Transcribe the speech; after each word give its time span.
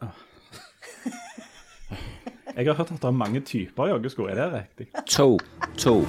Jeg 2.56 2.66
har 2.66 2.74
hørt 2.74 2.90
at 2.92 3.02
det 3.02 3.04
er 3.04 3.10
mange 3.10 3.40
typer 3.44 3.90
joggesko, 3.92 4.22
er 4.32 4.34
det 4.40 4.52
riktig? 4.54 4.86
To. 5.16 5.38
To. 5.78 6.04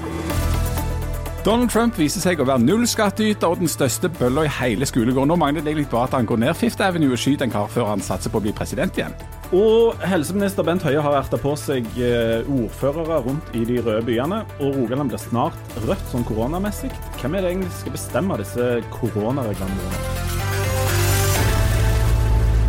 Donald 1.47 1.69
Trump 1.71 1.95
viser 1.95 2.19
seg 2.19 2.41
å 2.43 2.45
være 2.47 2.59
nullskattyter 2.59 3.47
og 3.47 3.61
den 3.61 3.69
største 3.71 4.09
bølla 4.11 4.43
i 4.43 4.49
hele 4.51 4.83
skolegården. 4.89 5.29
Nå 5.31 5.37
mangler 5.39 5.63
det 5.63 5.71
egentlig 5.71 5.87
bare 5.93 6.09
at 6.09 6.17
han 6.17 6.27
går 6.27 6.41
ned 6.43 6.57
Fifth 6.59 6.83
Avenue 6.83 7.15
og 7.15 7.21
skyter 7.21 7.47
en 7.47 7.53
kar 7.53 7.69
før 7.71 7.87
han 7.93 8.03
satser 8.03 8.33
på 8.33 8.41
å 8.41 8.43
bli 8.43 8.51
president 8.57 8.99
igjen. 8.99 9.15
Og 9.55 9.95
helseminister 10.03 10.67
Bent 10.67 10.83
Høie 10.83 10.99
har 10.99 11.15
erta 11.21 11.39
på 11.39 11.55
seg 11.55 11.87
eh, 12.03 12.43
ordførere 12.51 13.21
rundt 13.29 13.55
i 13.55 13.63
de 13.69 13.79
røde 13.79 14.03
byene. 14.11 14.43
Og 14.59 14.75
Rogaland 14.81 15.15
blir 15.15 15.23
snart 15.23 15.79
rødt 15.87 16.11
sånn 16.11 16.27
koronamessig. 16.27 16.91
Hvem 17.21 17.39
er 17.39 17.47
det 17.47 17.55
egentlig 17.55 17.71
som 17.71 17.85
skal 17.85 17.99
bestemme 18.01 18.43
disse 18.43 18.71
koronareglene? 18.99 20.16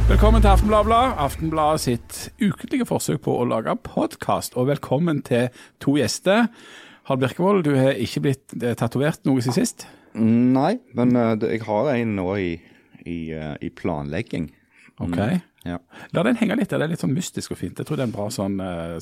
Velkommen 0.08 0.40
til 0.42 0.48
Aftenbladet. 0.48 1.14
Aftenbladet 1.20 1.80
sitt 1.82 2.18
ukentlige 2.40 2.86
forsøk 2.88 3.20
på 3.26 3.34
å 3.40 3.44
lage 3.48 3.74
podkast. 3.84 4.56
Og 4.56 4.68
velkommen 4.70 5.20
til 5.26 5.50
to 5.84 5.96
gjester. 5.98 6.46
Harald 7.08 7.22
Birkevold, 7.26 7.64
du 7.66 7.74
har 7.76 7.96
ikke 8.00 8.22
blitt 8.24 8.56
eh, 8.62 8.72
tatovert 8.78 9.20
noe 9.28 9.42
siden 9.44 9.56
sist? 9.58 9.84
Nei, 10.18 10.78
men 10.96 11.12
eh, 11.16 11.34
jeg 11.54 11.62
har 11.68 11.90
en 11.92 12.14
nå 12.18 12.28
i, 12.40 12.48
i, 13.04 13.18
eh, 13.36 13.54
i 13.64 13.70
planlegging. 13.70 14.48
Ok. 15.04 15.18
Ja, 15.68 15.76
La 16.16 16.22
den 16.24 16.38
henge 16.40 16.56
litt. 16.56 16.70
Det 16.72 16.78
er 16.80 16.88
litt 16.88 17.02
sånn 17.02 17.12
mystisk 17.12 17.52
og 17.52 17.58
fint. 17.60 17.76
Jeg 17.76 17.86
tror 17.88 17.98
det 18.00 18.06
er 18.06 18.08
en 18.08 18.14
bra 18.14 18.28
sånn, 18.32 18.54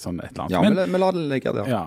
sånn 0.03 0.17
et 0.25 0.33
eller 0.33 0.47
annet. 0.49 0.55
ja 0.57 0.63
Men- 0.65 0.91
men 0.91 1.01
la 1.01 1.11
det 1.15 1.23
ligge 1.31 1.53
der. 1.55 1.69
Ja. 1.71 1.85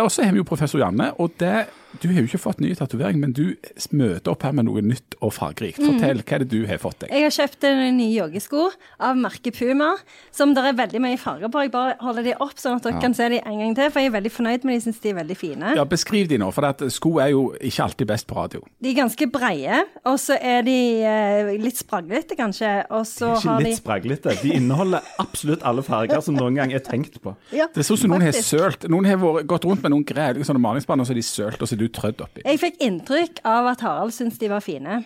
Og 0.00 0.08
så 0.14 0.24
har 0.24 0.32
vi 0.32 0.40
jo 0.40 0.46
professor 0.48 0.80
Janne. 0.80 1.10
og 1.18 1.34
det, 1.38 1.66
Du 1.98 2.06
har 2.12 2.20
jo 2.22 2.28
ikke 2.28 2.38
fått 2.38 2.60
ny 2.62 2.70
tatovering, 2.78 3.18
men 3.18 3.32
du 3.34 3.56
møter 3.90 4.30
opp 4.30 4.44
her 4.46 4.52
med 4.54 4.68
noe 4.68 4.82
nytt 4.86 5.16
og 5.18 5.32
fargerikt. 5.34 5.80
Fortell, 5.82 6.20
hva 6.22 6.36
er 6.36 6.44
det 6.44 6.48
du 6.52 6.60
har 6.68 6.78
fått 6.78 7.00
deg? 7.02 7.10
Jeg 7.10 7.24
har 7.26 7.34
kjøpt 7.34 7.64
en 7.66 7.80
ny 7.98 8.06
joggesko 8.14 8.68
av 9.02 9.18
merket 9.18 9.56
Puma, 9.58 9.88
som 10.34 10.52
det 10.54 10.62
er 10.62 10.76
veldig 10.78 11.00
mye 11.02 11.18
farger 11.18 11.50
på. 11.50 11.64
Jeg 11.66 11.72
bare 11.74 11.96
holder 12.04 12.28
de 12.28 12.34
opp, 12.38 12.54
sånn 12.62 12.76
at 12.78 12.86
dere 12.86 13.00
kan 13.02 13.16
se 13.18 13.26
de 13.32 13.40
en 13.42 13.58
gang 13.64 13.74
til, 13.74 13.90
for 13.90 14.04
jeg 14.04 14.12
er 14.12 14.14
veldig 14.14 14.32
fornøyd 14.36 14.66
med 14.68 14.78
de, 14.78 14.84
syns 14.86 15.00
de 15.02 15.10
er 15.10 15.18
veldig 15.18 15.38
fine. 15.40 15.72
Ja, 15.80 15.86
Beskriv 15.88 16.28
de 16.30 16.38
nå, 16.38 16.52
for 16.54 16.68
at 16.68 16.84
sko 16.94 17.16
er 17.24 17.32
jo 17.34 17.42
ikke 17.58 17.88
alltid 17.88 18.10
best 18.12 18.28
på 18.30 18.38
radio. 18.38 18.62
De 18.78 18.92
er 18.92 18.98
ganske 19.00 19.28
breie, 19.34 19.82
og 20.06 20.20
så 20.22 20.38
er 20.38 20.62
de 20.68 20.76
eh, 21.02 21.50
litt 21.58 21.80
spraglete, 21.82 22.38
kanskje. 22.38 22.76
Og 22.94 23.02
så 23.10 23.32
Ikke 23.34 23.48
har 23.56 23.64
de 23.64 23.72
litt 23.72 23.80
spraglete. 23.80 24.36
De 24.44 24.54
inneholder 24.60 25.10
absolutt 25.18 25.66
alle 25.66 25.82
farger 25.82 26.22
som 26.22 26.38
noen 26.38 26.60
gang 26.62 26.76
er 26.78 26.84
tenkt 26.86 27.18
på. 27.24 27.34
ja, 27.50 27.66
Det 27.74 27.82
er 27.82 27.90
sånn 27.90 28.04
som 28.04 28.14
noen 28.14 28.28
har 28.28 28.38
sølt. 28.38 28.86
Noen 28.86 29.10
har 29.10 29.42
gått 29.50 29.66
rundt 29.66 29.82
med 29.82 29.96
noen 29.96 30.06
greier, 30.06 30.38
sånne 30.46 30.62
malingsspanner, 30.62 31.02
og 31.02 31.10
så 31.10 31.16
har 31.16 31.18
de 31.22 31.26
sølt, 31.26 31.58
og 31.58 31.66
så 31.66 31.74
er 31.74 31.82
du 31.82 31.87
trødd 31.94 32.20
oppi. 32.24 32.42
Jeg 32.46 32.60
fikk 32.62 32.80
inntrykk 32.84 33.40
av 33.48 33.70
at 33.72 33.84
Harald 33.86 34.14
syntes 34.16 34.38
de 34.40 34.50
var 34.52 34.64
fine. 34.64 35.02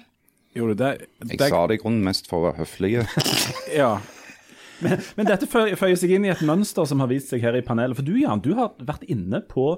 Gjorde 0.57 0.75
du 0.77 0.83
det? 0.85 0.93
Jeg 1.31 1.39
det 1.41 1.49
sa 1.53 1.63
det 1.67 1.79
i 1.79 1.83
grunnen 1.83 2.05
mest 2.05 2.29
for 2.29 2.43
å 2.43 2.51
være 2.51 2.63
høflig. 2.65 2.93
ja. 3.81 3.95
Men 4.83 5.29
dette 5.29 5.47
fø- 5.47 5.73
føyer 5.79 5.97
seg 5.99 6.13
inn 6.17 6.27
i 6.27 6.33
et 6.33 6.43
mønster 6.45 6.85
som 6.89 7.01
har 7.01 7.09
vist 7.13 7.31
seg 7.33 7.45
her 7.45 7.57
i 7.57 7.63
panelet. 7.65 7.97
For 7.97 8.05
du, 8.07 8.17
Jan, 8.19 8.43
du 8.45 8.53
har 8.59 8.73
vært 8.83 9.07
inne 9.11 9.41
på 9.47 9.77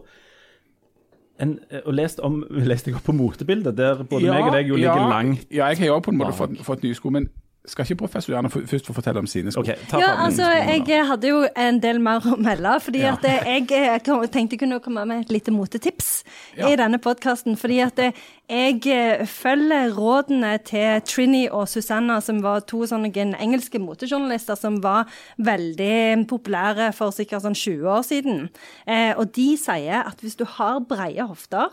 en, 1.42 1.56
og 1.84 1.94
lest, 1.98 2.20
om, 2.22 2.40
lest 2.50 2.86
jeg 2.88 2.94
opp 2.98 3.06
på 3.08 3.14
motebildet, 3.16 3.74
der 3.76 4.02
både 4.06 4.30
meg 4.30 4.46
og 4.48 4.54
deg 4.54 4.68
jo 4.70 4.76
ligger 4.78 5.00
ja, 5.02 5.08
langt 5.10 5.48
Ja, 5.50 5.70
jeg 5.72 5.80
har 5.82 5.90
jo 5.90 5.96
på 6.06 6.12
en 6.14 6.20
måte 6.20 6.36
fått, 6.38 6.54
fått 6.62 6.84
nye 6.86 6.94
sko, 6.94 7.10
men 7.14 7.26
skal 7.66 7.86
ikke 7.86 7.96
professor 8.02 8.34
Janne 8.34 8.50
først 8.52 8.86
få 8.86 8.92
fortelle 8.92 9.18
om 9.22 9.26
sine 9.26 9.50
sko? 9.52 9.62
Okay, 9.64 9.74
ta 9.88 9.98
Ja, 9.98 10.10
altså, 10.26 10.44
jeg 10.44 11.06
hadde 11.08 11.28
jo 11.30 11.38
en 11.56 11.78
del 11.80 11.98
mer 12.00 12.20
å 12.20 12.36
melde, 12.36 12.74
fordi 12.84 13.00
Ja. 13.00 13.14
at 13.14 13.22
jeg 13.24 13.70
eh, 13.72 13.98
tenkte 14.28 14.52
jeg 14.52 14.58
kunne 14.60 14.80
komme 14.84 15.06
med 15.08 15.24
et 15.24 15.30
lite 15.32 15.50
motetips 15.54 16.24
Ja. 16.58 16.68
i 16.68 16.76
denne 16.76 16.98
podkasten. 16.98 17.56
Fordi 17.56 17.78
at 17.86 17.98
eh, 17.98 18.12
jeg 18.50 18.86
eh, 18.86 19.24
følger 19.26 19.94
rådene 19.96 20.58
til 20.64 21.00
Trini 21.08 21.48
og 21.50 21.66
Susanna, 21.68 22.20
som 22.20 22.42
var 22.42 22.60
to 22.60 22.82
sånne 22.84 23.10
engelske 23.40 23.80
motejournalister 23.80 24.56
som 24.60 24.80
var 24.82 25.06
veldig 25.38 26.26
populære 26.28 26.92
for 26.94 27.10
sikkert 27.16 27.42
sånn 27.46 27.56
20 27.56 27.88
år 27.88 28.04
siden. 28.04 28.48
Eh, 28.86 29.14
og 29.16 29.32
de 29.32 29.56
sier 29.56 30.04
at 30.06 30.20
hvis 30.20 30.36
du 30.36 30.44
har 30.44 30.80
breie 30.80 31.24
hofter, 31.26 31.68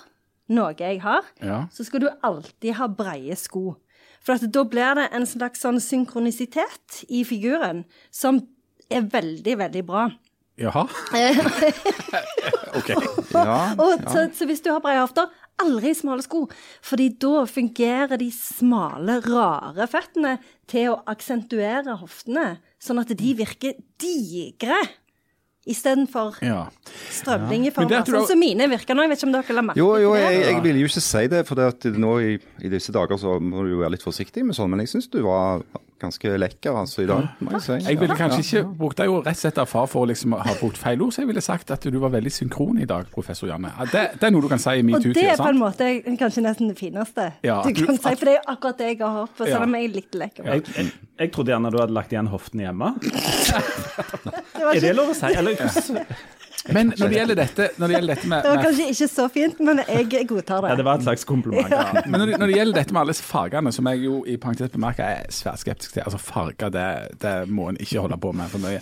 noe 0.51 0.73
jeg 0.79 1.01
har, 1.01 1.21
Ja. 1.41 1.65
så 1.71 1.85
skal 1.85 1.99
du 2.01 2.09
alltid 2.23 2.75
ha 2.75 2.87
breie 2.87 3.35
sko. 3.35 3.75
For 4.21 4.37
at 4.37 4.45
da 4.53 4.63
blir 4.69 4.97
det 4.99 5.07
en 5.15 5.25
slags 5.29 5.63
sånn 5.63 5.79
synkronisitet 5.81 7.03
i 7.09 7.23
figuren 7.27 7.85
som 8.13 8.41
er 8.91 9.07
veldig, 9.09 9.55
veldig 9.63 9.83
bra. 9.87 10.09
Jaha? 10.61 10.83
OK. 12.77 12.89
Ja, 13.33 13.55
Og 13.81 14.03
så, 14.11 14.27
så 14.35 14.45
hvis 14.45 14.61
du 14.61 14.69
har 14.69 14.81
breie 14.83 15.01
hofter, 15.01 15.31
aldri 15.61 15.93
smale 15.97 16.23
sko. 16.25 16.43
Fordi 16.85 17.09
da 17.21 17.45
fungerer 17.49 18.19
de 18.21 18.29
smale, 18.35 19.19
rare 19.25 19.87
føttene 19.89 20.35
til 20.71 20.93
å 20.93 20.99
aksentuere 21.11 21.97
hoftene, 22.01 22.59
sånn 22.81 23.01
at 23.01 23.13
de 23.17 23.33
virker 23.37 23.79
digre. 24.01 24.77
Istedenfor 25.69 26.39
Ja. 26.41 26.63
Men 26.71 27.11
strømlinjeformer. 27.13 27.89
det 27.89 27.97
at 27.99 28.05
du 28.09 28.11
Sånn 28.15 28.27
som 28.31 28.39
mine 28.41 28.65
virker 28.71 28.95
nå. 28.97 29.03
Jeg 29.05 29.09
vet 29.11 29.19
ikke 29.21 29.27
om 29.29 29.33
dere 29.35 29.53
la 29.57 29.61
merke 29.67 29.77
Jo, 29.77 29.89
jo, 30.01 30.13
til 30.15 30.21
det? 30.23 30.31
jeg, 30.33 30.41
jeg 30.55 30.63
ville 30.63 30.79
jo 30.81 30.87
ikke 30.89 31.03
si 31.05 31.27
det, 31.27 31.41
for 31.47 31.55
det 31.61 31.67
at 31.75 31.85
nå 32.01 32.13
i, 32.19 32.31
i 32.65 32.69
disse 32.73 32.91
dager 32.95 33.17
så 33.21 33.35
må 33.39 33.63
du 33.67 33.75
jo 33.75 33.81
være 33.83 33.93
litt 33.93 34.03
forsiktig 34.05 34.43
med 34.47 34.57
sånn, 34.57 34.71
men 34.73 34.79
jeg 34.81 34.89
syns 34.95 35.07
du 35.13 35.21
var 35.21 35.61
ganske 36.01 36.31
lekker 36.41 36.75
altså 36.81 37.03
i 37.03 37.07
dag, 37.09 37.27
må 37.45 37.51
jeg 37.55 37.61
si. 37.65 37.77
Jeg 37.87 37.99
ville 38.01 38.15
kanskje 38.17 38.41
Ja. 38.41 38.45
ikke 38.63 38.77
brukt 38.81 38.97
deg 38.97 39.07
jo 39.11 39.19
rett 39.21 39.35
og 39.37 39.41
slett 39.43 39.57
av 39.61 39.69
far 39.69 39.87
for 39.87 40.05
å 40.05 40.09
liksom 40.09 40.33
ha 40.37 40.55
brukt 40.59 40.77
feil 40.81 41.01
ord, 41.05 41.13
så 41.13 41.21
jeg 41.23 41.27
ville 41.31 41.41
sagt 41.45 41.71
at 41.71 41.81
du 41.87 41.99
var 42.01 42.09
veldig 42.13 42.31
synkron 42.33 42.81
i 42.81 42.85
dag, 42.89 43.05
professor 43.13 43.47
Janne. 43.51 43.71
Det, 43.91 44.03
det 44.19 44.27
er 44.27 44.31
noe 44.35 44.41
du 44.41 44.49
kan 44.51 44.59
si 44.59 44.69
i 44.79 44.81
Og 44.81 45.07
det 45.13 45.25
er 45.29 45.37
på 45.37 45.47
en 45.51 45.61
måte 45.61 45.89
kanskje 46.19 46.43
nesten 46.45 46.67
det 46.73 46.77
fineste 46.81 47.29
Ja, 47.43 47.61
du 47.63 47.71
du- 47.71 47.85
kan 47.85 47.97
si. 47.97 48.15
For 48.15 48.25
det 48.25 48.35
er 48.35 48.39
jo 48.41 48.45
akkurat 48.55 48.77
det 48.77 48.87
jeg 48.91 48.99
har 49.05 49.15
håpet 49.21 49.37
på, 49.37 49.47
Ja. 49.47 49.53
selv 49.57 49.63
om 49.69 49.75
jeg 49.75 49.83
er 49.89 49.93
litt 49.95 50.11
lekker. 50.23 50.43
Jeg, 50.45 50.63
jeg, 50.75 50.91
jeg 51.19 51.31
trodde 51.31 51.53
gjerne 51.53 51.71
du 51.71 51.77
hadde 51.79 51.93
lagt 51.93 52.11
igjen 52.11 52.27
hoftene 52.27 52.67
hjemme. 52.67 52.95
Det 53.01 53.11
ikke... 53.11 54.75
Er 54.75 54.79
det 54.81 54.95
lov 54.95 55.09
å 55.11 55.15
si? 55.17 55.31
Eller, 55.37 55.55
Men 56.69 56.91
når 56.93 57.09
det 57.09 57.17
gjelder 57.17 57.37
dette, 57.39 57.67
når 57.77 57.87
det 57.87 57.95
gjelder 57.95 58.15
dette 58.15 58.29
med, 58.29 58.43
det 58.45 58.51
var 58.51 58.65
kanskje 58.65 58.87
ikke 58.93 59.07
så 59.09 59.25
fint, 59.33 59.61
men 59.65 59.81
jeg 59.87 60.27
godtar 60.29 60.61
det. 60.61 60.69
ja, 60.73 60.75
det. 60.77 60.85
var 60.85 60.99
et 60.99 61.05
slags 61.07 61.23
kompliment. 61.25 61.71
Ja. 61.73 61.85
Men 62.05 62.19
når 62.21 62.25
det, 62.29 62.37
når 62.41 62.51
det 62.51 62.57
gjelder 62.59 62.77
dette 62.77 62.93
med 62.93 63.01
alle 63.01 63.15
fargene, 63.25 63.73
som 63.73 63.89
jeg 63.89 64.03
jo 64.05 64.19
i 64.29 64.37
parentes 64.41 64.73
bemerker 64.73 65.07
er 65.07 65.33
svært 65.33 65.63
skeptisk 65.63 65.95
til 65.95 66.05
Altså 66.05 66.19
farger, 66.21 66.69
det, 66.73 66.85
det 67.21 67.33
må 67.49 67.69
en 67.71 67.79
ikke 67.81 68.03
holde 68.03 68.19
på 68.21 68.33
med 68.37 68.51
for 68.53 68.61
mye. 68.61 68.81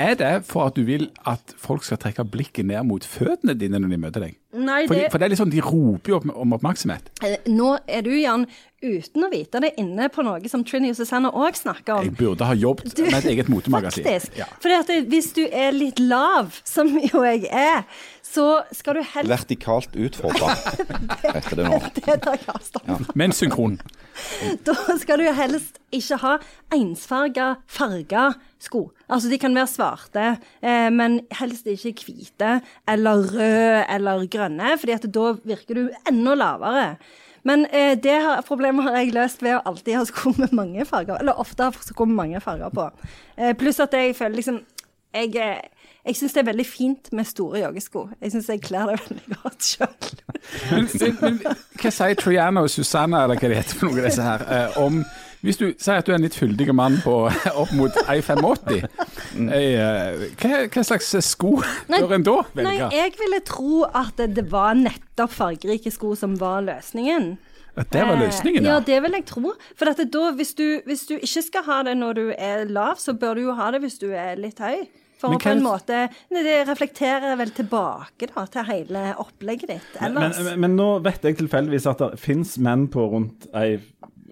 Er 0.00 0.16
det 0.18 0.30
for 0.48 0.66
at 0.66 0.74
du 0.74 0.82
vil 0.86 1.06
at 1.30 1.54
folk 1.60 1.84
skal 1.86 2.00
trekke 2.02 2.24
blikket 2.26 2.66
ned 2.66 2.82
mot 2.88 3.04
føttene 3.06 3.54
dine 3.58 3.78
når 3.78 3.92
de 3.94 3.98
møter 4.02 4.24
deg? 4.26 4.36
Nei, 4.54 4.84
For, 4.88 4.94
det, 4.94 5.04
de, 5.06 5.10
for 5.12 5.22
det 5.22 5.26
er 5.26 5.32
litt 5.32 5.40
sånn, 5.40 5.52
de 5.54 5.62
roper 5.62 6.12
jo 6.14 6.18
om 6.34 6.54
oppmerksomhet. 6.56 7.10
eh, 7.26 7.36
nå 7.50 7.72
er 7.90 8.04
du, 8.06 8.10
Jan, 8.14 8.46
uten 8.82 9.26
å 9.26 9.30
vite 9.32 9.62
det, 9.62 9.72
inne 9.82 10.08
på 10.14 10.22
noe 10.26 10.50
som 10.50 10.62
Trini 10.66 10.90
og 10.92 10.98
Susanne 10.98 11.30
òg 11.34 11.58
snakker 11.58 11.98
om. 12.00 12.08
Jeg 12.08 12.16
burde 12.18 12.46
ha 12.46 12.54
jobbet 12.58 12.98
med 13.02 13.18
et 13.20 13.30
eget 13.34 13.50
motemagasin. 13.54 14.06
Faktisk. 14.06 14.38
Ja. 14.38 14.46
For 14.62 15.02
hvis 15.10 15.32
du 15.36 15.44
er 15.46 15.74
litt 15.74 16.02
lav, 16.02 16.58
som 16.66 16.90
jo 16.98 17.24
jeg 17.26 17.46
er, 17.50 17.86
så 18.34 18.46
skal 18.74 18.98
du 18.98 19.02
helst 19.14 19.30
Vertikalt 19.30 19.94
utfordra, 19.94 20.54
heter 21.22 21.60
det 21.60 21.66
nå. 21.68 21.78
Det 21.98 22.16
tar 22.24 22.38
jeg 22.38 22.48
avstand 22.50 22.88
fra. 22.90 23.14
Men 23.18 23.34
synkron. 23.36 23.78
Da 24.66 24.74
skal 25.00 25.22
du 25.22 25.28
helst 25.34 25.78
ikke 25.94 26.18
ha 26.22 26.36
ensfarga, 26.74 27.48
farga 27.70 28.28
sko. 28.62 28.88
Altså 29.06 29.30
de 29.30 29.38
kan 29.42 29.54
være 29.54 29.70
svarte, 29.70 30.24
eh, 30.64 30.88
men 30.94 31.20
helst 31.38 31.68
ikke 31.70 32.08
hvite 32.08 32.56
eller 32.90 33.28
røde 33.34 33.84
eller 33.94 34.26
grønne, 34.30 34.74
fordi 34.80 34.96
at 34.96 35.06
da 35.14 35.34
virker 35.44 35.80
du 35.80 35.84
enda 36.10 36.34
lavere. 36.38 36.88
Men 37.44 37.66
eh, 37.66 37.92
det 38.00 38.14
har, 38.24 38.42
problemet 38.46 38.86
har 38.86 38.96
jeg 39.02 39.12
løst 39.14 39.42
ved 39.44 39.58
å 39.58 39.64
alltid 39.68 39.98
ha 39.98 40.04
sko 40.08 40.32
med 40.40 40.54
mange 40.56 40.86
farger, 40.88 41.18
eller 41.20 41.40
ofte 41.40 41.68
ha 41.68 41.86
sko 41.86 42.06
med 42.08 42.16
mange 42.16 42.40
farger 42.44 42.72
på. 42.74 42.88
Eh, 43.36 43.52
pluss 43.60 43.82
at 43.84 43.94
jeg 43.96 44.16
føler 44.16 44.40
liksom 44.40 44.62
Jeg, 45.14 45.36
eh, 45.38 45.60
jeg 46.04 46.16
syns 46.18 46.34
det 46.36 46.42
er 46.42 46.48
veldig 46.50 46.66
fint 46.68 47.12
med 47.16 47.24
store 47.28 47.62
joggesko. 47.64 48.06
Jeg 48.20 48.32
syns 48.34 48.48
jeg 48.52 48.60
kler 48.64 48.90
det 48.92 48.98
veldig 49.08 49.38
godt 49.42 49.68
sjøl. 49.70 49.94
Hva 51.80 51.92
sier 51.92 52.16
Triana 52.20 52.64
og 52.64 52.70
Susanna, 52.72 53.24
eller 53.24 53.38
hva 53.40 53.50
de 53.52 53.58
heter 53.60 53.78
for 53.78 53.88
noe 53.90 54.02
av 54.02 54.08
disse 54.10 54.24
her, 54.26 54.44
eh, 54.52 54.76
om 54.82 55.00
hvis 55.44 55.58
du 55.60 55.64
sier 55.76 55.98
at 56.00 56.06
du 56.08 56.12
er 56.12 56.16
en 56.16 56.24
litt 56.24 56.36
fyldig 56.36 56.72
mann 56.76 56.94
på 57.04 57.14
opp 57.62 57.72
mot 57.76 57.96
1,85, 58.08 58.86
eh, 59.52 60.22
hva, 60.40 60.60
hva 60.72 60.84
slags 60.88 61.10
sko 61.26 61.58
bør 61.90 62.14
en 62.16 62.24
da 62.24 62.36
Nei, 62.56 62.76
jeg 62.80 63.12
ville 63.20 63.40
tro 63.44 63.82
at 63.90 64.14
det, 64.20 64.30
det 64.38 64.46
var 64.52 64.72
nettopp 64.78 65.34
fargerike 65.36 65.92
sko 65.92 66.14
som 66.16 66.38
var 66.40 66.64
løsningen. 66.64 67.34
At 67.76 67.90
det 67.92 68.04
var 68.06 68.20
løsningen, 68.22 68.62
Eh, 68.62 68.68
Ja, 68.70 68.76
ja. 68.78 68.84
det 68.86 69.00
vil 69.02 69.16
jeg 69.18 69.24
tro. 69.26 69.52
For 69.76 69.90
at 69.90 70.00
da, 70.14 70.24
hvis, 70.38 70.54
du, 70.54 70.80
hvis 70.86 71.06
du 71.10 71.16
ikke 71.18 71.42
skal 71.42 71.64
ha 71.66 71.78
det 71.90 71.96
når 71.98 72.14
du 72.20 72.26
er 72.38 72.64
lav, 72.70 73.00
så 73.02 73.12
bør 73.18 73.34
du 73.34 73.48
jo 73.48 73.56
ha 73.58 73.70
det 73.74 73.82
hvis 73.84 73.98
du 73.98 74.12
er 74.14 74.36
litt 74.40 74.62
høy. 74.62 74.84
For 75.20 75.32
Men 75.32 75.38
å 75.38 75.42
på 75.44 75.52
en 75.52 75.62
måte 75.64 75.98
Det 76.34 76.56
reflekterer 76.68 77.36
vel 77.38 77.52
tilbake 77.54 78.28
da, 78.32 78.46
til 78.50 78.66
hele 78.68 79.04
opplegget 79.22 79.70
ditt 79.70 79.98
Men, 80.00 80.18
ellers. 80.18 80.40
men, 80.42 80.62
men 80.64 80.78
nå 80.78 80.88
vet 81.04 81.28
jeg 81.28 81.38
tilfeldigvis 81.38 81.88
at 81.90 82.02
det 82.02 82.22
fins 82.22 82.56
menn 82.62 82.88
på 82.92 83.06
rundt 83.14 83.48
ei 83.56 83.78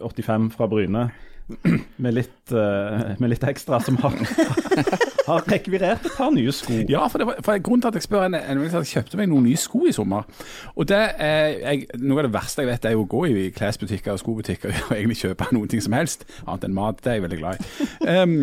85 0.02 0.50
fra 0.56 0.66
Bryne 0.66 1.06
med 2.02 2.14
litt, 2.16 2.52
uh, 2.54 3.12
med 3.18 3.32
litt 3.34 3.44
ekstra 3.44 3.78
som 3.82 3.98
har, 4.02 4.14
har 5.32 5.46
rekvirert 5.50 6.06
et 6.06 6.14
par 6.16 6.32
nye 6.34 6.52
sko. 6.54 6.78
Ja, 6.90 7.04
for, 7.10 7.22
det 7.22 7.28
var, 7.28 7.40
for 7.44 7.62
grunnen 7.64 7.82
til 7.84 7.92
at 7.92 7.98
jeg 7.98 8.06
spør 8.06 8.26
en, 8.26 8.36
en, 8.38 8.62
at 8.66 8.76
jeg 8.78 8.90
kjøpte 8.92 9.20
meg 9.20 9.30
noen 9.30 9.46
nye 9.48 9.60
sko 9.60 9.82
i 9.88 9.94
sommer. 9.94 10.28
Og 10.76 10.88
det 10.90 11.00
er, 11.00 11.56
jeg, 11.60 11.86
Noe 12.02 12.22
av 12.22 12.28
det 12.28 12.32
verste 12.34 12.64
jeg 12.64 12.70
vet, 12.70 12.86
er 12.88 12.96
jo 12.96 13.04
å 13.04 13.10
gå 13.10 13.24
i 13.30 13.48
klesbutikker 13.54 14.14
og 14.14 14.22
skobutikker 14.22 14.72
og 14.72 14.94
egentlig 14.96 15.18
kjøpe 15.22 15.50
noen 15.56 15.72
ting 15.72 15.84
som 15.84 15.96
helst, 15.96 16.24
annet 16.46 16.68
enn 16.68 16.76
mat. 16.76 17.02
Det 17.02 17.12
er 17.12 17.18
jeg 17.18 17.26
veldig 17.26 17.40
glad 17.42 17.60
i. 17.60 17.90
Um, 18.06 18.34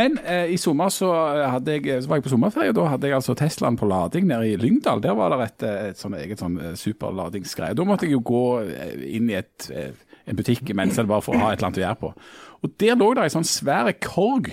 men 0.00 0.18
uh, 0.24 0.46
i 0.48 0.58
sommer 0.60 0.92
så, 0.94 1.12
hadde 1.54 1.78
jeg, 1.78 2.02
så 2.02 2.10
var 2.10 2.20
jeg 2.20 2.28
på 2.28 2.34
sommerferie. 2.34 2.72
og 2.74 2.80
Da 2.80 2.88
hadde 2.94 3.10
jeg 3.10 3.18
altså 3.20 3.36
Teslaen 3.38 3.78
på 3.80 3.88
lading 3.90 4.28
nede 4.30 4.52
i 4.52 4.58
Lyngdal. 4.60 5.04
Der 5.04 5.16
var 5.18 5.34
det 5.34 5.48
et, 5.48 5.68
et 5.92 6.02
sånn 6.02 6.16
eget 6.18 6.42
sånn 6.42 6.58
superladingsgreie. 6.78 7.76
Da 7.78 7.86
måtte 7.88 8.08
jeg 8.08 8.16
jo 8.16 8.24
gå 8.26 8.44
inn 9.08 9.30
i 9.30 9.38
et, 9.38 9.70
en 10.28 10.38
butikk 10.38 10.70
mens 10.76 10.98
jeg 10.98 11.08
bare 11.08 11.24
for 11.24 11.36
å 11.36 11.42
ha 11.42 11.52
et 11.52 11.58
eller 11.58 11.70
annet 11.70 11.82
å 11.82 11.86
gjøre 11.86 12.02
på. 12.02 12.12
Og 12.58 12.74
Der 12.80 12.98
lå 12.98 13.12
det 13.14 13.26
en 13.26 13.36
sånn 13.38 13.46
svær 13.46 13.90
korg 14.02 14.50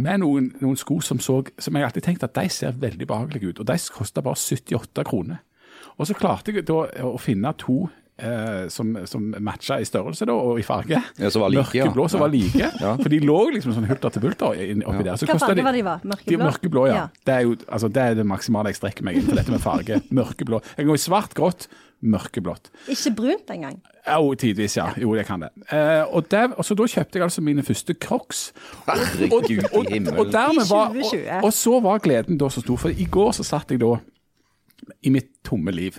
med 0.00 0.22
noen, 0.22 0.50
noen 0.62 0.78
sko 0.80 1.00
som, 1.04 1.20
så, 1.22 1.42
som 1.60 1.76
jeg 1.76 1.84
alltid 1.88 2.06
tenkte 2.06 2.28
at 2.28 2.36
de 2.38 2.48
ser 2.52 2.76
veldig 2.80 3.08
behagelige 3.08 3.52
ut. 3.52 3.64
Og 3.64 3.68
de 3.68 3.78
kosta 3.92 4.24
bare 4.24 4.40
78 4.40 5.04
kroner. 5.08 5.42
Og 5.98 6.08
så 6.08 6.16
klarte 6.16 6.54
jeg 6.54 6.64
da 6.68 6.86
å 7.04 7.18
finne 7.20 7.52
to 7.60 7.82
eh, 8.16 8.68
som, 8.72 8.94
som 9.08 9.26
matcha 9.44 9.78
i 9.82 9.86
størrelse 9.86 10.26
da, 10.28 10.34
og 10.34 10.60
i 10.60 10.64
farge. 10.66 11.00
Ja, 11.20 11.30
som 11.32 11.44
var 11.44 11.52
like, 11.52 11.76
Mørkeblå 11.82 12.08
som 12.08 12.20
ja. 12.20 12.24
var 12.24 12.32
like. 12.32 12.70
Ja. 12.80 12.94
For 13.00 13.12
de 13.12 13.20
lå 13.24 13.38
liksom 13.56 13.76
sånn 13.76 13.88
hulter 13.90 14.14
til 14.14 14.24
bulter 14.24 14.50
oppi 14.88 15.06
der. 15.06 15.20
Så 15.20 15.28
Hva 15.28 15.38
farge 15.42 15.60
de- 15.60 15.66
var 15.68 15.76
de 15.76 15.84
var? 15.86 16.04
Mørkeblå? 16.06 16.32
De, 16.32 16.42
mørkeblå, 16.46 16.86
ja. 16.88 16.98
Ja. 17.02 17.06
Det, 17.26 17.36
er 17.36 17.46
jo, 17.48 17.56
altså, 17.68 17.92
det 17.92 18.06
er 18.08 18.20
det 18.20 18.26
maksimale 18.32 18.72
jeg 18.72 18.80
strekker 18.80 19.08
meg 19.08 19.20
inn 19.20 19.28
for 19.28 19.38
dette 19.38 19.54
med 19.54 19.64
farge. 19.64 20.00
Mørkeblå. 20.20 20.62
Jeg 20.72 20.84
kan 20.84 20.92
gå 20.92 20.98
i 21.00 21.04
svart, 21.06 21.36
grått, 21.38 21.68
mørkeblått. 22.02 22.70
Ikke 22.90 23.12
brunt 23.16 23.50
engang. 23.54 23.80
Jo, 24.02 24.32
tidvis, 24.34 24.76
ja. 24.76 24.88
Jo, 24.98 25.14
jeg 25.14 25.26
kan 25.28 25.44
det. 25.44 25.50
Eh, 25.70 26.02
og, 26.10 26.26
der, 26.30 26.52
og 26.58 26.64
så 26.66 26.74
Da 26.74 26.86
kjøpte 26.90 27.18
jeg 27.20 27.22
altså 27.28 27.40
mine 27.46 27.62
første 27.62 27.94
Crocs. 27.94 28.52
Herregud 28.88 29.50
i 29.50 29.58
Og, 29.72 29.86
himmelen. 29.88 30.18
og, 30.18 30.32
dermed 30.32 30.66
var, 30.70 30.90
I 30.90 31.04
2020. 31.06 31.28
og, 31.36 31.44
og 31.44 31.52
så 31.52 31.80
var 31.80 32.02
gleden 32.02 32.38
da 32.40 32.48
så 32.50 32.60
stor. 32.64 32.76
For 32.76 32.88
i 32.90 33.06
går 33.10 33.32
så 33.38 33.46
satt 33.46 33.70
jeg 33.70 33.80
da 33.84 33.94
i 35.06 35.12
mitt 35.14 35.28
tomme 35.46 35.70
liv 35.70 35.94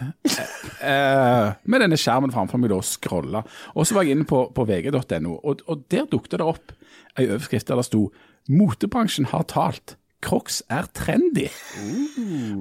eh, 0.84 1.54
med 1.64 1.80
denne 1.80 1.96
skjermen 2.00 2.34
framfor 2.34 2.60
meg 2.60 2.74
da 2.74 2.80
og 2.82 2.88
scrolla. 2.88 3.44
Og 3.76 3.88
så 3.88 3.96
var 3.96 4.04
jeg 4.04 4.18
inne 4.18 4.28
på, 4.28 4.46
på 4.56 4.66
vg.no, 4.68 5.38
og, 5.40 5.64
og 5.72 5.86
der 5.92 6.10
dukket 6.12 6.36
det 6.36 6.48
opp 6.48 6.74
ei 7.20 7.28
overskrift 7.30 7.70
der 7.70 7.80
det 7.80 7.86
sto 7.88 8.10
'Motebransjen 8.50 9.30
har 9.32 9.46
talt. 9.48 9.96
Crocs 10.24 10.64
er 10.72 10.88
trendy'. 10.96 11.52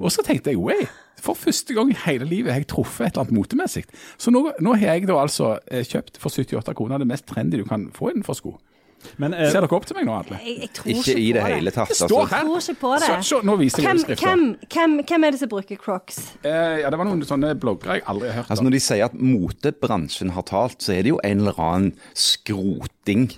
Og 0.01 0.11
så 0.11 0.25
tenkte 0.25 0.53
jeg 0.53 0.61
way. 0.61 0.87
for 1.23 1.39
første 1.39 1.73
gang 1.73 1.87
i 1.87 1.95
hele 2.05 2.25
livet 2.27 2.51
har 2.51 2.59
jeg 2.59 2.67
truffet 2.67 3.05
et 3.05 3.13
eller 3.13 3.23
annet 3.23 3.37
motemessig. 3.37 3.85
Så 4.19 4.31
nå, 4.31 4.51
nå 4.59 4.73
har 4.75 4.97
jeg 4.97 5.07
da 5.07 5.21
altså 5.21 5.53
eh, 5.71 5.85
kjøpt 5.87 6.19
for 6.19 6.27
78 6.27 6.75
kroner 6.75 6.99
det 6.99 7.07
mest 7.07 7.25
trendy 7.25 7.61
du 7.61 7.63
kan 7.63 7.85
få 7.95 8.09
innenfor 8.11 8.35
sko. 8.35 8.57
Men 9.21 9.33
eh, 9.37 9.49
Ser 9.51 9.61
dere 9.65 9.77
opp 9.77 9.85
til 9.89 9.97
meg 9.97 10.07
nå, 10.07 10.15
Atle? 10.23 10.39
Jeg, 10.43 10.55
jeg 10.63 10.69
tror 10.77 10.91
Ikke 10.93 11.15
i 11.19 11.27
det 11.35 11.43
hele 11.45 11.73
tatt. 11.75 11.91
Det 11.93 11.97
står 11.99 12.23
Altså. 12.23 12.35
her. 12.35 12.43
Jeg 12.43 12.47
tror 12.49 12.63
ikke 12.63 12.79
på 12.81 12.93
det. 12.93 13.09
Så, 13.09 13.17
så, 13.29 13.41
nå 13.49 13.55
viser 13.59 13.83
jeg 13.83 13.89
Hvem, 13.89 14.17
hvem, 14.23 14.45
hvem, 14.73 14.95
hvem 15.11 15.27
er 15.27 15.35
det 15.35 15.41
som 15.43 15.51
bruker 15.51 15.79
Crocs? 15.83 16.19
Eh, 16.43 16.79
ja, 16.83 16.89
det 16.93 16.99
var 17.01 17.09
noen 17.09 17.23
sånne 17.27 17.53
bloggere 17.59 17.99
jeg 17.99 18.05
aldri 18.13 18.31
har 18.31 18.39
hørt 18.41 18.49
Altså 18.53 18.63
om. 18.63 18.69
Når 18.69 18.77
de 18.77 18.81
sier 18.87 19.05
at 19.09 19.17
motebransjen 19.19 20.33
har 20.37 20.47
talt, 20.49 20.79
så 20.83 20.95
er 20.95 21.05
det 21.05 21.13
jo 21.13 21.19
en 21.23 21.43
eller 21.45 21.59
annen 21.61 21.93
skroting. 22.17 23.29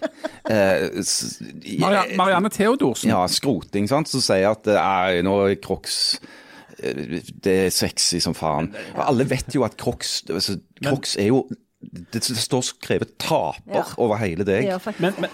Eh, 0.45 0.87
Marianne, 1.81 2.15
Marianne 2.19 2.49
Theodorsen. 2.53 3.09
Ja, 3.09 3.23
skroting, 3.31 3.87
sant, 3.89 4.11
som 4.11 4.21
sier 4.23 4.51
at 4.51 4.67
eh, 4.69 5.21
nå 5.25 5.35
er 5.49 5.55
Crocs 5.63 5.97
eh, 6.79 7.19
det 7.45 7.55
er 7.67 7.73
sexy 7.73 8.19
som 8.23 8.35
faen. 8.37 8.69
Og 8.95 9.03
alle 9.07 9.25
vet 9.29 9.55
jo 9.57 9.65
at 9.65 9.77
Crocs 9.81 10.19
altså, 10.29 10.59
Crocs 10.83 11.15
er 11.21 11.31
jo 11.31 11.45
det, 11.91 12.21
det 12.21 12.23
står 12.23 12.61
skrevet 12.61 13.17
'taper' 13.17 13.61
Ja. 13.75 13.83
over 13.97 14.17
hele 14.17 14.43
deg. 14.47 14.65
Ja, 14.65 14.79
Men, 14.99 15.13
men 15.19 15.29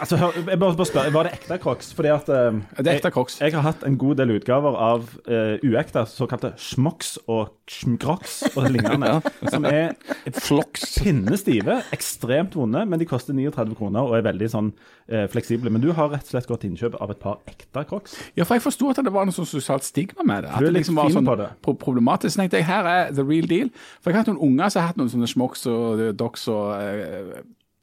altså, 0.00 0.16
hør, 0.16 0.32
jeg 0.50 0.58
bare, 0.58 0.76
bare 0.76 0.86
spør, 0.86 1.10
Var 1.12 1.22
det 1.26 1.32
ekte 1.32 1.58
Crocs? 1.58 1.94
Fordi 1.94 2.08
at 2.08 2.28
eh, 2.28 2.58
Det 2.78 2.86
er 2.86 2.98
ekte 2.98 3.10
Crocs. 3.10 3.40
Jeg, 3.40 3.52
jeg 3.52 3.60
har 3.60 3.66
hatt 3.72 3.84
en 3.86 3.98
god 3.98 4.18
del 4.20 4.30
utgaver 4.36 4.76
av 4.76 5.08
uh, 5.28 5.56
uekte, 5.64 6.04
såkalte 6.10 6.52
schmox 6.60 7.16
og 7.26 7.54
schmcrocs 7.70 8.42
og 8.54 8.68
lignende. 8.70 9.18
Som 9.52 9.66
er 9.68 9.94
Floks. 10.38 10.98
pinnestive, 11.02 11.80
ekstremt 11.94 12.56
vonde, 12.56 12.84
men 12.86 13.00
de 13.00 13.06
koster 13.08 13.34
39 13.36 13.76
kroner 13.78 14.06
og 14.06 14.16
er 14.18 14.24
veldig 14.28 14.50
sånn 14.52 14.70
uh, 15.12 15.26
fleksible. 15.32 15.72
Men 15.74 15.82
du 15.84 15.90
har 15.96 16.10
rett 16.12 16.26
og 16.28 16.34
slett 16.34 16.48
gått 16.50 16.64
til 16.64 16.72
innkjøp 16.72 16.98
av 17.02 17.14
et 17.14 17.22
par 17.22 17.40
ekte 17.50 17.84
Crocs. 17.88 18.16
Ja, 18.38 18.46
for 18.46 18.58
jeg 18.58 18.64
forsto 18.64 18.92
at 18.92 19.02
det 19.04 19.12
var 19.14 19.28
noe 19.28 19.36
sånn 19.36 19.48
sosialt 19.48 19.86
stigma 19.86 20.26
med 20.26 20.46
det. 20.46 20.54
At 20.54 20.66
det 20.68 20.74
liksom 20.76 20.98
var 20.98 21.12
sånn 21.14 21.28
problematisk. 21.82 22.36
Så 22.36 22.42
tenkte 22.44 22.60
jeg 22.60 22.68
her 22.68 22.86
er 22.88 23.12
the 23.14 23.24
real 23.26 23.48
deal. 23.50 23.72
For 24.02 24.10
jeg 24.10 24.18
har 24.18 24.24
hatt 24.24 24.32
noen 24.32 24.42
unger 24.52 24.72
som 24.72 24.82
har 24.82 24.92
hatt 24.92 25.00
noen 25.00 25.12
sånne 25.12 25.30
smocks 25.38 25.66
og 25.70 26.02
Dox 26.18 26.48
og 26.50 26.74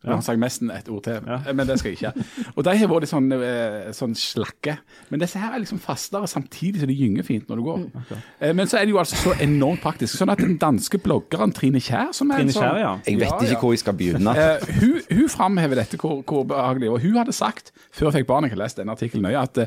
eh, 0.05 0.09
Han 0.11 0.21
har 0.21 0.25
sagt 0.29 0.39
nesten 0.39 0.71
et 0.71 0.87
ord 0.89 1.03
til, 1.03 1.19
Ja. 1.25 1.39
men 1.53 1.67
det 1.67 1.79
skal 1.79 1.91
jeg 1.91 1.97
ikke. 1.99 2.25
Og 2.55 2.63
de 2.63 2.77
har 2.77 2.87
vært 2.87 3.01
litt 3.01 3.09
sånn, 3.09 3.31
eh, 3.33 3.91
sånn 3.91 4.13
slakke. 4.15 4.77
Men 5.09 5.19
disse 5.19 5.39
her 5.41 5.53
er 5.55 5.59
liksom 5.63 5.79
fastere 5.81 6.27
samtidig 6.29 6.79
som 6.79 6.87
de 6.87 6.95
gynger 6.95 7.23
fint 7.25 7.47
når 7.49 7.55
du 7.55 7.63
går. 7.63 7.77
Mm, 7.85 7.91
Eh, 8.41 8.53
Men 8.53 8.67
så 8.67 8.77
er 8.77 8.85
det 8.85 8.91
jo 8.93 8.97
altså 8.99 9.15
så 9.15 9.33
enormt 9.41 9.81
praktisk. 9.81 10.15
Sånn 10.17 10.29
at 10.31 10.37
den 10.39 10.57
danske 10.57 10.97
bloggeren 11.01 11.53
Trine 11.53 11.79
Kjær 11.81 12.13
som 12.13 12.31
er 12.31 12.35
en 12.39 12.47
Trine 12.47 12.53
sånn, 12.53 12.63
Kjær, 12.63 12.79
ja. 12.79 12.93
Jeg 13.05 13.19
vet 13.19 13.29
Ja, 13.29 13.37
ikke 13.39 13.51
ja. 13.51 13.59
hvor 13.59 13.71
jeg 13.73 13.79
skal 13.79 13.93
begynne. 13.93 14.35
Uh, 14.35 14.65
hun 14.79 15.01
hun 15.11 15.27
framhever 15.29 15.75
dette 15.75 15.97
hvor, 15.97 16.21
hvor 16.23 16.43
behagelig. 16.45 16.89
Og 16.91 17.01
hun 17.01 17.15
hadde 17.17 17.33
sagt, 17.33 17.71
før 17.91 18.11
jeg 18.11 18.21
fikk 18.21 18.27
barn, 18.27 18.43
jeg 18.43 18.51
har 18.51 18.57
lest 18.63 18.77
denne 18.77 18.91
artikkelen 18.91 19.23
nøye, 19.23 19.41
at, 19.41 19.57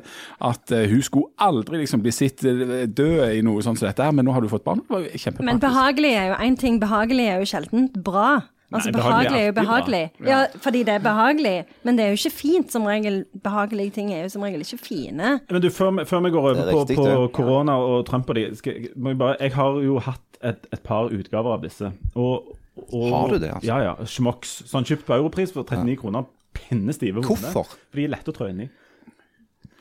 at 0.40 0.68
hun 0.90 1.02
skulle 1.02 1.26
aldri 1.38 1.78
liksom 1.82 2.00
bli 2.02 2.10
sett 2.12 2.44
eh, 2.44 2.86
død 2.86 3.32
i 3.38 3.40
noe 3.42 3.62
sånt 3.62 3.78
som 3.78 3.88
dette 3.88 4.02
her, 4.04 4.12
men 4.12 4.24
nå 4.24 4.32
har 4.32 4.40
du 4.40 4.48
fått 4.48 4.64
barn. 4.64 4.78
Det 4.86 4.90
var 4.90 5.00
kjempepraktisk. 5.02 5.44
Men 5.48 5.58
behagelig 5.62 6.12
er 6.14 6.26
jo 6.28 6.34
én 6.46 6.58
ting. 6.58 6.78
Behagelig 6.80 7.26
er 7.28 7.38
jo 7.42 7.48
sjelden 7.48 7.88
bra. 8.04 8.42
Altså 8.72 8.90
Nei, 8.90 9.00
behagelig 9.00 9.38
er 9.40 9.46
jo 9.46 9.52
behagelig. 9.56 10.00
Ja, 10.28 10.38
fordi 10.60 10.82
det 10.84 10.94
er 10.98 10.98
behagelig. 11.04 11.54
Men 11.88 11.96
det 11.96 12.04
er 12.04 12.10
jo 12.12 12.18
ikke 12.20 12.32
fint 12.36 12.72
som 12.74 12.84
regel. 12.84 13.22
Behagelige 13.42 13.90
ting 13.96 14.10
er 14.12 14.26
jo 14.26 14.28
som 14.34 14.42
regel 14.44 14.60
ikke 14.60 14.78
fine. 14.84 15.30
Men 15.50 15.62
du, 15.64 15.70
før, 15.72 16.02
før 16.04 16.20
vi 16.26 16.30
går 16.34 16.40
over 16.42 16.50
er 16.66 16.72
på, 16.72 16.82
riktig, 16.82 16.96
på 17.00 17.28
korona 17.38 17.78
og 17.80 18.04
Trump 18.06 18.28
og 18.28 18.36
de 18.36 18.44
skal, 18.56 18.74
jeg- 18.82 18.90
må 18.96 19.14
jeg, 19.14 19.18
bare, 19.18 19.36
jeg 19.40 19.54
har 19.54 19.80
jo 19.86 19.98
hatt 19.98 20.20
et, 20.44 20.66
et 20.72 20.82
par 20.84 21.08
utgaver 21.08 21.52
av 21.56 21.62
disse. 21.64 21.92
Og, 22.14 22.52
og, 22.92 23.08
Har 23.10 23.28
du 23.32 23.38
det, 23.38 23.54
altså? 23.54 23.66
Ja, 23.66 23.78
ja. 23.88 23.94
Schmox. 24.04 24.62
Sånn 24.68 24.84
kjøpt 24.84 25.06
på 25.08 25.16
europris 25.16 25.52
for 25.56 25.64
39 25.64 25.96
kroner. 26.04 26.28
Pinnestive 26.58 27.22
vonde. 27.22 27.28
Hvorfor? 27.28 27.64
For 27.88 27.96
de 28.00 28.04
er 28.04 28.12
lette 28.12 28.32
å 28.32 28.36
trå 28.36 28.48
inn 28.52 28.66
i. 28.66 28.68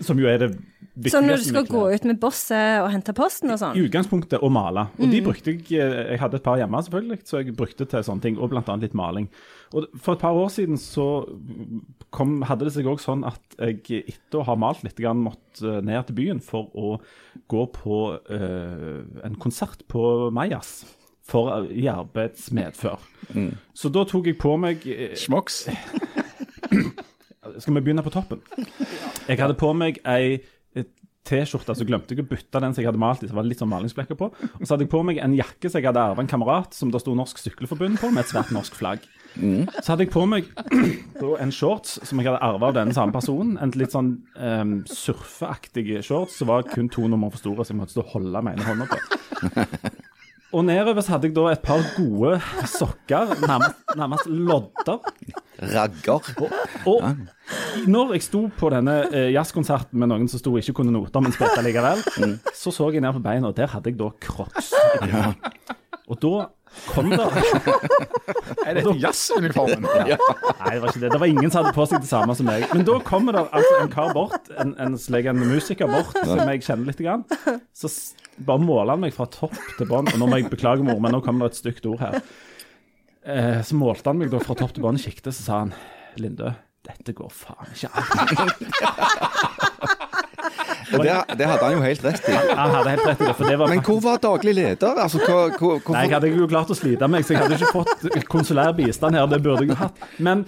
Som 0.06 0.20
jo 0.22 0.28
er 0.30 0.38
det 0.42 0.50
viktigste. 0.54 1.10
Så 1.16 1.22
når 1.26 1.42
du 1.42 1.46
skal 1.48 1.68
gå 1.70 1.82
ut 1.90 2.04
med 2.06 2.20
bosset 2.22 2.84
og 2.84 2.90
hente 2.94 3.14
posten 3.18 3.50
og 3.54 3.58
sånn? 3.62 3.78
I 3.78 3.86
utgangspunktet 3.88 4.44
å 4.46 4.50
male. 4.54 4.88
Og 5.00 5.10
de 5.10 5.22
brukte 5.26 5.56
jeg 5.56 5.64
eh, 5.74 6.12
Jeg 6.14 6.22
hadde 6.22 6.38
et 6.38 6.46
par 6.46 6.60
hjemme, 6.62 6.82
selvfølgelig, 6.86 7.20
så 7.26 7.42
jeg 7.42 7.56
brukte 7.58 7.88
til 7.90 8.06
sånne 8.06 8.26
ting. 8.26 8.38
Og 8.38 8.54
annet 8.58 8.86
litt 8.86 8.98
maling. 8.98 9.30
Og 9.74 9.88
for 9.96 10.14
et 10.14 10.22
par 10.22 10.38
år 10.38 10.52
siden 10.54 10.78
så 10.82 11.08
kom, 12.14 12.38
hadde 12.48 12.68
det 12.68 12.76
seg 12.78 12.90
òg 12.90 13.02
sånn 13.04 13.26
at 13.28 13.58
jeg 13.58 14.04
etter 14.14 14.42
å 14.42 14.46
ha 14.52 14.58
malt 14.60 14.86
litt, 14.86 15.00
grann, 15.02 15.26
måtte 15.26 15.80
ned 15.86 16.08
til 16.08 16.20
byen 16.22 16.44
for 16.46 16.70
å 16.78 16.94
gå 17.52 17.66
på 17.74 18.00
øh, 18.16 19.02
en 19.26 19.42
konsert 19.42 19.84
på 19.92 20.30
Majas. 20.34 20.80
For, 21.28 21.66
I 21.68 21.90
arbeidsmedfør. 21.92 23.02
Så 23.76 23.90
da 23.92 24.06
tok 24.08 24.30
jeg 24.30 24.38
på 24.40 24.54
meg 24.62 24.86
Smoks? 25.20 25.66
Schmox. 25.68 27.04
Skal 27.58 27.78
vi 27.78 27.84
begynne 27.86 28.06
på 28.06 28.14
toppen? 28.14 28.44
Jeg 29.28 29.40
hadde 29.40 29.58
på 29.60 29.74
meg 29.78 30.02
ei 30.08 30.40
et 30.78 30.94
T-skjorte, 31.28 31.76
så 31.76 31.84
glemte 31.88 32.16
jeg 32.16 32.24
å 32.24 32.30
bytte 32.30 32.62
den 32.64 32.72
som 32.72 32.80
jeg 32.80 32.88
hadde 32.88 33.02
malt 33.02 33.24
i. 33.26 33.28
Så 33.28 33.36
var 33.36 33.44
det 33.44 33.52
litt 33.52 33.62
sånn 33.62 33.72
malingsblekker 33.72 34.16
på. 34.16 34.30
Og 34.32 34.64
så 34.64 34.74
hadde 34.74 34.86
jeg 34.86 34.94
på 34.94 35.02
meg 35.04 35.20
en 35.20 35.36
jakke 35.36 35.68
som 35.68 35.82
jeg 35.82 35.90
hadde 35.90 36.04
arvet 36.04 36.24
en 36.24 36.32
kamerat, 36.32 36.78
som 36.78 36.92
det 36.94 37.02
sto 37.04 37.16
Norsk 37.18 37.42
Sykkelforbund 37.42 38.00
på, 38.00 38.12
med 38.16 38.24
et 38.24 38.32
svært 38.32 38.54
norsk 38.56 38.78
flagg. 38.80 39.04
Så 39.36 39.92
hadde 39.92 40.08
jeg 40.08 40.14
på 40.14 40.24
meg 40.30 40.48
en 41.44 41.54
shorts 41.54 41.98
som 42.08 42.22
jeg 42.22 42.30
hadde 42.30 42.42
arvet 42.48 42.70
av 42.70 42.78
denne 42.80 42.96
samme 42.96 43.16
personen. 43.16 43.58
En 43.62 43.76
litt 43.76 43.94
sånn 43.94 44.14
um, 44.40 44.78
surfeaktig 44.88 46.00
shorts 46.08 46.40
som 46.40 46.54
var 46.54 46.68
kun 46.72 46.88
to 46.94 47.10
nummer 47.12 47.34
for 47.34 47.44
store, 47.44 47.66
så 47.66 47.76
jeg 47.76 47.82
måtte 47.82 47.98
stå 47.98 48.06
og 48.08 48.14
holde 48.16 48.46
med 48.48 48.58
ene 48.58 48.72
hånda 48.72 48.92
på. 48.94 49.98
Og 50.56 50.64
nedover 50.64 51.04
så 51.04 51.16
hadde 51.16 51.28
jeg 51.28 51.36
da 51.36 51.48
et 51.52 51.64
par 51.64 51.82
gode 51.98 52.38
sokker, 52.72 53.34
nærmest, 53.44 53.82
nærmest 54.00 54.30
lodder. 54.32 55.02
Ragger. 55.74 56.30
Og 56.88 57.04
når 57.88 58.14
jeg 58.16 58.24
sto 58.28 58.46
på 58.60 58.70
denne 58.72 58.96
eh, 59.12 59.32
jazzkonserten 59.36 60.00
med 60.00 60.12
noen 60.12 60.30
som 60.32 60.40
sto 60.40 60.54
og 60.56 60.62
ikke 60.62 60.78
kunne 60.80 60.94
noter, 60.96 61.24
men 61.24 61.36
spilte 61.36 61.66
likevel, 61.66 62.04
så 62.56 62.72
så 62.72 62.88
jeg 62.94 63.04
ned 63.04 63.18
på 63.18 63.24
beina, 63.26 63.52
og 63.52 63.58
der 63.58 63.74
hadde 63.74 63.92
jeg 63.92 64.00
da 64.00 64.12
crocs. 64.24 64.72
Og 66.08 66.22
da 66.24 66.34
kom 66.88 67.10
det 67.12 67.20
Er 68.66 68.78
dette 68.78 68.94
jazzuniformen? 69.02 69.86
Nei, 69.88 70.06
det 70.14 70.82
var 70.82 70.92
ikke 70.92 71.02
det. 71.04 71.12
Det 71.14 71.22
var 71.22 71.32
ingen 71.32 71.52
som 71.52 71.62
hadde 71.62 71.74
på 71.78 71.88
seg 71.90 72.04
det 72.04 72.10
samme 72.10 72.36
som 72.38 72.50
meg. 72.50 72.68
Men 72.74 72.86
da 72.88 72.98
kommer 73.08 73.38
det 73.38 73.46
altså 73.48 73.74
en 73.82 73.92
kar 73.94 74.14
bort, 74.18 74.52
en, 74.60 74.74
en, 74.84 74.98
slik 75.02 75.30
musiker 75.38 75.90
bort, 75.92 76.14
som 76.18 76.44
jeg 76.44 76.64
kjenner 76.66 76.92
litt. 76.92 77.04
Grann. 77.08 77.24
Så 77.78 77.92
bare 78.46 78.62
måler 78.64 78.96
han 78.96 79.04
meg 79.06 79.16
fra 79.16 79.28
topp 79.32 79.56
til 79.78 79.90
bånn. 79.90 80.10
Og 80.12 80.22
nå 80.22 80.30
må 80.30 80.42
jeg 80.42 80.52
beklage, 80.52 80.86
mor, 80.86 81.00
men 81.04 81.16
nå 81.16 81.22
kommer 81.26 81.48
det 81.48 81.56
et 81.56 81.62
stygt 81.64 81.88
ord 81.90 82.02
her. 82.04 82.22
Eh, 83.28 83.62
så 83.64 83.76
målte 83.76 84.10
han 84.10 84.22
meg 84.22 84.32
da 84.32 84.40
fra 84.44 84.56
topp 84.58 84.76
til 84.76 84.86
bånn 84.86 85.00
i 85.00 85.04
sjiktet, 85.04 85.36
så 85.36 85.44
sa 85.44 85.62
han 85.66 85.76
Lindø, 86.18 86.54
dette 86.88 87.14
går 87.14 87.32
faen 87.34 87.74
ikke 87.76 87.92
an. 87.92 89.54
Det, 90.88 91.14
det 91.38 91.48
hadde 91.50 91.64
han 91.66 91.74
jo 91.76 91.82
helt 91.84 92.04
rett 92.06 92.28
i. 92.30 92.36
Han 92.56 92.76
hadde 92.76 92.94
helt 92.96 93.08
rett 93.10 93.22
i 93.22 93.26
det, 93.28 93.36
for 93.36 93.52
det 93.52 93.58
var 93.60 93.72
Men 93.72 93.82
hvor 93.84 94.02
var 94.04 94.20
daglig 94.24 94.54
leder? 94.56 95.02
Altså, 95.04 95.20
hva, 95.24 95.40
hvor, 95.60 95.82
Nei, 95.96 96.04
jeg 96.08 96.16
hadde 96.16 96.32
jo 96.32 96.50
klart 96.52 96.72
å 96.72 96.78
slite 96.78 97.10
meg, 97.12 97.26
så 97.28 97.36
jeg 97.36 97.44
hadde 97.44 97.58
ikke 97.60 97.74
fått 97.76 98.30
konsulær 98.32 98.76
bistand 98.78 99.20
her. 99.20 99.28
Det 99.32 99.42
burde 99.44 99.66
jeg 99.66 99.74
jo 99.74 99.80
hatt. 99.82 100.06
Men 100.24 100.46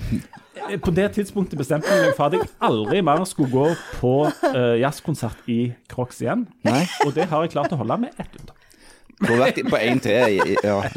på 0.84 0.94
det 0.96 1.10
tidspunktet 1.18 1.60
bestemte 1.60 1.92
jeg 1.92 2.10
meg 2.10 2.16
for 2.18 2.30
at 2.30 2.38
jeg 2.38 2.50
aldri 2.70 3.02
mer 3.06 3.24
skulle 3.28 3.52
gå 3.54 3.68
på 4.00 4.14
uh, 4.28 4.76
jazzkonsert 4.80 5.52
i 5.52 5.60
Crocs 5.92 6.24
igjen. 6.24 6.48
Nei. 6.68 6.84
Og 7.08 7.14
det 7.16 7.30
har 7.32 7.46
jeg 7.46 7.56
klart 7.56 7.76
å 7.76 7.82
holde 7.82 8.02
med 8.06 8.16
ett 8.18 8.40
unntak. 8.40 8.59
Du 9.20 9.28
har 9.34 9.42
vært 9.42 9.60
på 9.68 9.80
én 9.84 10.00
til. 10.04 10.40
Ja. 10.64 10.80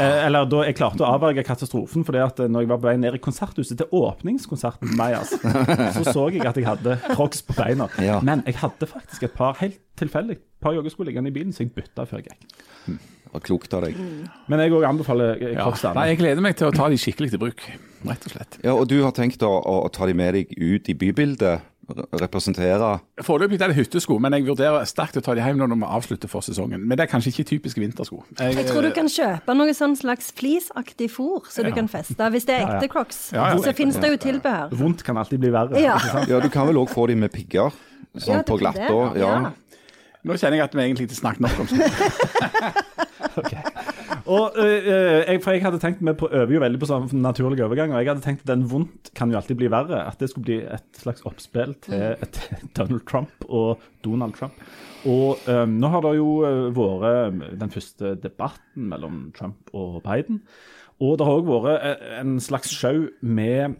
Eh, 0.00 0.24
eller 0.24 0.46
da 0.48 0.62
jeg 0.64 0.78
klarte 0.78 1.02
å 1.04 1.08
avverge 1.12 1.42
katastrofen, 1.44 2.06
fordi 2.06 2.20
at 2.24 2.38
eh, 2.40 2.48
når 2.48 2.62
jeg 2.62 2.68
var 2.70 2.78
på 2.80 2.86
vei 2.86 2.94
ned 2.96 3.18
i 3.18 3.20
konserthuset 3.20 3.76
til 3.76 3.90
åpningskonserten 3.98 4.88
med 4.88 4.96
Majas, 4.96 5.34
så 5.92 6.04
så 6.06 6.22
jeg 6.32 6.46
at 6.48 6.56
jeg 6.56 6.64
hadde 6.64 6.94
Crocs 7.10 7.42
på 7.44 7.56
beina. 7.58 7.90
Ja. 8.00 8.16
Men 8.24 8.40
jeg 8.48 8.56
hadde 8.62 8.88
faktisk 8.88 9.26
et 9.26 9.34
par 9.36 9.58
helt 9.60 9.76
tilfeldig 10.00 10.38
par 10.62 10.72
joggesko 10.78 11.04
liggende 11.04 11.28
i 11.28 11.34
bilen, 11.34 11.52
så 11.52 11.66
jeg 11.66 11.74
bytta 11.76 12.06
før 12.08 12.22
jeg 12.22 12.30
gikk. 12.30 12.54
Det 12.86 13.34
var 13.34 13.44
klokt 13.46 13.74
av 13.76 13.84
deg. 13.84 13.98
Men 14.50 14.62
jeg 14.64 14.72
òg 14.78 14.86
anbefaler 14.88 15.36
crocs. 15.58 15.84
Ja. 15.86 15.92
Nei, 15.98 16.06
jeg 16.14 16.20
gleder 16.22 16.44
meg 16.44 16.56
til 16.58 16.70
å 16.70 16.74
ta 16.74 16.88
de 16.90 16.98
skikkelig 17.00 17.34
til 17.34 17.42
bruk, 17.42 17.66
rett 18.08 18.24
og 18.26 18.34
slett. 18.34 18.56
Ja, 18.64 18.74
Og 18.74 18.88
du 18.90 18.96
har 19.04 19.12
tenkt 19.16 19.44
å, 19.46 19.52
å 19.52 19.84
ta 19.92 20.08
de 20.08 20.16
med 20.16 20.34
deg 20.38 20.56
ut 20.56 20.88
i 20.88 20.96
bybildet? 20.98 21.68
Re- 21.96 22.06
Representere 22.22 22.90
Foreløpig 23.26 23.60
er 23.60 23.72
det 23.72 23.76
hyttesko, 23.76 24.18
men 24.22 24.32
jeg 24.36 24.46
vurderer 24.46 24.84
sterkt 24.88 25.16
å 25.18 25.22
ta 25.24 25.34
de 25.34 25.42
hjem 25.44 25.58
når 25.60 25.74
vi 25.74 25.88
avslutter 25.98 26.28
for 26.30 26.40
sesongen. 26.46 26.80
Men 26.86 26.96
det 26.98 27.04
er 27.06 27.10
kanskje 27.12 27.32
ikke 27.34 27.46
typiske 27.52 27.80
vintersko. 27.82 28.22
Jeg 28.40 28.66
tror 28.70 28.82
du 28.86 28.90
kan 28.96 29.08
kjøpe 29.10 29.54
noe 29.58 29.74
sånn 29.76 29.96
slags 29.98 30.32
fleeceaktig 30.38 31.10
fôr 31.12 31.46
så 31.50 31.62
du 31.66 31.72
kan 31.76 31.88
feste. 31.88 32.30
Hvis 32.34 32.46
det 32.48 32.56
er 32.56 32.60
Ja, 32.60 32.68
ja. 32.68 32.76
ekte 32.80 32.88
crocs, 32.92 33.20
Ja, 33.32 33.48
ja. 33.54 33.58
så 33.62 33.72
finnes 33.76 33.96
det 34.00 34.10
jo 34.12 34.16
tilbehør. 34.26 34.70
Vondt 34.76 35.02
kan 35.04 35.16
alltid 35.16 35.40
bli 35.40 35.50
verre. 35.50 35.80
Ja. 35.80 35.98
Ja, 36.28 36.40
du 36.40 36.48
kan 36.48 36.66
vel 36.66 36.76
òg 36.82 36.88
få 36.92 37.06
de 37.08 37.14
med 37.16 37.32
pigger? 37.32 37.70
Sånn 38.16 38.40
Ja, 38.40 38.42
på 38.42 38.58
glatta? 38.58 38.90
Ja. 39.16 39.52
Nå 40.22 40.34
kjenner 40.36 40.58
jeg 40.58 40.64
at 40.66 40.74
vi 40.76 40.82
egentlig 40.84 41.06
ikke 41.08 41.16
snakket 41.16 41.40
nok 41.40 41.60
om 41.60 41.66
sånt. 41.70 41.80
Og, 44.30 44.54
øh, 44.62 44.86
jeg, 44.86 45.40
for 45.42 45.56
jeg 45.56 45.64
hadde 45.64 45.80
tenkt 45.82 46.02
Vi 46.06 46.12
øver 46.30 46.52
jo 46.54 46.62
veldig 46.62 46.80
på 46.80 46.88
sånn 46.88 47.08
naturlig 47.18 47.64
overgang, 47.64 47.90
og 47.90 48.02
jeg 48.02 48.12
hadde 48.12 48.24
tenkt 48.24 48.44
at 48.44 48.52
den 48.52 48.66
vondt 48.70 49.10
kan 49.18 49.32
jo 49.32 49.40
alltid 49.40 49.58
bli 49.58 49.70
verre. 49.72 50.04
At 50.06 50.22
det 50.22 50.30
skulle 50.30 50.46
bli 50.46 50.60
et 50.62 51.00
slags 51.02 51.24
oppspill 51.26 51.74
til, 51.86 52.28
til 52.36 52.66
Donald 52.78 53.06
Trump 53.10 53.48
og 53.48 53.82
Donald 54.06 54.38
Trump. 54.38 54.60
Og 55.08 55.40
øh, 55.48 55.64
nå 55.70 55.90
har 55.90 56.04
det 56.06 56.16
jo 56.18 56.28
vært 56.76 57.40
den 57.60 57.72
første 57.72 58.14
debatten 58.22 58.90
mellom 58.92 59.24
Trump 59.36 59.72
og 59.74 60.02
Biden. 60.06 60.44
Og 61.00 61.16
det 61.16 61.24
har 61.26 61.38
òg 61.40 61.48
vært 61.64 62.02
en 62.20 62.36
slags 62.44 62.74
show 62.76 63.06
med 63.24 63.78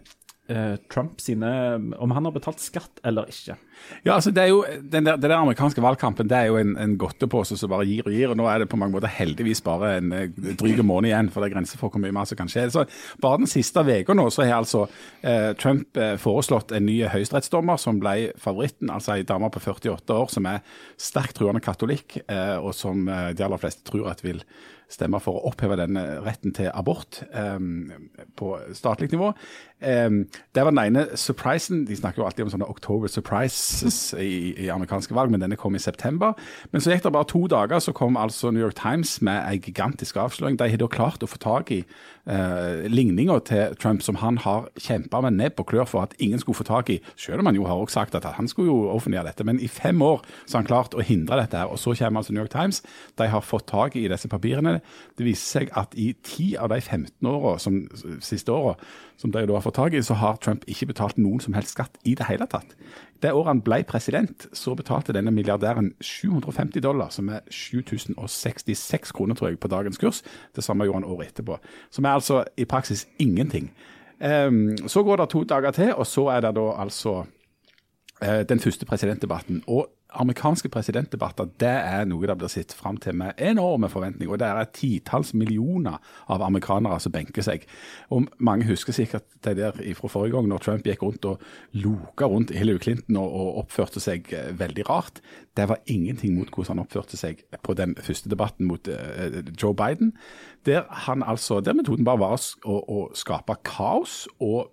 øh, 0.51 0.77
Trump 0.91 1.21
sine 1.23 1.49
Om 1.97 2.15
han 2.15 2.27
har 2.27 2.35
betalt 2.35 2.61
skatt 2.63 3.01
eller 3.07 3.29
ikke. 3.31 3.57
Ja, 4.05 4.15
altså 4.15 4.31
det 4.33 4.43
er 4.43 4.51
jo, 4.51 4.61
den 4.91 5.05
der, 5.07 5.17
den 5.17 5.31
der 5.31 5.37
amerikanske 5.39 5.81
valgkampen 5.83 6.29
det 6.29 6.37
er 6.37 6.49
jo 6.51 6.57
en, 6.59 6.75
en 6.79 6.95
godtepose 7.01 7.57
som 7.57 7.71
bare 7.71 7.87
gir 7.89 8.05
og 8.05 8.13
gir. 8.15 8.31
og 8.31 8.37
Nå 8.39 8.47
er 8.49 8.61
det 8.61 8.69
på 8.71 8.79
mange 8.79 8.95
måter 8.95 9.11
heldigvis 9.11 9.63
bare 9.65 9.95
en 9.99 10.13
eh, 10.15 10.41
dryg 10.59 10.81
måned 10.85 11.11
igjen, 11.11 11.31
for 11.33 11.41
det 11.41 11.49
er 11.49 11.55
grenser 11.55 11.81
for 11.81 11.93
hvor 11.93 12.03
mye 12.03 12.15
mer 12.15 12.29
som 12.29 12.39
kan 12.39 12.51
skje. 12.51 12.67
Så 12.73 12.85
Bare 13.21 13.41
den 13.41 13.51
siste 13.51 13.81
uka 13.81 14.15
nå 14.17 14.27
så 14.33 14.45
har 14.45 14.59
altså 14.61 14.85
eh, 15.21 15.51
Trump 15.59 15.97
eh, 15.97 16.15
foreslått 16.21 16.73
en 16.75 16.87
ny 16.87 16.99
høyesterettsdommer 17.11 17.79
som 17.81 18.01
ble 18.01 18.31
favoritten. 18.41 18.91
Altså 18.93 19.15
ei 19.15 19.25
dame 19.27 19.51
på 19.51 19.63
48 19.63 20.17
år 20.17 20.29
som 20.33 20.49
er 20.49 20.61
sterkt 20.99 21.39
truende 21.39 21.63
katolikk, 21.63 22.21
eh, 22.27 22.57
og 22.57 22.75
som 22.77 23.07
eh, 23.09 23.31
de 23.37 23.47
aller 23.47 23.61
fleste 23.61 23.85
tror 23.87 24.11
at 24.13 24.23
vil 24.25 24.43
stemme 24.91 25.19
for 25.23 25.39
å 25.39 25.51
oppheve 25.51 25.77
denne 25.79 26.03
retten 26.25 26.53
til 26.55 26.69
abort 26.73 27.21
um, 27.33 27.91
på 28.39 28.53
statlig 28.77 29.11
nivå. 29.13 29.31
Um, 29.81 30.25
det 30.53 30.65
var 30.65 30.73
den 30.73 30.83
ene 30.83 31.05
surprisen. 31.17 31.85
De 31.87 31.97
snakker 31.97 32.21
jo 32.21 32.27
alltid 32.27 32.45
om 32.45 32.53
sånne 32.53 32.69
October 32.69 33.11
surprises 33.11 34.13
i, 34.19 34.53
i 34.65 34.69
amerikanske 34.73 35.15
valg, 35.17 35.33
men 35.33 35.43
denne 35.43 35.59
kom 35.59 35.77
i 35.77 35.83
september. 35.83 36.35
Men 36.71 36.83
så 36.83 36.93
gikk 36.93 37.07
det 37.07 37.15
bare 37.15 37.29
to 37.31 37.45
dager, 37.51 37.81
så 37.81 37.95
kom 37.95 38.19
altså 38.19 38.51
New 38.51 38.63
York 38.63 38.77
Times 38.79 39.19
med 39.25 39.39
en 39.41 39.63
gigantisk 39.63 40.19
avsløring. 40.21 40.59
De 40.59 40.69
har 40.69 40.81
da 40.81 40.91
klart 40.91 41.23
å 41.23 41.31
få 41.31 41.41
tak 41.41 41.71
i 41.73 41.83
eh, 42.25 42.87
ligninga 42.91 43.39
til 43.47 43.75
Trump, 43.81 44.01
som 44.01 44.19
han 44.21 44.37
har 44.43 44.69
kjempa 44.79 45.21
med 45.25 45.37
nebb 45.39 45.59
og 45.61 45.69
klør 45.71 45.87
for 45.89 46.05
at 46.05 46.15
ingen 46.19 46.41
skulle 46.41 46.59
få 46.59 46.67
tak 46.67 46.89
i, 46.93 46.99
selv 47.15 47.41
om 47.41 47.49
han 47.49 47.57
jo 47.57 47.67
har 47.69 47.81
også 47.81 48.01
sagt 48.01 48.15
at 48.15 48.27
han 48.37 48.47
skulle 48.47 48.71
jo 48.71 48.89
offentliggjøre 48.93 49.31
dette. 49.31 49.47
Men 49.47 49.59
i 49.59 49.69
fem 49.71 50.01
år 50.01 50.23
så 50.45 50.57
har 50.57 50.63
han 50.63 50.71
klart 50.71 50.97
å 50.97 51.05
hindre 51.05 51.39
dette 51.41 51.57
her. 51.57 51.71
Og 51.71 51.79
så 51.81 51.95
kommer 51.97 52.21
altså 52.21 52.33
New 52.33 52.43
York 52.43 52.53
Times. 52.53 52.83
De 53.17 53.29
har 53.31 53.45
fått 53.45 53.69
tak 53.71 53.95
i 53.95 54.07
disse 54.11 54.29
papirene. 54.31 54.79
Det 55.17 55.27
viser 55.27 55.61
seg 55.61 55.73
at 55.77 55.95
i 55.95 56.11
10 56.13 56.57
av 56.61 56.71
de 56.73 56.81
15 56.81 57.31
åra 57.31 57.57
som 57.61 57.83
siste 58.23 58.53
åra 58.53 58.77
som 59.21 59.31
de 59.31 59.43
da 59.45 59.53
har 59.53 59.61
fått 59.61 59.77
tak 59.77 59.93
i, 59.93 60.01
så 60.01 60.17
har 60.17 60.39
Trump 60.41 60.65
ikke 60.69 60.89
betalt 60.89 61.19
noen 61.21 61.41
som 61.43 61.53
helst 61.53 61.75
skatt 61.75 61.99
i 62.09 62.15
det 62.17 62.25
hele 62.25 62.47
tatt. 62.49 62.73
Det 63.21 63.33
året 63.35 63.51
han 63.51 63.61
ble 63.61 63.83
president, 63.85 64.47
så 64.57 64.73
betalte 64.77 65.13
denne 65.13 65.33
milliardæren 65.33 65.91
750 66.01 66.81
dollar, 66.81 67.11
som 67.13 67.29
er 67.29 67.45
7066 67.53 69.13
kroner, 69.13 69.37
tror 69.37 69.51
jeg, 69.51 69.59
på 69.61 69.69
dagens 69.69 70.01
kurs. 70.01 70.23
Det 70.57 70.65
samme 70.65 70.87
gjorde 70.89 71.03
han 71.03 71.11
året 71.13 71.29
etterpå. 71.35 71.59
Som 71.93 72.09
er 72.09 72.17
altså 72.17 72.41
i 72.57 72.65
praksis 72.65 73.05
ingenting. 73.21 73.69
Ehm, 74.21 74.73
så 74.89 75.03
går 75.05 75.21
det 75.21 75.29
to 75.29 75.43
dager 75.43 75.71
til, 75.77 75.93
og 75.93 76.07
så 76.07 76.27
er 76.33 76.41
det 76.47 76.55
da 76.57 76.65
altså 76.81 77.19
eh, 78.21 78.41
den 78.49 78.59
første 78.59 78.85
presidentdebatten. 78.89 79.63
Og 79.67 79.85
amerikanske 80.19 80.69
presidentdebatter 80.71 81.49
det 81.61 81.71
er 81.71 82.07
noe 82.09 82.27
det 82.27 82.35
blir 82.39 82.51
sett 82.51 82.73
fram 82.75 82.97
til 83.01 83.15
med 83.17 83.39
enorme 83.41 83.89
forventninger. 83.91 84.31
og 84.33 84.39
Det 84.39 84.47
er 84.47 84.71
titalls 84.75 85.33
millioner 85.33 85.99
av 86.27 86.43
amerikanere 86.43 86.99
som 86.99 87.13
benker 87.13 87.45
seg. 87.45 87.65
Og 88.11 88.27
Mange 88.39 88.67
husker 88.67 88.93
sikkert 88.93 89.23
det 89.45 89.55
der 89.57 89.77
fra 89.95 90.07
forrige 90.11 90.35
gang, 90.35 90.49
når 90.49 90.63
Trump 90.65 90.87
gikk 90.87 91.03
rundt 91.03 91.25
og 91.25 91.41
loka 91.71 92.27
rundt 92.27 92.51
Hillary 92.51 92.79
Clinton 92.79 93.17
og, 93.17 93.31
og 93.31 93.61
oppførte 93.63 94.03
seg 94.03 94.31
eh, 94.33 94.51
veldig 94.59 94.89
rart. 94.89 95.21
Det 95.57 95.69
var 95.69 95.81
ingenting 95.85 96.35
mot 96.35 96.49
hvordan 96.49 96.77
han 96.77 96.85
oppførte 96.85 97.17
seg 97.19 97.43
på 97.63 97.75
den 97.77 97.95
første 97.99 98.29
debatten 98.31 98.67
mot 98.67 98.87
uh, 98.87 99.41
Joe 99.61 99.75
Biden. 99.75 100.13
Der, 100.65 100.85
han 101.07 101.23
altså, 101.23 101.59
der 101.59 101.75
metoden 101.75 102.05
bare 102.07 102.21
var 102.21 102.37
å, 102.65 102.77
å 102.79 102.99
skape 103.17 103.57
kaos 103.67 104.27
og 104.39 104.71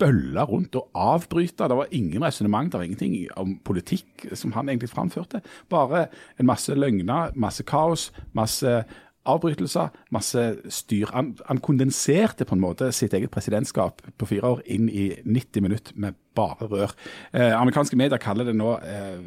bølla 0.00 0.44
rundt 0.48 0.76
og 0.78 0.90
avbryte. 0.94 1.68
Det 1.68 1.78
var 1.78 1.92
ingen 1.96 2.24
resonnement, 2.24 2.70
det 2.72 2.80
var 2.80 2.84
ingenting 2.84 3.16
om 3.36 3.56
politikk 3.64 4.26
som 4.36 4.52
han 4.56 4.68
egentlig 4.68 4.92
framførte. 4.92 5.40
Bare 5.72 6.06
en 6.40 6.48
masse 6.48 6.74
løgner, 6.74 7.32
masse 7.34 7.64
kaos, 7.66 8.10
masse 8.36 8.84
avbrytelser, 9.26 9.88
masse 10.14 10.42
styr. 10.70 11.10
Han, 11.14 11.32
han 11.46 11.60
kondenserte 11.64 12.46
på 12.46 12.54
en 12.56 12.62
måte 12.62 12.92
sitt 12.94 13.14
eget 13.16 13.32
presidentskap 13.34 14.02
på 14.18 14.28
fire 14.30 14.52
år 14.56 14.62
inn 14.70 14.88
i 14.88 15.08
90 15.24 15.64
minutter 15.64 15.96
med 15.96 16.18
bare 16.36 16.68
rør. 16.70 16.94
Eh, 17.32 17.52
amerikanske 17.56 17.98
medier 17.98 18.22
kaller 18.22 18.46
det 18.48 18.56
nå 18.56 18.76
eh, 18.78 19.18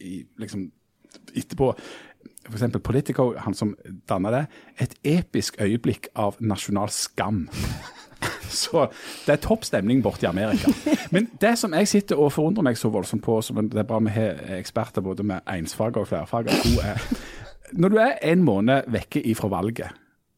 i, 0.00 0.22
liksom, 0.40 0.70
etterpå 1.34 1.72
F.eks. 2.48 2.78
Politico, 2.82 3.32
han 3.38 3.54
som 3.54 3.76
danna 4.10 4.32
det, 4.34 4.46
et 4.82 4.94
episk 5.06 5.60
øyeblikk 5.62 6.08
av 6.18 6.40
nasjonal 6.42 6.90
skam. 6.90 7.44
Så 8.52 8.86
det 9.26 9.36
er 9.36 9.42
topp 9.42 9.64
stemning 9.66 10.02
borte 10.04 10.26
i 10.26 10.30
Amerika. 10.30 10.72
Men 11.14 11.30
det 11.40 11.54
som 11.60 11.74
jeg 11.76 11.88
sitter 11.90 12.20
og 12.20 12.32
forundrer 12.34 12.66
meg 12.66 12.78
så 12.80 12.90
voldsomt 12.92 13.24
på, 13.24 13.40
som 13.44 13.60
det 13.62 13.80
er 13.80 13.88
bra 13.88 14.00
vi 14.04 14.14
har 14.14 14.58
eksperter 14.58 15.04
både 15.04 15.26
med 15.26 15.46
ensfag 15.50 15.96
og 16.00 16.08
flerfarger, 16.10 16.62
to 16.64 16.82
er 16.84 17.00
Når 17.72 17.88
du 17.88 17.96
er 17.96 18.18
en 18.28 18.42
måned 18.44 18.88
vekke 18.92 19.22
ifra 19.32 19.48
valget, 19.48 19.94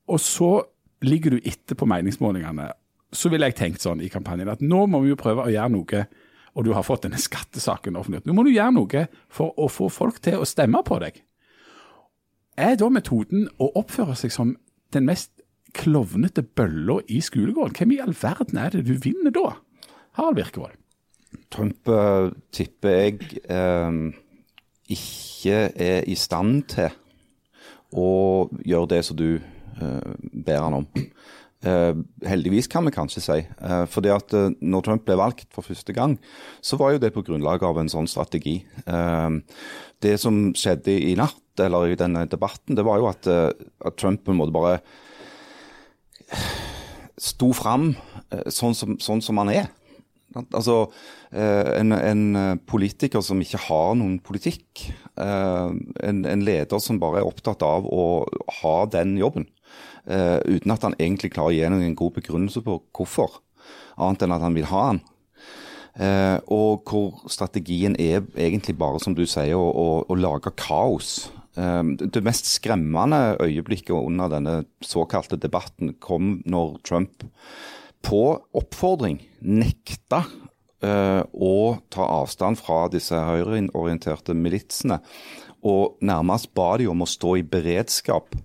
og 0.07 0.21
så 0.23 0.63
ligger 1.03 1.35
du 1.35 1.41
etter 1.43 1.75
på 1.75 1.89
meningsmålingene, 1.91 2.69
så 3.15 3.31
ville 3.31 3.49
jeg 3.51 3.57
tenkt 3.59 3.83
sånn 3.83 4.03
i 4.03 4.11
kampanjen 4.11 4.51
at 4.53 4.63
nå 4.63 4.85
må 4.91 5.01
vi 5.03 5.11
jo 5.11 5.19
prøve 5.19 5.43
å 5.43 5.51
gjøre 5.51 5.73
noe, 5.75 6.05
og 6.55 6.67
du 6.67 6.71
har 6.77 6.87
fått 6.87 7.09
denne 7.09 7.19
skattesaken 7.19 7.99
offentliggjort. 7.99 8.29
Nå 8.31 8.37
må 8.37 8.45
du 8.47 8.53
gjøre 8.55 8.75
noe 8.77 9.07
for 9.33 9.55
å 9.59 9.67
få 9.71 9.89
folk 9.91 10.21
til 10.23 10.39
å 10.39 10.47
stemme 10.47 10.83
på 10.87 11.01
deg. 11.03 11.19
Er 12.55 12.77
da 12.79 12.91
metoden 12.93 13.49
å 13.59 13.73
oppføre 13.81 14.15
seg 14.19 14.31
som 14.31 14.55
den 14.95 15.09
mest 15.09 15.34
klovnete 15.75 16.45
bølla 16.47 17.01
i 17.11 17.21
skolegården? 17.25 17.77
Hvem 17.79 17.95
i 17.97 18.01
all 18.05 18.17
verden 18.19 18.61
er 18.61 18.75
det 18.75 18.85
du 18.89 18.95
vinner 18.99 19.35
da? 19.35 19.55
Harald 20.19 20.39
Virkevold. 20.39 20.77
Trump 21.51 21.89
eh, 21.91 22.31
tipper 22.55 22.95
jeg 22.95 23.41
eh, 23.51 23.97
ikke 24.95 25.59
er 25.75 26.05
i 26.11 26.17
stand 26.19 26.67
til 26.75 26.93
å 27.95 28.11
gjøre 28.67 28.91
det 28.95 29.01
som 29.07 29.19
du 29.19 29.29
eh, 29.39 30.13
ber 30.47 30.63
han 30.63 30.79
om. 30.81 30.89
Eh, 31.65 31.95
heldigvis, 32.29 32.69
kan 32.69 32.85
vi 32.85 32.93
kanskje 32.95 33.23
si. 33.25 33.39
Eh, 33.41 33.85
fordi 33.91 34.13
at 34.13 34.35
eh, 34.37 34.51
når 34.61 34.85
Trump 34.85 35.07
ble 35.07 35.17
valgt 35.19 35.49
for 35.55 35.67
første 35.67 35.95
gang, 35.97 36.19
så 36.61 36.79
var 36.81 36.95
jo 36.95 37.01
det 37.03 37.15
på 37.15 37.25
grunnlag 37.25 37.65
av 37.65 37.81
en 37.81 37.91
sånn 37.91 38.11
strategi. 38.11 38.59
Eh, 38.85 39.39
det 40.05 40.19
som 40.21 40.51
skjedde 40.59 40.99
i 41.11 41.15
natt, 41.19 41.41
eller 41.63 41.93
i 41.93 41.99
denne 41.99 42.27
debatten, 42.27 42.75
det 42.77 42.85
var 42.87 43.01
jo 43.01 43.09
at, 43.09 43.31
eh, 43.31 43.51
at 43.87 43.97
Trump 44.01 44.25
på 44.27 44.35
en 44.35 44.41
måte 44.43 44.55
bare 44.55 44.81
sto 47.21 47.53
fram 47.55 47.93
eh, 48.31 48.47
sånn 48.53 48.77
som, 48.77 48.99
sånn 49.03 49.23
som 49.25 49.41
han 49.43 49.53
er. 49.53 49.71
Altså, 50.35 50.89
eh, 51.31 51.71
en, 51.79 51.95
en 51.95 52.25
eh, 52.39 52.57
politiker 52.67 53.23
som 53.23 53.43
ikke 53.43 53.61
har 53.69 53.95
noen 53.99 54.19
politikk. 54.25 54.89
En, 55.15 56.25
en 56.27 56.41
leder 56.43 56.81
som 56.83 56.99
bare 56.99 57.21
er 57.21 57.29
opptatt 57.29 57.63
av 57.63 57.85
å 57.87 58.25
ha 58.61 58.79
den 58.91 59.15
jobben. 59.21 59.47
Uten 60.05 60.73
at 60.75 60.83
han 60.85 60.97
egentlig 60.99 61.31
klarer 61.37 61.53
å 61.53 61.55
gi 61.55 61.69
noen 61.71 61.95
god 61.97 62.17
begrunnelse 62.17 62.65
på 62.67 62.75
hvorfor, 62.99 63.39
annet 63.95 64.25
enn 64.27 64.35
at 64.35 64.43
han 64.43 64.59
vil 64.59 64.67
ha 64.73 64.83
den. 64.91 64.99
Og 66.51 66.91
hvor 66.91 67.31
strategien 67.31 67.95
er 67.95 68.27
egentlig 68.35 68.75
bare, 68.83 68.99
som 69.01 69.15
du 69.15 69.23
sier, 69.23 69.55
å, 69.55 69.71
å, 69.71 69.87
å 70.11 70.19
lage 70.19 70.51
kaos. 70.59 71.31
Eh, 71.57 71.83
det 72.01 72.25
mest 72.25 72.49
skremmende 72.51 73.37
øyeblikket 73.43 73.95
under 73.97 74.33
denne 74.33 74.57
såkalte 74.83 75.39
debatten 75.41 75.95
kom 76.01 76.41
når 76.47 76.79
Trump 76.87 77.27
på 78.05 78.25
oppfordring 78.53 79.21
nekta 79.41 80.25
eh, 80.85 81.23
å 81.23 81.55
ta 81.93 82.09
avstand 82.21 82.61
fra 82.61 82.85
disse 82.93 83.17
høyreorienterte 83.17 84.37
militsene, 84.37 85.01
og 85.65 85.97
nærmest 86.05 86.53
ba 86.57 86.75
de 86.81 86.91
om 86.91 87.05
å 87.05 87.09
stå 87.09 87.39
i 87.41 87.47
beredskap. 87.49 88.37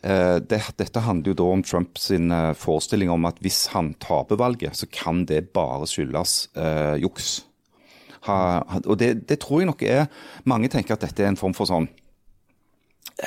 Eh, 0.00 0.38
dette 0.40 1.04
handler 1.04 1.34
jo 1.34 1.36
da 1.36 1.46
om 1.52 1.62
Trumps 1.62 2.08
eh, 2.16 2.52
forestilling 2.56 3.12
om 3.12 3.28
at 3.28 3.38
hvis 3.44 3.66
han 3.74 3.92
taper 4.00 4.40
valget, 4.40 4.78
så 4.78 4.88
kan 4.88 5.26
det 5.28 5.50
bare 5.54 5.88
skyldes 5.88 6.48
eh, 6.56 6.96
juks. 7.04 7.44
Og 8.28 8.96
det, 9.00 9.28
det, 9.28 9.38
tror 9.40 9.62
jeg 9.62 9.68
nok 9.70 9.82
er 9.88 10.02
Mange 10.44 10.68
tenker 10.68 10.92
at 10.92 11.00
dette 11.00 11.22
er 11.24 11.30
en 11.30 11.38
form 11.40 11.54
for 11.56 11.64
sånn 11.64 11.86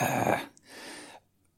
eh, 0.02 0.44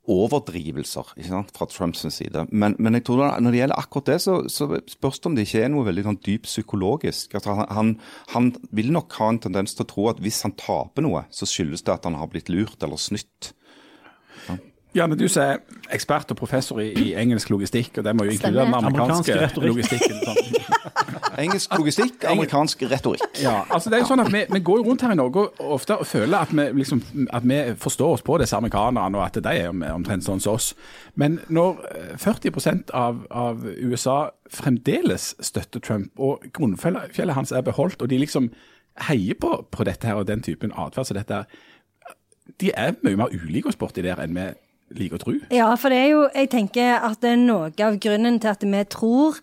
overdrivelser 0.08 1.14
fra 1.56 1.66
Trumps 1.66 2.06
side. 2.14 2.46
Men, 2.52 2.76
men, 2.78 2.94
jeg 2.94 3.06
tror 3.08 3.24
da, 3.24 3.30
når 3.42 3.52
det 3.52 3.62
gjelder 3.62 3.82
akkurat 3.82 4.12
det, 4.12 4.20
så, 4.22 4.38
så 4.52 4.68
spørs 4.92 5.20
det 5.20 5.30
om 5.32 5.38
det 5.38 5.48
ikke 5.48 5.64
er 5.66 5.72
noe 5.74 5.88
veldig 5.88 6.06
sånn 6.06 6.22
dypt 6.28 6.50
psykologisk. 6.50 7.34
Altså, 7.38 7.58
han, 7.74 7.96
han, 8.36 8.52
vil 8.76 8.92
nok 8.94 9.18
ha 9.20 9.32
en 9.34 9.42
tendens 9.48 9.74
til 9.76 9.86
å 9.86 9.90
tro 9.90 10.10
at 10.12 10.22
hvis 10.22 10.44
han 10.46 10.54
taper 10.60 11.06
noe, 11.08 11.26
så 11.34 11.50
skyldes 11.50 11.86
det 11.86 11.96
at 11.96 12.06
han 12.06 12.18
har 12.20 12.30
blitt 12.32 12.52
lurt 12.54 12.86
eller 12.86 13.02
snytt. 13.02 13.54
Ja, 14.96 15.08
men 15.08 15.18
Du 15.20 15.26
som 15.28 15.44
er 15.44 15.58
ekspert 15.92 16.30
og 16.32 16.38
professor 16.40 16.80
i, 16.80 16.94
i, 16.96 17.10
engelsk 17.20 17.50
logistikk, 17.52 17.98
og 18.00 18.06
det 18.08 18.14
må 18.16 18.30
jo 18.30 18.36
inkludere 18.38 18.70
den 18.70 18.78
amerikanske, 18.78 19.34
amerikanske 19.34 19.66
logistikken. 19.68 20.22
Sånn. 20.30 21.05
Engelsk 21.42 21.74
logistikk, 21.78 22.24
amerikansk 22.32 22.86
retorikk. 22.92 23.40
Ja, 23.42 23.64
altså 23.70 23.92
det 23.92 23.98
er 23.98 24.04
jo 24.04 24.10
sånn 24.10 24.24
at 24.24 24.32
Vi, 24.34 24.44
vi 24.52 24.62
går 24.66 24.84
rundt 24.86 25.06
her 25.06 25.14
i 25.14 25.20
Norge 25.20 25.48
og 25.48 25.74
ofte 25.78 25.98
og 26.02 26.08
føler 26.10 26.38
at 26.40 26.54
vi, 26.56 26.68
liksom, 26.80 27.02
at 27.34 27.46
vi 27.48 27.60
forstår 27.82 28.18
oss 28.18 28.26
på 28.26 28.38
disse 28.42 28.58
amerikanerne, 28.58 29.18
og 29.18 29.26
at 29.26 29.40
de 29.44 29.56
er 29.66 29.94
omtrent 29.94 30.26
sånn 30.26 30.44
som 30.44 30.56
oss. 30.56 30.74
Men 31.16 31.40
når 31.48 31.82
40 32.22 32.52
eh, 32.52 32.82
av, 32.94 33.22
av 33.32 33.66
USA 33.66 34.18
fremdeles 34.52 35.34
støtter 35.40 35.84
Trump, 35.84 36.12
og 36.20 36.44
grunnfjellet 36.54 37.38
hans 37.38 37.52
er 37.52 37.66
beholdt, 37.66 38.02
og 38.02 38.12
de 38.12 38.20
liksom 38.22 38.52
heier 39.10 39.36
på, 39.40 39.58
på 39.72 39.88
dette 39.88 40.08
her 40.08 40.20
og 40.20 40.28
den 40.28 40.44
typen 40.44 40.74
atferd 40.76 41.10
som 41.10 41.18
dette 41.18 41.44
er, 41.44 41.64
de 42.62 42.72
er 42.78 42.96
mye 43.04 43.18
mer 43.20 43.34
ulike 43.34 43.72
oss 43.72 43.80
borti 43.80 44.04
der 44.06 44.22
enn 44.22 44.36
vi 44.38 44.46
liker 44.96 45.18
å 45.18 45.24
tro. 45.24 45.34
Ja, 45.54 45.70
for 45.80 45.94
det 45.94 46.02
er 46.04 46.12
jo 46.12 46.26
Jeg 46.36 46.52
tenker 46.54 47.00
at 47.08 47.22
det 47.24 47.32
er 47.34 47.42
noe 47.42 47.72
av 47.72 47.98
grunnen 48.02 48.38
til 48.40 48.52
at 48.52 48.64
vi 48.64 48.84
tror 48.92 49.40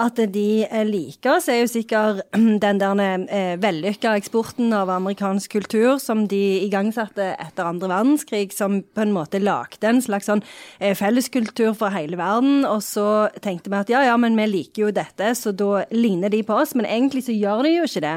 at 0.00 0.16
de 0.32 0.64
liker 0.88 1.34
oss, 1.34 1.48
er 1.52 1.60
jo 1.60 1.68
sikkert 1.68 2.22
den 2.64 2.80
der 2.80 3.02
eh, 3.28 3.56
vellykka 3.60 4.14
eksporten 4.16 4.72
av 4.76 4.90
amerikansk 4.92 5.52
kultur 5.58 5.98
som 6.00 6.24
de 6.30 6.40
igangsatte 6.64 7.32
etter 7.36 7.68
andre 7.68 7.90
verdenskrig, 7.92 8.54
som 8.56 8.80
på 8.82 9.04
en 9.04 9.12
måte 9.12 9.42
lagde 9.42 9.88
en 9.88 10.00
slags 10.04 10.30
sånn 10.30 10.44
eh, 10.78 10.96
felleskultur 10.96 11.74
for 11.76 11.92
hele 11.92 12.16
verden. 12.20 12.64
Og 12.68 12.80
så 12.86 13.28
tenkte 13.44 13.72
vi 13.72 13.82
at 13.82 13.92
ja, 13.92 14.06
ja, 14.08 14.16
men 14.20 14.38
vi 14.38 14.48
liker 14.48 14.86
jo 14.86 14.94
dette, 14.96 15.34
så 15.36 15.52
da 15.52 15.84
ligner 15.92 16.32
de 16.32 16.40
på 16.46 16.56
oss. 16.56 16.76
Men 16.78 16.88
egentlig 16.88 17.26
så 17.28 17.36
gjør 17.36 17.66
de 17.68 17.76
jo 17.76 17.90
ikke 17.90 18.06
det 18.06 18.16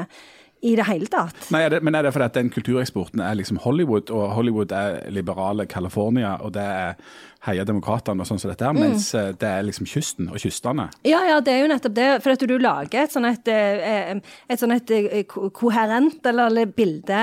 i 0.66 0.74
det 0.78 0.88
hele 0.88 1.08
tatt. 1.12 1.48
Nei, 1.54 1.62
er 1.66 1.76
det, 1.76 1.82
Men 1.86 1.94
er 1.94 2.06
det 2.06 2.14
fordi 2.16 2.28
at 2.28 2.36
den 2.38 2.50
kultureksporten 2.54 3.22
er 3.24 3.38
liksom 3.38 3.62
Hollywood, 3.64 4.10
og 4.10 4.34
Hollywood 4.36 4.74
er 4.74 5.00
liberale 5.14 5.66
California, 5.70 6.36
og 6.42 6.54
det 6.56 6.66
er 6.66 7.00
heia 7.46 7.64
demokratene 7.66 8.22
og 8.22 8.28
sånn 8.28 8.40
som 8.40 8.50
dette 8.50 8.66
her, 8.66 8.74
mm. 8.74 8.82
mens 8.82 9.08
eh, 9.16 9.30
det 9.38 9.48
er 9.48 9.66
liksom 9.66 9.88
kysten 9.88 10.30
og 10.32 10.40
kystene? 10.42 10.88
Ja, 11.06 11.20
ja, 11.28 11.38
det 11.44 11.52
er 11.52 11.62
jo 11.62 11.70
nettopp 11.70 11.96
det. 11.96 12.08
For 12.24 12.34
at 12.34 12.44
du 12.48 12.56
lager 12.62 13.04
et 13.04 13.14
sånn 13.14 13.28
et, 13.28 13.50
eh, 13.52 14.14
et, 14.48 14.60
sånn 14.60 14.74
et 14.74 14.92
eh, 14.94 15.20
koherent 15.26 16.26
eller 16.26 16.64
bilde 16.76 17.22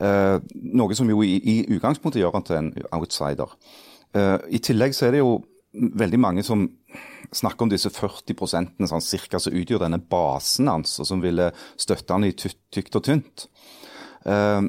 Eh, 0.00 0.36
noe 0.80 0.96
som 0.96 1.08
jo 1.12 1.20
i, 1.26 1.36
i 1.36 1.56
utgangspunktet 1.76 2.22
gjør 2.22 2.38
han 2.38 2.46
til 2.46 2.58
en 2.58 2.70
outsider. 2.96 3.52
Eh, 4.16 4.36
I 4.56 4.60
tillegg 4.64 4.96
så 4.96 5.08
er 5.08 5.16
det 5.16 5.22
jo 5.22 5.40
veldig 5.72 6.20
mange 6.20 6.44
som 6.46 6.64
snakker 7.36 7.66
om 7.66 7.70
disse 7.70 7.92
40 7.94 8.88
sånn 8.90 9.04
cirka 9.04 9.38
som 9.38 9.54
utgjør 9.54 9.84
denne 9.84 10.00
basen 10.02 10.70
hans, 10.72 10.96
og 10.98 11.06
som 11.06 11.22
ville 11.22 11.50
støtte 11.78 12.16
han 12.16 12.26
i 12.26 12.32
tykt 12.34 12.96
og 12.96 13.06
tynt. 13.06 13.46
Eh, 14.24 14.62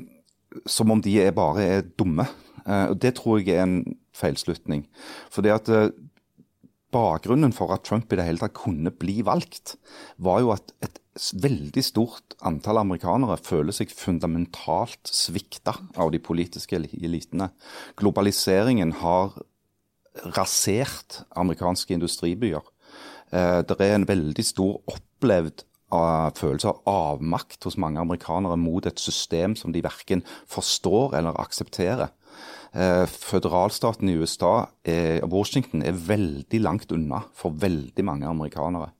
som 0.67 0.91
om 0.91 1.01
de 1.01 1.15
er 1.23 1.33
bare 1.33 1.63
er 1.63 1.89
dumme. 1.97 2.27
og 2.67 2.97
Det 2.99 3.15
tror 3.15 3.39
jeg 3.39 3.55
er 3.55 3.63
en 3.63 3.95
feilslutning. 4.13 4.83
For 5.31 5.41
det 5.41 5.53
at 5.55 5.93
Bakgrunnen 6.91 7.53
for 7.55 7.71
at 7.71 7.85
Trump 7.87 8.11
i 8.11 8.17
det 8.19 8.25
hele 8.27 8.41
tatt 8.41 8.57
kunne 8.57 8.91
bli 8.91 9.21
valgt, 9.23 9.77
var 10.19 10.41
jo 10.43 10.51
at 10.51 10.73
et 10.83 10.99
veldig 11.15 11.83
stort 11.83 12.35
antall 12.47 12.79
amerikanere 12.81 13.35
føler 13.43 13.75
seg 13.75 13.91
fundamentalt 13.91 15.11
svikta 15.11 15.75
av 15.99 16.11
de 16.13 16.21
politiske 16.23 16.77
elitene. 16.79 17.49
Globaliseringen 17.99 18.95
har 19.01 19.35
rasert 20.37 21.21
amerikanske 21.39 21.95
industribyer. 21.95 22.63
Eh, 23.31 23.59
det 23.67 23.77
er 23.79 23.95
en 23.95 24.07
veldig 24.07 24.45
stor 24.45 24.79
opplevd 24.91 25.65
uh, 25.91 26.31
følelse 26.35 26.71
av 26.71 26.81
avmakt 26.87 27.63
hos 27.67 27.77
mange 27.79 27.99
amerikanere 27.99 28.57
mot 28.59 28.85
et 28.87 28.99
system 28.99 29.55
som 29.59 29.75
de 29.75 29.83
verken 29.83 30.23
forstår 30.51 31.17
eller 31.19 31.39
aksepterer. 31.39 32.11
Eh, 32.71 33.03
føderalstaten 33.03 34.07
i 34.07 34.15
USA, 34.15 34.69
Washington, 35.27 35.81
er 35.83 35.91
veldig 35.91 36.61
langt 36.63 36.91
unna 36.95 37.25
for 37.35 37.51
veldig 37.51 38.05
mange 38.07 38.29
amerikanere. 38.29 38.93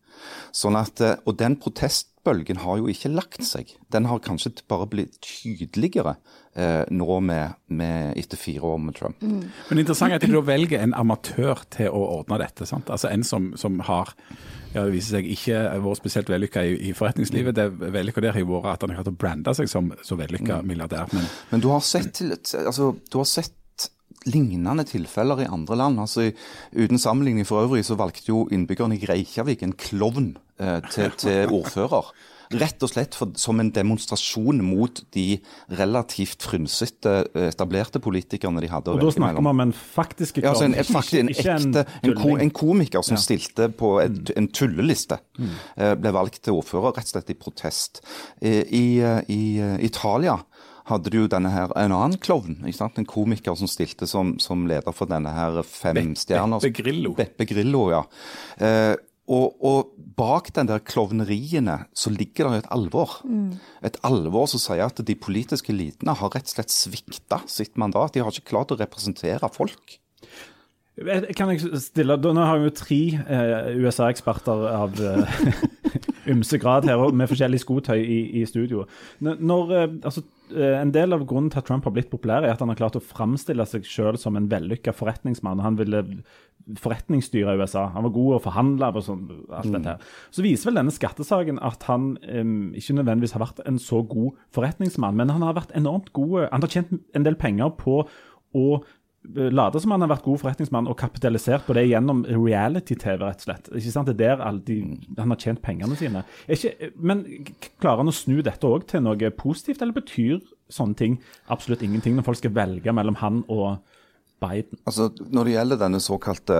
Sånn 0.55 0.77
at, 0.79 1.01
eh, 1.03 1.17
og 1.25 1.37
den 1.39 1.57
protestbølgen 1.61 2.61
har 2.63 2.81
jo 2.81 2.91
ikke 2.91 3.11
lagt 3.13 3.43
seg. 3.47 3.73
Den 3.93 4.07
har 4.09 4.23
kanskje 4.23 4.53
bare 4.71 4.87
blitt 4.91 5.19
tydeligere 5.25 6.17
eh, 6.55 6.83
nå 6.91 7.19
med, 7.25 7.57
med, 7.67 8.15
etter 8.19 8.39
fire 8.39 8.73
år 8.73 8.81
med 8.85 8.97
Trump. 8.99 9.21
Mm. 9.21 9.43
Men 9.69 9.83
interessant 9.83 10.15
at 10.15 10.25
de 10.25 10.31
da 10.33 10.43
velger 10.45 10.83
en 10.83 10.95
amatør 10.97 11.63
til 11.73 11.91
å 11.91 12.01
ordne 12.19 12.41
dette. 12.43 12.67
sant? 12.69 12.91
Altså 12.91 13.11
En 13.11 13.23
som, 13.27 13.53
som 13.59 13.79
har 13.87 14.15
ja, 14.71 14.85
det 14.85 14.93
viser 14.93 15.17
seg 15.17 15.27
ikke 15.27 15.63
vært 15.83 15.99
spesielt 15.99 16.29
vellykka 16.31 16.63
i, 16.63 16.75
i, 16.89 16.91
forretningslivet. 16.95 17.57
Det 17.57 17.91
vellykka 17.91 18.23
der 18.23 18.37
har 18.37 18.45
vært 18.47 18.69
at 18.71 18.85
han 18.85 18.93
har 18.93 19.01
klart 19.01 19.11
å 19.11 19.19
brande 19.23 19.55
seg 19.57 19.71
som 19.71 19.91
så 20.05 20.15
vellykka 20.19 20.61
mm. 20.61 20.69
milliardær. 20.69 21.11
Men, 21.15 21.27
men 21.51 21.63
du, 21.63 21.67
har 21.73 21.83
sett, 21.83 22.21
altså, 22.55 22.93
du 23.11 23.17
har 23.19 23.27
sett 23.27 23.55
lignende 24.29 24.85
tilfeller 24.87 25.45
i 25.45 25.49
andre 25.49 25.77
land. 25.79 26.01
Altså, 26.01 26.31
uten 26.73 26.99
sammenligning 27.01 27.47
for 27.47 27.65
øvrig 27.65 27.85
så 27.85 27.97
valgte 27.99 28.29
jo 28.29 28.45
innbyggerne 28.51 28.99
i 28.99 29.07
Reykjavik 29.09 29.63
en 29.65 29.73
klovn 29.73 30.35
eh, 30.59 30.81
til, 30.91 31.09
til, 31.21 31.49
ordfører. 31.49 32.13
Rett 32.51 32.83
og 32.83 32.89
slett 32.91 33.15
for, 33.15 33.31
som 33.39 33.61
en 33.63 33.69
demonstrasjon 33.71 34.59
mot 34.65 34.99
de 35.15 35.39
relativt 35.79 36.43
frynsete, 36.43 37.13
eh, 37.31 37.47
etablerte 37.47 38.01
politikerne 38.03 38.61
de 38.61 38.69
hadde. 38.69 38.91
Og 38.91 39.01
Da 39.01 39.13
snakker 39.15 39.41
vi 39.41 39.53
om 39.53 39.63
en 39.63 39.73
faktisk 39.73 40.41
klovn, 40.41 40.45
ja, 40.45 40.51
altså 40.51 40.67
en, 40.67 40.75
faktisk, 40.91 41.19
en, 41.21 41.31
ekte, 41.31 41.85
en, 42.03 42.15
ko, 42.19 42.35
en, 42.35 42.51
komiker 42.51 43.07
som 43.07 43.15
ja. 43.15 43.23
stilte 43.23 43.71
på 43.71 43.95
et, 44.03 44.19
mm. 44.19 44.33
en 44.37 44.51
tulleliste. 44.51 45.21
Mm. 45.39 45.57
Eh, 45.77 45.95
ble 46.03 46.13
valgt 46.19 46.43
til 46.43 46.59
ordfører 46.59 46.99
rett 46.99 47.07
og 47.07 47.15
slett 47.15 47.33
i 47.33 47.39
protest. 47.39 48.03
Eh, 48.41 48.61
I, 48.67 48.85
i, 49.31 49.41
i 49.41 49.41
Italia 49.87 50.37
hadde 50.91 51.11
du 51.13 51.21
jo 51.21 51.29
denne 51.31 51.51
her, 51.53 51.71
en 51.79 51.95
annen 51.95 52.19
klovn. 52.21 52.59
En 52.67 53.07
komiker 53.07 53.55
som 53.57 53.69
stilte 53.71 54.07
som, 54.09 54.35
som 54.43 54.67
leder 54.69 54.95
for 54.95 55.09
denne 55.09 55.31
her 55.35 55.61
femstjerners 55.67 56.65
Beppe 56.65 56.83
Grillo. 56.83 57.15
Beppe 57.17 57.47
Grillo, 57.49 57.87
ja. 57.93 58.03
Eh, 58.61 58.93
og, 59.31 59.55
og, 59.63 59.91
bak 60.21 60.49
den 60.53 60.67
der 60.67 60.81
klovneriene 60.83 61.77
så 61.97 62.11
ligger 62.11 62.45
det 62.45 62.51
jo 62.51 62.61
et 62.61 62.71
alvor. 62.75 63.13
Et 63.87 63.97
alvor 64.05 64.49
som 64.51 64.61
sier 64.61 64.83
at 64.85 64.99
de 65.07 65.15
politiske 65.15 65.71
elitene 65.73 66.13
har 66.19 66.33
rett 66.35 66.49
og 66.49 66.55
slett 66.57 66.73
svikta 66.73 67.39
sitt 67.49 67.79
mandat. 67.79 68.13
De 68.13 68.21
har 68.21 68.33
ikke 68.33 68.51
klart 68.51 68.73
å 68.75 68.79
representere 68.81 69.49
folk. 69.55 69.97
Kan 71.37 71.53
jeg 71.53 71.79
stille, 71.81 72.17
Nå 72.19 72.43
har 72.43 72.59
vi 72.59 72.67
jo 72.67 72.75
tre 72.75 72.99
eh, 73.23 73.69
USA-eksperter 73.79 74.65
av 74.69 74.99
eh, 74.99 75.39
ymse 76.29 76.59
grad 76.61 76.85
her, 76.89 77.01
med 77.15 77.29
forskjellig 77.31 77.61
skotøy 77.63 77.97
i, 78.01 78.19
i 78.41 78.45
studio. 78.49 78.85
Når, 79.23 79.73
eh, 79.77 79.97
altså, 80.07 80.23
eh, 80.53 80.77
en 80.81 80.93
del 80.93 81.15
av 81.15 81.25
grunnen 81.27 81.49
til 81.51 81.61
at 81.61 81.67
Trump 81.69 81.87
har 81.87 81.95
blitt 81.95 82.11
populær, 82.11 82.45
er 82.45 82.53
at 82.53 82.61
han 82.63 82.71
har 82.73 82.79
klart 82.79 82.99
å 82.99 83.03
framstille 83.03 83.65
seg 83.69 83.87
selv 83.89 84.21
som 84.21 84.37
en 84.37 84.49
vellykka 84.51 84.93
forretningsmann. 84.95 85.63
Han 85.65 85.79
ville 85.79 86.03
forretningsstyre 86.81 87.57
USA. 87.57 87.87
Han 87.95 88.05
var 88.07 88.15
god 88.15 88.35
å 88.37 88.43
forhandle 88.43 88.91
og 88.93 89.05
sånn. 89.05 89.23
alt 89.49 89.71
dette 89.73 89.95
her. 89.95 90.09
Så 90.33 90.45
viser 90.45 90.69
vel 90.69 90.81
denne 90.81 90.93
skattesaken 90.93 91.61
at 91.65 91.85
han 91.89 92.15
um, 92.21 92.71
ikke 92.77 92.97
nødvendigvis 92.99 93.33
har 93.35 93.43
vært 93.43 93.63
en 93.65 93.79
så 93.81 94.03
god 94.07 94.37
forretningsmann, 94.55 95.17
men 95.17 95.33
han 95.33 95.45
har 95.45 95.57
vært 95.57 95.73
enormt 95.77 96.11
god 96.13 96.49
Han 96.51 96.61
har 96.61 96.69
tjent 96.71 96.93
en 97.17 97.25
del 97.25 97.35
penger 97.39 97.73
på 97.79 98.03
å 98.57 98.65
late 99.23 99.79
som 99.81 99.93
han 99.93 100.01
har 100.01 100.09
vært 100.11 100.25
god 100.25 100.41
forretningsmann 100.41 100.89
og 100.89 100.97
kapitalisert 100.99 101.65
på 101.67 101.75
det 101.77 101.85
gjennom 101.89 102.23
reality-TV, 102.25 103.21
rett 103.21 103.43
og 103.43 103.45
slett. 103.45 103.69
Ikke 103.69 103.93
sant? 103.93 104.09
Det 104.09 104.27
er 104.27 104.41
der 104.41 104.59
de, 104.65 104.79
han 105.17 105.33
har 105.33 105.41
tjent 105.41 105.61
pengene 105.61 105.97
sine. 105.99 106.23
Ikke, 106.51 106.91
men 106.97 107.23
klarer 107.81 108.01
han 108.01 108.11
å 108.11 108.15
snu 108.15 108.41
dette 108.45 108.67
òg 108.67 108.87
til 108.89 109.05
noe 109.05 109.31
positivt, 109.37 109.81
eller 109.81 109.97
betyr 109.97 110.41
sånne 110.71 110.97
ting 110.97 111.17
absolutt 111.51 111.83
ingenting 111.85 112.15
når 112.17 112.29
folk 112.29 112.41
skal 112.41 112.55
velge 112.55 112.95
mellom 112.95 113.19
han 113.21 113.43
og 113.51 113.81
Biden? 114.41 114.79
Altså, 114.89 115.11
Når 115.29 115.45
det 115.45 115.53
gjelder 115.53 115.77
denne 115.77 115.99
såkalte 116.01 116.55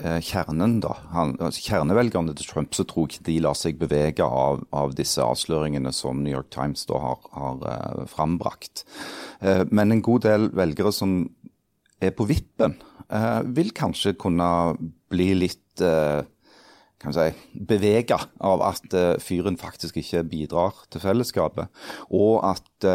eh, 0.00 0.20
kjernen, 0.24 0.78
da, 0.80 0.94
han, 1.12 1.34
altså, 1.36 1.60
kjernevelgerne 1.68 2.34
til 2.36 2.48
Trump, 2.48 2.72
så 2.74 2.86
tror 2.88 3.06
jeg 3.06 3.18
ikke 3.18 3.26
de 3.28 3.36
lar 3.44 3.58
seg 3.58 3.80
bevege 3.80 4.24
av, 4.24 4.62
av 4.72 4.96
disse 4.96 5.20
avsløringene 5.20 5.92
som 5.92 6.22
New 6.24 6.32
York 6.32 6.48
Times 6.54 6.86
da 6.88 7.00
har, 7.02 7.28
har 7.36 7.66
eh, 7.72 8.06
frambrakt. 8.08 8.86
Eh, 9.40 9.66
men 9.68 9.92
en 9.92 10.04
god 10.04 10.24
del 10.24 10.48
velgere 10.56 10.94
som 10.96 11.18
er 12.02 12.14
på 12.16 12.26
vippen, 12.28 12.76
eh, 13.10 13.42
vil 13.56 13.72
kanskje 13.76 14.16
kunne 14.18 14.48
bli 15.12 15.32
litt 15.38 15.84
eh, 15.84 16.22
kan 17.02 17.12
si, 17.12 17.28
bevega 17.52 18.16
av 18.40 18.62
at 18.64 18.94
uh, 18.96 19.18
fyren 19.20 19.58
faktisk 19.60 19.98
ikke 20.00 20.22
bidrar 20.30 20.78
til 20.88 21.02
fellesskapet. 21.02 21.68
Og 22.08 22.40
at 22.40 22.86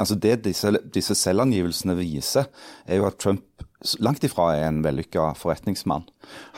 altså 0.00 0.16
det 0.16 0.38
disse, 0.46 0.72
disse 0.94 1.14
selvangivelsene 1.20 1.92
viser, 1.98 2.48
er 2.88 3.02
jo 3.02 3.06
at 3.10 3.20
Trump 3.20 3.52
langt 4.02 4.24
ifra 4.26 4.52
er 4.54 4.68
en 4.68 4.82
vellykka 4.84 5.32
forretningsmann. 5.38 6.04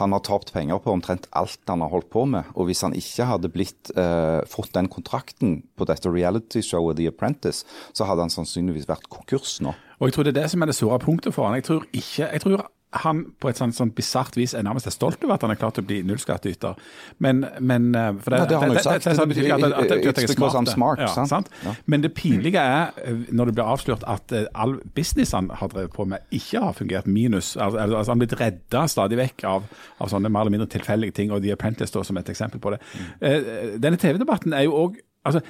Han 0.00 0.14
har 0.14 0.22
tapt 0.26 0.52
penger 0.54 0.80
på 0.82 0.92
omtrent 0.92 1.28
alt 1.36 1.60
han 1.70 1.82
har 1.84 1.92
holdt 1.92 2.10
på 2.12 2.24
med. 2.28 2.50
Og 2.54 2.68
hvis 2.68 2.84
han 2.86 2.96
ikke 2.96 3.28
hadde 3.28 3.52
blitt, 3.52 3.90
eh, 3.96 4.40
fått 4.50 4.74
den 4.74 4.88
kontrakten 4.88 5.62
på 5.76 5.88
dette 5.88 6.10
realityshowet 6.10 6.96
The 6.96 7.08
Apprentice, 7.08 7.64
så 7.92 8.04
hadde 8.04 8.26
han 8.26 8.34
sannsynligvis 8.34 8.88
vært 8.88 9.08
konkurs 9.08 9.60
nå. 9.60 9.74
Og 9.98 10.08
jeg 10.08 10.16
tror 10.16 10.26
det 10.26 10.36
er 10.36 10.42
det 10.42 10.50
som 10.52 10.62
er 10.62 10.70
det 10.70 10.78
såre 10.78 10.98
punktet 11.02 11.34
for 11.34 11.48
han. 11.48 11.58
Jeg 11.60 11.68
tror 11.68 11.86
ikke, 11.92 12.30
jeg 12.30 12.40
tror 12.44 12.66
han 13.02 13.24
på 13.40 13.50
et 13.50 13.58
sånt, 13.58 13.74
sånt 13.76 13.94
bisart 13.96 14.36
vis 14.38 14.54
er 14.54 14.62
nærmest 14.66 14.90
stolt 14.92 15.22
over 15.24 15.34
at 15.34 15.44
han 15.44 15.52
er 15.54 15.58
klart 15.58 15.78
å 15.80 15.84
bli 15.86 16.00
nullskattyter. 16.06 16.78
Men, 17.24 17.44
men 17.60 17.88
eh, 17.98 18.10
for 18.22 18.34
det, 18.34 18.40
ja, 18.42 18.48
det 18.50 18.58
har 18.58 18.66
han 18.66 18.74
jo 18.76 18.84
sagt. 18.84 19.08
Det, 19.08 19.26
betyr 19.32 19.54
at, 19.56 19.64
at, 19.66 19.94
at, 19.96 20.04
jeg 20.04 20.28
er 20.28 20.34
smart. 20.36 20.70
smart 20.70 21.02
ja, 21.02 21.08
sant? 21.28 21.50
Ja. 21.64 21.74
Men 21.90 22.04
det 22.04 22.12
pinlige 22.16 22.62
er, 22.62 22.94
eh, 23.02 23.24
når 23.34 23.50
det 23.50 23.56
blir 23.58 23.72
avslørt 23.74 24.06
at 24.10 24.34
uh, 24.34 24.44
all 24.54 24.76
business 24.96 25.34
han 25.36 25.50
har 25.50 25.72
drevet 25.72 25.94
på 25.96 26.06
med, 26.08 26.22
ikke 26.34 26.62
har 26.66 26.76
fungert 26.78 27.08
minus. 27.10 27.56
Altså, 27.56 27.78
altså 27.78 28.12
Han 28.12 28.20
har 28.20 28.26
blitt 28.26 28.38
redda 28.40 28.84
stadig 28.90 29.18
vekk 29.20 29.46
av, 29.50 29.66
av, 29.98 30.12
sånne 30.12 30.30
mer 30.30 30.46
eller 30.46 30.58
mindre 30.58 30.70
tilfeldige 30.70 31.18
ting, 31.18 31.34
og 31.34 31.42
The 31.42 31.56
Apprentice 31.56 31.90
står 31.92 32.06
som 32.10 32.20
et 32.20 32.30
eksempel 32.30 32.62
på 32.62 32.76
det. 32.76 32.82
Mm. 32.94 33.10
Uh, 33.24 33.74
denne 33.82 34.00
TV-debatten 34.00 34.54
er 34.54 34.68
jo 34.68 34.78
òg 34.84 35.02
Altså, 35.24 35.40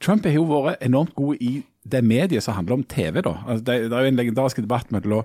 Trump 0.00 0.24
har 0.24 0.32
jo 0.32 0.46
vært 0.48 0.80
enormt 0.80 1.10
god 1.12 1.42
i 1.44 1.58
det 1.84 2.04
mediet 2.04 2.44
som 2.44 2.54
handler 2.54 2.80
om 2.80 2.84
TV. 2.84 3.22
da. 3.22 3.34
Altså, 3.46 3.64
det, 3.64 3.80
det, 3.90 3.96
er 3.96 4.06
jo 4.06 4.12
en 4.12 4.20
legendarisk 4.20 4.62
debatt 4.62 4.92
mellom 4.92 5.24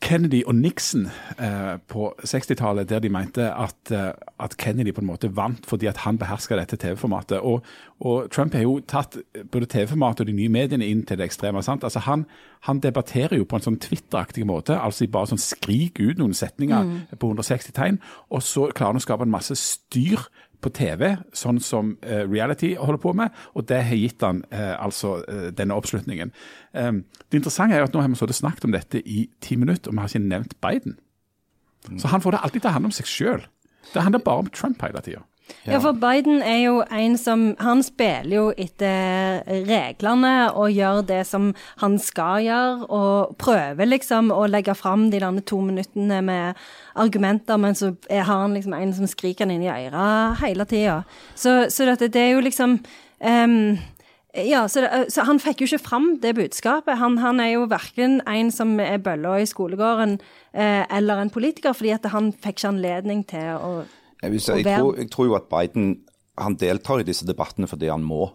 Kennedy 0.00 0.40
og 0.48 0.54
Nixon 0.56 1.10
eh, 1.36 1.76
på 1.88 2.06
60-tallet, 2.24 2.88
der 2.88 3.02
de 3.04 3.10
mente 3.12 3.44
at, 3.52 3.92
eh, 3.92 4.12
at, 4.40 4.56
Kennedy 4.56 4.94
på 4.96 5.02
en 5.02 5.10
måte 5.10 5.28
vant 5.36 5.66
fordi 5.68 5.90
at 5.90 6.00
han 6.06 6.18
beherska 6.18 6.56
dette 6.56 6.78
TV-formatet. 6.80 7.40
Og, 7.44 7.60
og, 8.00 8.30
Trump 8.32 8.56
har 8.56 8.64
jo 8.64 8.78
tatt 8.88 9.18
både 9.52 9.68
TV-formatet 9.68 10.24
og 10.24 10.30
de 10.30 10.36
nye 10.38 10.48
mediene 10.48 10.88
inn 10.88 11.04
til 11.04 11.20
det 11.20 11.28
ekstreme. 11.28 11.62
sant? 11.62 11.84
Altså 11.84 12.00
Han, 12.08 12.24
han 12.64 12.80
debatterer 12.80 13.36
jo 13.36 13.44
på 13.44 13.60
en 13.60 13.66
sånn 13.68 13.80
Twitter-aktig 13.80 14.46
måte, 14.48 14.78
altså 14.80 15.06
bare 15.06 15.34
sånn 15.34 15.42
skriker 15.42 16.10
ut 16.10 16.18
noen 16.18 16.34
setninger 16.34 16.86
mm. 16.86 16.96
på 17.20 17.34
160 17.34 17.76
tegn, 17.76 18.00
og 18.30 18.42
så 18.42 18.70
klarer 18.72 18.94
han 18.94 19.02
å 19.02 19.04
skape 19.04 19.28
en 19.28 19.36
masse 19.36 19.56
styr 19.60 20.30
på 20.60 20.72
TV, 20.76 21.14
sånn 21.36 21.60
som 21.64 21.94
uh, 22.04 22.24
reality 22.28 22.74
holder 22.78 23.00
på 23.02 23.14
med, 23.16 23.36
og 23.56 23.66
det 23.70 23.80
har 23.88 23.98
gitt 23.98 24.24
han 24.26 24.42
uh, 24.52 24.76
altså 24.80 25.18
uh, 25.24 25.46
denne 25.56 25.76
oppslutningen. 25.76 26.34
Um, 26.72 27.04
det 27.28 27.40
interessante 27.40 27.76
er 27.76 27.84
jo 27.84 27.90
at 27.90 27.96
nå 27.96 28.04
har 28.04 28.12
vi 28.12 28.40
snakket 28.40 28.68
om 28.68 28.76
dette 28.76 29.00
i 29.00 29.24
ti 29.40 29.56
minutter, 29.60 29.90
og 29.90 29.96
vi 29.96 30.04
har 30.04 30.12
ikke 30.12 30.26
nevnt 30.26 30.58
Biden. 30.60 30.98
Så 31.96 32.10
han 32.12 32.20
får 32.20 32.36
det 32.36 32.44
alltid 32.44 32.60
til 32.60 32.70
å 32.70 32.74
handle 32.76 32.90
om 32.90 32.96
seg 32.96 33.08
sjøl. 33.08 33.44
Det 33.94 34.02
handler 34.04 34.22
bare 34.24 34.44
om 34.44 34.50
Trump 34.52 34.82
hele 34.84 35.00
tida. 35.04 35.22
Ja. 35.64 35.74
ja, 35.74 35.80
for 35.82 35.96
Biden 36.00 36.40
er 36.42 36.58
jo 36.64 36.80
en 36.90 37.16
som 37.20 37.42
Han 37.60 37.82
spiller 37.84 38.34
jo 38.34 38.46
etter 38.56 39.42
reglene 39.68 40.32
og 40.54 40.72
gjør 40.72 41.02
det 41.06 41.20
som 41.28 41.50
han 41.82 41.98
skal 42.00 42.44
gjøre, 42.44 42.88
og 42.88 43.36
prøver 43.40 43.88
liksom 43.88 44.30
å 44.34 44.46
legge 44.50 44.74
fram 44.78 45.08
de 45.12 45.20
der 45.20 45.40
to 45.46 45.60
minuttene 45.64 46.20
med 46.24 46.58
argumenter, 46.94 47.60
men 47.60 47.74
så 47.74 47.94
har 48.10 48.24
han 48.24 48.56
liksom 48.56 48.74
en 48.76 48.92
som 48.96 49.08
skriker 49.08 49.46
han 49.46 49.54
inn 49.54 49.64
i 49.66 49.72
øret 49.72 50.40
hele 50.42 50.66
tida. 50.68 51.02
Så, 51.34 51.70
så 51.70 51.88
det, 51.88 52.12
det, 52.12 52.20
er 52.20 52.34
jo 52.34 52.44
liksom 52.44 52.78
um, 53.20 53.78
ja, 54.34 54.68
så, 54.68 54.80
det, 54.80 55.06
så, 55.10 55.24
han 55.26 55.40
fikk 55.42 55.62
jo 55.62 55.70
ikke 55.70 55.82
fram 55.82 56.10
det 56.22 56.36
budskapet. 56.38 56.98
Han, 57.00 57.18
han 57.18 57.40
er 57.42 57.54
jo 57.56 57.66
verken 57.70 58.20
en 58.30 58.52
som 58.54 58.76
er 58.82 59.00
bølla 59.02 59.40
i 59.42 59.48
skolegården, 59.48 60.20
eh, 60.54 60.84
eller 60.86 61.22
en 61.22 61.32
politiker, 61.34 61.74
fordi 61.74 61.96
at 61.96 62.06
han 62.12 62.30
fikk 62.32 62.60
ikke 62.60 62.70
anledning 62.70 63.24
til 63.26 63.56
å 63.58 63.72
jeg, 64.22 64.40
si, 64.40 64.52
jeg, 64.60 64.66
tror, 64.68 64.94
jeg, 64.98 65.10
tror, 65.12 65.30
jo 65.30 65.38
at 65.38 65.48
Biden 65.52 65.94
han 66.40 66.56
deltar 66.60 67.02
i 67.02 67.08
disse 67.08 67.26
debattene 67.28 67.68
fordi 67.70 67.90
han 67.92 68.04
må. 68.06 68.30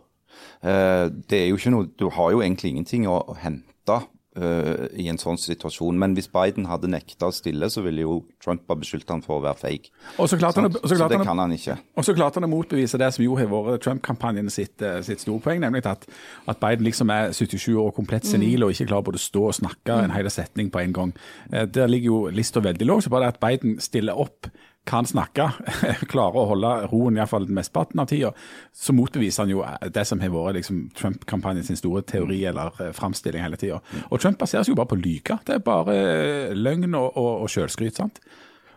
Eh, 0.62 1.08
det 1.30 1.44
er 1.44 1.48
jo 1.50 1.60
ikke 1.60 1.74
noe, 1.74 1.90
Du 1.98 2.10
har 2.14 2.34
jo 2.36 2.44
egentlig 2.44 2.76
ingenting 2.76 3.08
å, 3.10 3.22
å 3.32 3.38
hente 3.40 4.02
uh, 4.36 4.86
i 5.00 5.08
en 5.12 5.20
sånn 5.20 5.38
situasjon. 5.40 5.98
Men 6.00 6.16
hvis 6.18 6.28
Biden 6.32 6.68
hadde 6.70 6.90
nekta 6.92 7.30
å 7.30 7.36
stille, 7.36 7.70
så 7.72 7.84
ville 7.86 8.06
jo 8.06 8.18
Trump 8.44 8.66
ha 8.72 8.78
beskyldt 8.80 9.12
han 9.14 9.24
for 9.26 9.40
å 9.40 9.46
være 9.46 9.62
fake. 9.62 9.94
Og 10.20 10.30
så, 10.32 10.40
klarte 10.42 10.64
han, 10.64 10.72
så, 10.76 10.92
så 10.92 11.10
det 11.12 11.22
kan 11.24 11.40
han 11.40 11.56
ikke. 11.56 11.78
Og 11.96 12.08
så 12.08 12.16
klarte 12.18 12.42
han 12.42 12.50
å 12.50 12.52
motbevise 12.52 13.00
det 13.02 13.12
som 13.16 13.26
jo 13.26 13.38
har 13.40 13.50
vært 13.52 13.86
Trump-kampanjen 13.86 14.52
sitt, 14.54 14.76
eh, 14.84 15.00
sitt 15.06 15.24
storpoeng, 15.24 15.64
nemlig 15.64 15.86
at, 15.88 16.08
at, 16.46 16.62
Biden 16.62 16.88
liksom 16.88 17.12
er 17.14 17.34
77 17.36 17.72
år 17.74 17.90
og 17.90 17.98
komplett 17.98 18.28
senil 18.28 18.60
mm. 18.60 18.68
og 18.68 18.76
ikke 18.76 18.90
klarer 18.92 19.10
både 19.10 19.22
å 19.22 19.26
stå 19.26 19.48
og 19.50 19.58
snakke 19.62 20.00
en 20.06 20.16
hel 20.16 20.32
setning 20.34 20.72
på 20.74 20.84
en 20.84 20.96
gang. 20.96 21.18
Der 21.50 21.92
ligger 21.92 22.12
jo 22.12 22.22
lista 22.34 22.64
veldig 22.64 22.88
lav. 22.90 23.04
Så 23.06 23.14
bare 23.14 23.28
det 23.28 23.36
at 23.36 23.44
Biden 23.44 23.80
stiller 23.84 24.20
opp 24.20 24.50
kan 24.86 25.08
snakke, 25.10 25.50
klarer 26.12 26.40
å 26.42 26.48
holde 26.52 26.72
roen 26.92 27.18
iallfall 27.18 27.48
mesteparten 27.50 28.02
av 28.04 28.10
tida, 28.12 28.32
så 28.74 28.94
motbeviser 28.96 29.46
han 29.46 29.54
jo 29.54 29.64
det 29.94 30.06
som 30.08 30.22
har 30.22 30.34
vært 30.34 30.60
liksom, 30.60 30.82
Trump-kampanjen 30.98 31.66
sin 31.68 31.80
store 31.80 32.04
teori 32.06 32.44
eller 32.52 32.76
uh, 32.80 32.92
framstilling 32.96 33.44
hele 33.44 33.60
tida. 33.62 33.82
Og 34.10 34.22
Trump 34.22 34.40
baserer 34.42 34.66
seg 34.66 34.76
jo 34.76 34.80
bare 34.80 34.94
på 34.94 35.00
lyge. 35.02 35.40
Det 35.48 35.58
er 35.58 35.66
bare 35.66 35.96
uh, 35.96 36.54
løgn 36.58 36.94
og, 36.94 37.10
og, 37.18 37.32
og 37.46 37.52
sjølskryt. 37.52 37.98
sant? 37.98 38.22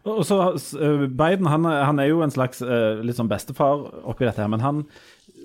Og 0.09 0.25
så 0.25 0.41
uh, 0.55 1.05
Biden 1.07 1.51
han, 1.51 1.69
han, 1.69 2.01
er 2.01 2.11
jo 2.13 2.25
en 2.25 2.33
slags 2.33 2.63
litt 3.05 3.19
sånn 3.19 3.31
bestefar 3.31 3.85
oppi 4.09 4.25
dette 4.29 4.41
her, 4.41 4.51
men 4.53 4.65
han 4.65 4.85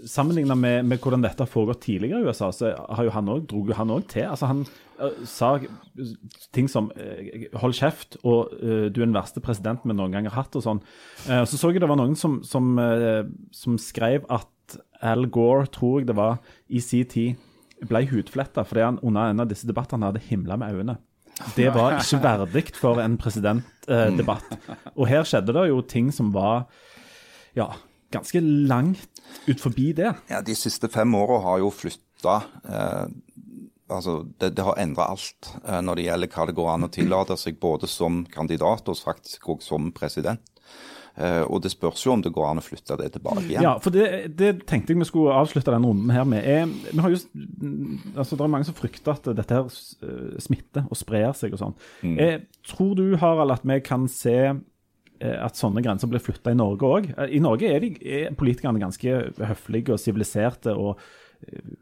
sammenligna 0.09 0.55
med, 0.55 0.85
med, 0.85 0.99
hvordan 1.01 1.23
dette 1.23 1.43
har 1.43 1.49
foregått 1.49 1.83
tidligere 1.85 2.21
i 2.21 2.27
USA, 2.27 2.51
så 2.51 2.73
har 2.73 3.07
jo 3.07 3.13
han 3.13 3.29
også, 3.29 3.45
dro 3.51 3.77
han 3.77 3.93
òg 3.93 4.07
til. 4.11 4.25
Altså 4.27 4.49
han 4.49 4.63
uh, 4.99 5.21
sa 5.29 5.53
ting 6.55 6.69
som 6.71 6.91
uh, 6.95 7.45
'hold 7.59 7.77
kjeft' 7.77 8.19
og 8.23 8.53
uh, 8.59 8.89
'du 8.89 9.01
er 9.01 9.07
den 9.07 9.15
verste 9.15 9.43
presidenten 9.43 9.89
vi 9.89 9.97
noen 9.97 10.11
gang 10.11 10.27
har 10.29 10.43
hatt' 10.43 10.57
og 10.59 10.65
sånn. 10.65 10.83
så 11.25 11.57
så 11.57 11.71
jeg 11.71 11.81
det 11.81 11.89
var 11.89 11.99
noen 11.99 12.15
som, 12.15 12.41
som, 12.43 12.75
som, 13.51 13.77
skrev 13.77 14.25
at 14.29 14.77
Al 15.01 15.27
Gore, 15.27 15.67
tror 15.67 15.99
jeg 15.99 16.07
det 16.07 16.15
var, 16.15 16.39
i 16.69 16.79
sin 16.79 17.05
tid 17.05 17.35
ble 17.83 18.05
hudfletta 18.07 18.63
fordi 18.63 18.83
han 18.85 18.99
under 19.03 19.29
en 19.29 19.43
av 19.43 19.49
disse 19.49 19.67
debattene 19.67 20.07
hadde 20.07 20.23
himla 20.29 20.57
med 20.57 20.73
øynene. 20.73 20.97
Det 21.55 21.73
var 21.73 21.97
ikke 21.97 22.21
verdig 22.21 22.63
for 22.77 23.01
en 23.01 23.17
presidentdebatt. 23.17 24.53
og 24.97 25.07
her 25.09 25.25
skjedde 25.27 25.55
det 25.55 25.69
jo 25.69 25.81
ting 25.81 26.11
som 26.13 26.31
var 26.33 26.67
ja, 27.57 27.71
ganske 28.13 28.41
langt 28.43 29.23
ut 29.47 29.61
forbi 29.61 29.91
det. 29.97 30.13
Ja, 30.29 30.41
De 30.45 30.55
siste 30.57 30.89
fem 30.91 31.15
åra 31.17 31.41
har 31.47 31.61
jo 31.63 31.71
flytta 31.73 32.39
eh, 32.63 33.05
altså 33.91 34.21
det, 34.39 34.53
det 34.57 34.65
har 34.65 34.79
endra 34.81 35.09
alt 35.13 35.51
eh, 35.65 35.81
når 35.83 35.99
det 35.99 36.07
gjelder 36.07 36.33
hva 36.33 36.47
det 36.47 36.57
går 36.57 36.71
an 36.73 36.87
å 36.87 36.93
tillate 36.93 37.37
seg 37.39 37.59
både 37.61 37.89
som 37.91 38.23
kandidat 38.31 38.89
og 38.89 38.99
faktisk 38.99 39.49
også 39.55 39.73
som 39.73 39.93
president. 39.95 40.43
Uh, 41.13 41.45
og 41.45 41.59
det 41.61 41.69
spørs 41.69 42.01
jo 42.07 42.15
om 42.15 42.21
det 42.25 42.31
går 42.33 42.47
an 42.49 42.57
å 42.57 42.63
flytte 42.65 42.95
det 42.97 43.11
tilbake 43.13 43.43
igjen. 43.45 43.61
Ja, 43.61 43.75
for 43.77 43.93
det, 43.93 44.33
det 44.33 44.63
tenkte 44.65 44.95
jeg 44.95 44.97
vi 45.03 45.05
skulle 45.05 45.35
avslutte 45.37 45.69
denne 45.69 45.91
runden 45.91 46.09
her 46.09 46.25
med. 46.25 46.41
Er, 46.41 46.65
vi 46.89 47.03
har 47.05 47.13
just, 47.13 47.29
altså, 48.15 48.33
det 48.33 48.41
er 48.41 48.49
mange 48.49 48.65
som 48.65 48.77
frykter 48.77 49.13
at 49.13 49.29
dette 49.37 49.59
her 49.59 49.69
uh, 49.69 50.39
smitter 50.41 50.87
og 50.89 50.97
sprer 50.97 51.29
seg 51.37 51.53
og 51.53 51.61
sånn. 51.61 51.77
Mm. 52.01 52.47
tror 52.65 52.95
du, 52.97 53.05
Harald, 53.21 53.53
at 53.53 53.67
vi 53.69 53.77
kan 53.85 54.07
se 54.09 54.33
eh, 54.49 54.57
at 55.21 55.55
sånne 55.59 55.81
grenser 55.85 56.07
blir 56.11 56.19
flytta 56.23 56.51
i 56.51 56.57
Norge 56.59 56.87
òg. 56.89 57.09
I 57.29 57.39
Norge 57.43 57.69
er, 57.69 57.79
de, 57.83 57.93
er 58.03 58.33
politikerne 58.37 58.79
ganske 58.81 59.13
høflige 59.39 59.93
og 59.95 59.99
siviliserte 60.01 60.73
og 60.75 60.99
eh, 61.47 61.73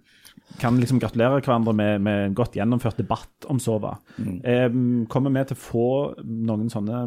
kan 0.60 0.76
liksom 0.82 1.00
gratulere 1.00 1.40
hverandre 1.40 1.74
med, 1.74 2.02
med 2.04 2.26
en 2.26 2.34
godt 2.36 2.58
gjennomført 2.60 2.98
debatt 3.00 3.46
om 3.50 3.60
Sova. 3.64 3.94
Eh, 4.20 4.68
kommer 5.10 5.32
vi 5.32 5.46
til 5.48 5.56
å 5.58 5.62
få 5.64 5.86
noen 6.26 6.68
sånne 6.74 7.06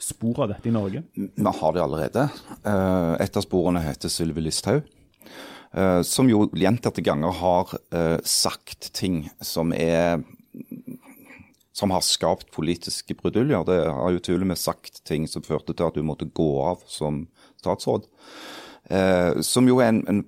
spor 0.00 0.42
av 0.42 0.48
dette 0.54 0.68
i 0.70 0.72
Norge? 0.74 1.04
Vi 1.14 1.52
har 1.60 1.76
det 1.76 1.82
allerede. 1.84 2.26
Eh, 2.64 3.14
Et 3.22 3.36
av 3.36 3.44
sporene 3.44 3.82
heter 3.84 4.08
Sylvi 4.10 4.42
Listhaug. 4.42 4.82
eh, 5.74 6.02
Som 6.02 6.28
jo 6.32 6.48
gjentatte 6.56 7.04
ganger 7.04 7.30
har 7.40 7.74
eh, 7.92 8.18
sagt 8.24 8.92
ting 8.96 9.28
som 9.40 9.72
er 9.72 10.24
som 11.80 11.94
har 11.94 12.04
skapt 12.04 12.50
politiske 12.54 13.16
bruduljer. 13.16 13.64
Det 13.66 13.78
har 13.88 14.14
jo 14.14 14.22
til 14.24 14.44
og 14.44 14.50
med 14.52 14.60
sagt 14.60 15.02
ting 15.08 15.26
som 15.30 15.44
førte 15.46 15.72
til 15.74 15.88
at 15.88 15.96
du 15.96 16.04
måtte 16.06 16.28
gå 16.28 16.50
av 16.62 16.84
som 16.90 17.24
statsråd. 17.62 18.06
Eh, 18.90 19.40
som 19.46 19.68
jo 19.68 19.78
er 19.80 19.92
en, 19.92 20.04
en 20.10 20.22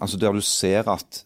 Altså 0.00 0.18
der 0.18 0.32
du 0.34 0.40
ser 0.42 0.88
at 0.90 1.24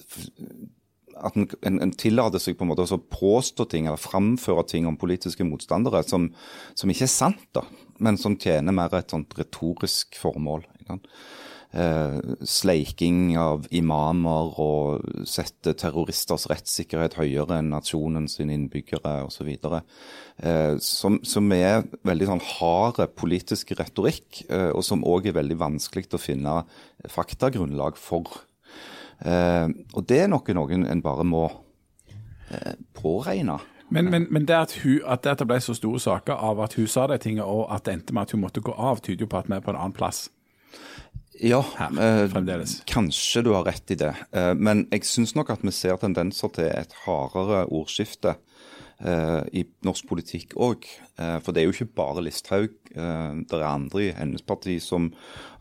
at 1.14 1.36
en, 1.38 1.46
en, 1.62 1.80
en 1.84 1.92
tillater 1.94 2.42
seg 2.42 2.56
på 2.58 2.66
en 2.66 2.72
måte 2.72 2.86
å 2.90 2.98
påstå 2.98 3.68
ting 3.70 3.86
eller 3.86 4.00
framføre 4.00 4.66
ting 4.70 4.88
om 4.90 4.98
politiske 5.00 5.46
motstandere 5.46 6.02
som, 6.06 6.28
som 6.74 6.90
ikke 6.90 7.06
er 7.06 7.12
sant, 7.12 7.44
da, 7.54 7.62
men 8.02 8.18
som 8.20 8.36
tjener 8.40 8.74
mer 8.74 8.94
et 8.98 9.14
sånt 9.14 9.36
retorisk 9.38 10.18
formål. 10.20 10.66
Ikke 10.80 10.96
sant? 10.96 11.08
Eh, 11.74 12.18
sleiking 12.46 13.32
av 13.34 13.64
imamer 13.74 14.50
og 14.62 15.24
sette 15.26 15.72
terroristers 15.74 16.44
rettssikkerhet 16.46 17.16
høyere 17.18 17.56
enn 17.58 17.72
nasjonen 17.72 18.28
sine 18.30 18.54
innbyggere 18.54 19.16
osv. 19.26 19.48
Eh, 19.50 20.76
som, 20.78 21.18
som 21.26 21.50
er 21.56 21.82
veldig 22.06 22.28
sånn 22.30 22.44
harde 22.60 23.08
politisk 23.18 23.74
retorikk, 23.80 24.44
eh, 24.46 24.70
og 24.70 24.84
som 24.86 25.02
òg 25.02 25.26
er 25.32 25.38
veldig 25.40 25.56
vanskelig 25.64 26.12
å 26.14 26.22
finne 26.22 26.60
faktagrunnlag 27.10 27.98
for. 27.98 28.44
Eh, 29.26 29.66
og 29.66 30.06
det 30.06 30.20
er 30.22 30.30
noe 30.30 30.54
noen 30.54 30.86
en 30.86 31.02
bare 31.02 31.26
må 31.26 31.48
påregne. 32.94 33.56
Men, 33.90 34.12
men, 34.12 34.28
men 34.30 34.46
det, 34.46 34.54
at 34.54 34.76
hun, 34.84 35.00
at 35.10 35.24
det 35.24 35.32
at 35.32 35.42
det 35.42 35.48
ble 35.50 35.58
så 35.64 35.74
store 35.74 35.98
saker 35.98 36.38
av 36.38 36.62
at 36.62 36.78
hun 36.78 36.86
sa 36.86 37.08
de 37.10 37.18
tingene, 37.18 37.46
og 37.50 37.66
at 37.74 37.82
det 37.88 37.98
endte 37.98 38.14
med 38.14 38.28
at 38.28 38.36
hun 38.36 38.44
måtte 38.44 38.62
gå 38.62 38.70
av, 38.78 39.02
tyder 39.02 39.26
jo 39.26 39.30
på 39.32 39.42
at 39.42 39.50
vi 39.50 39.58
er 39.58 39.64
på 39.64 39.74
en 39.74 39.80
annen 39.80 39.96
plass. 39.96 40.28
Ja, 41.42 41.62
Her, 41.78 41.90
eh, 41.98 42.28
fremdeles. 42.30 42.82
kanskje 42.86 43.42
du 43.42 43.52
har 43.54 43.64
rett 43.66 43.90
i 43.90 43.96
det. 43.98 44.14
Eh, 44.32 44.54
men 44.54 44.86
jeg 44.92 45.04
syns 45.04 45.34
nok 45.34 45.50
at 45.50 45.62
vi 45.62 45.70
ser 45.74 45.96
tendenser 45.96 46.48
til 46.54 46.64
et 46.70 46.92
hardere 47.04 47.64
ordskifte 47.74 48.36
eh, 49.04 49.42
i 49.52 49.64
norsk 49.84 50.06
politikk 50.08 50.54
òg. 50.56 50.86
Eh, 51.18 51.38
for 51.40 51.52
det 51.52 51.62
er 51.62 51.66
jo 51.66 51.74
ikke 51.74 51.94
bare 51.96 52.22
Listhaug. 52.22 52.70
Eh, 52.94 53.34
det 53.50 53.52
er 53.58 53.66
andre 53.66 54.04
i 54.06 54.12
hennes 54.14 54.42
parti 54.46 54.78
som 54.80 55.12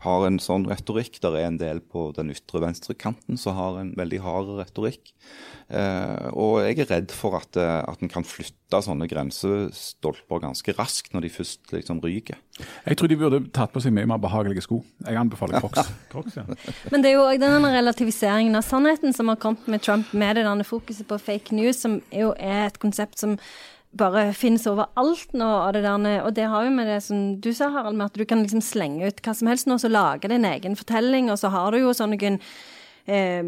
har 0.04 0.26
en 0.28 0.38
sånn 0.42 0.66
retorikk. 0.68 1.18
Der 1.24 1.36
er 1.38 1.48
en 1.48 1.58
del 1.60 1.80
på 1.80 2.10
den 2.16 2.32
ytre 2.34 2.62
venstre 2.64 2.96
kanten 2.96 3.40
som 3.40 3.56
har 3.58 3.80
en 3.80 3.94
veldig 3.98 4.20
hard 4.24 4.52
retorikk. 4.60 5.14
Eh, 5.72 6.26
og 6.36 6.60
jeg 6.60 6.82
er 6.84 6.90
redd 6.90 7.12
for 7.14 7.38
at, 7.38 7.56
eh, 7.56 7.80
at 7.80 8.02
en 8.04 8.12
kan 8.12 8.26
flytte 8.28 8.82
sånne 8.84 9.08
grensestolper 9.08 10.42
ganske 10.42 10.74
raskt 10.76 11.14
når 11.14 11.24
de 11.24 11.32
først 11.32 11.72
liksom 11.72 12.02
ryker. 12.04 12.36
Jeg 12.84 12.98
tror 13.00 13.08
de 13.08 13.18
burde 13.18 13.40
tatt 13.54 13.72
på 13.72 13.80
seg 13.82 13.94
mye 13.96 14.08
mer 14.10 14.20
behagelige 14.20 14.66
sko. 14.66 14.82
Jeg 15.06 15.18
anbefaler 15.18 15.62
Crocs. 15.64 15.92
Crocs, 16.12 16.36
ja. 16.36 16.44
Men 16.92 17.04
det 17.04 17.12
er 17.12 17.16
jo 17.16 17.28
òg 17.28 17.40
denne 17.42 17.72
relativiseringen 17.72 18.58
av 18.60 18.66
sannheten 18.66 19.16
som 19.16 19.32
har 19.32 19.40
kommet 19.40 19.66
med 19.70 19.82
Trump, 19.84 20.12
med 20.12 20.36
det 20.36 20.44
denne 20.46 20.66
fokuset 20.68 21.08
på 21.08 21.20
fake 21.22 21.56
news, 21.56 21.80
som 21.80 22.00
jo 22.12 22.34
er 22.36 22.68
et 22.68 22.80
konsept 22.82 23.18
som 23.22 23.38
bare 23.98 24.28
finnes 24.36 24.66
overalt 24.70 25.34
nå. 25.36 25.48
Og 25.66 25.74
det, 25.76 25.84
der, 25.86 26.20
og 26.24 26.34
det 26.36 26.50
har 26.50 26.66
jo 26.66 26.74
med 26.74 26.90
det 26.90 27.00
som 27.06 27.24
du 27.40 27.50
sa, 27.54 27.70
Harald, 27.74 27.98
med 27.98 28.10
at 28.10 28.20
du 28.20 28.26
kan 28.28 28.44
liksom 28.44 28.62
slenge 28.64 29.08
ut 29.08 29.24
hva 29.24 29.34
som 29.36 29.50
helst 29.50 29.70
nå, 29.70 29.78
så 29.80 29.92
lage 29.92 30.30
din 30.30 30.46
egen 30.48 30.78
fortelling, 30.78 31.32
og 31.32 31.40
så 31.40 31.52
har 31.54 31.74
du 31.74 31.82
jo 31.82 31.94
sånne 31.96 32.38
eh, 33.06 33.44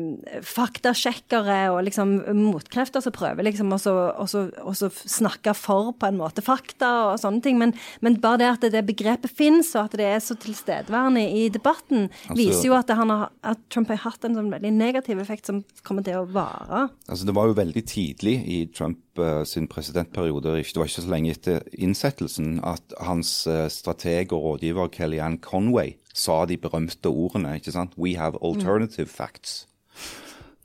faktasjekkere 0.47 1.59
og 1.73 1.83
liksom 1.87 2.17
motkrefter 2.37 3.05
som 3.05 3.15
prøver 3.15 3.47
liksom 3.49 3.73
også 3.73 4.91
snakke 4.93 5.55
for 5.57 5.95
på 5.97 6.11
en 6.11 6.21
måte 6.21 6.45
fakta 6.45 6.91
og 7.13 7.21
sånne 7.23 7.43
ting. 7.45 7.59
Men, 7.61 7.75
men 8.05 8.19
bare 8.23 8.43
det 8.43 8.51
at 8.53 8.69
det 8.75 8.85
begrepet 8.89 9.33
fins, 9.33 9.73
og 9.77 9.87
at 9.87 9.97
det 10.01 10.11
er 10.11 10.21
så 10.25 10.37
tilstedeværende 10.41 11.25
i 11.27 11.49
debatten, 11.53 12.09
Altså- 12.27 12.39
viser 12.39 12.71
jo 12.71 12.77
at, 12.79 12.91
det, 12.91 12.99
han 13.01 13.13
har, 13.13 13.33
at 13.43 13.65
Trump 13.73 13.91
har 13.93 14.05
hatt 14.05 14.29
en 14.29 14.37
sånn 14.39 14.53
veldig 14.53 14.75
negativ 14.77 15.21
effekt 15.23 15.49
som 15.49 15.65
kommer 15.87 16.05
til 16.07 16.21
å 16.21 16.29
vare. 16.29 16.89
Altså 17.09 17.27
Det 17.27 17.37
var 17.37 17.51
jo 17.51 17.59
veldig 17.59 17.85
tidlig 17.87 18.39
i 18.47 18.63
Trump 18.75 19.01
eh, 19.23 19.45
sin 19.47 19.69
presidentperiode, 19.69 20.53
det 20.57 20.67
var 20.77 20.89
ikke 20.89 21.03
så 21.03 21.11
lenge 21.11 21.33
etter 21.35 21.65
innsettelsen, 21.73 22.61
at 22.65 22.95
hans 23.01 23.47
eh, 23.51 23.67
strateg 23.73 24.33
og 24.33 24.43
rådgiver 24.45 24.91
Kellyanne 24.93 25.41
Conway 25.43 25.97
sa 26.15 26.45
de 26.49 26.57
berømte 26.57 27.11
ordene. 27.11 27.57
ikke 27.57 27.73
sant? 27.73 27.97
We 27.99 28.17
have 28.17 28.39
alternative 28.43 29.07
facts. 29.07 29.67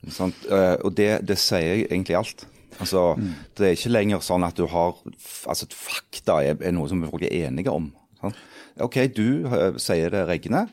Ikke? 0.02 0.32
Eh, 0.50 0.76
og 0.84 0.96
det, 0.96 1.28
det 1.28 1.38
sier 1.38 1.86
egentlig 1.86 2.16
alt. 2.16 2.46
Altså, 2.80 3.16
Det 3.58 3.66
er 3.66 3.76
ikke 3.76 3.92
lenger 3.92 4.22
sånn 4.24 4.44
at 4.46 4.56
du 4.56 4.64
har 4.66 4.96
altså 5.46 5.68
Fakta 5.70 6.40
er, 6.42 6.56
er 6.60 6.72
noe 6.72 6.88
som 6.88 7.04
folk 7.04 7.22
er 7.22 7.46
enige 7.46 7.70
om. 7.70 7.92
Sant? 8.20 8.38
OK, 8.80 8.96
du 9.12 9.44
sier 9.82 10.10
det 10.10 10.24
regner. 10.26 10.70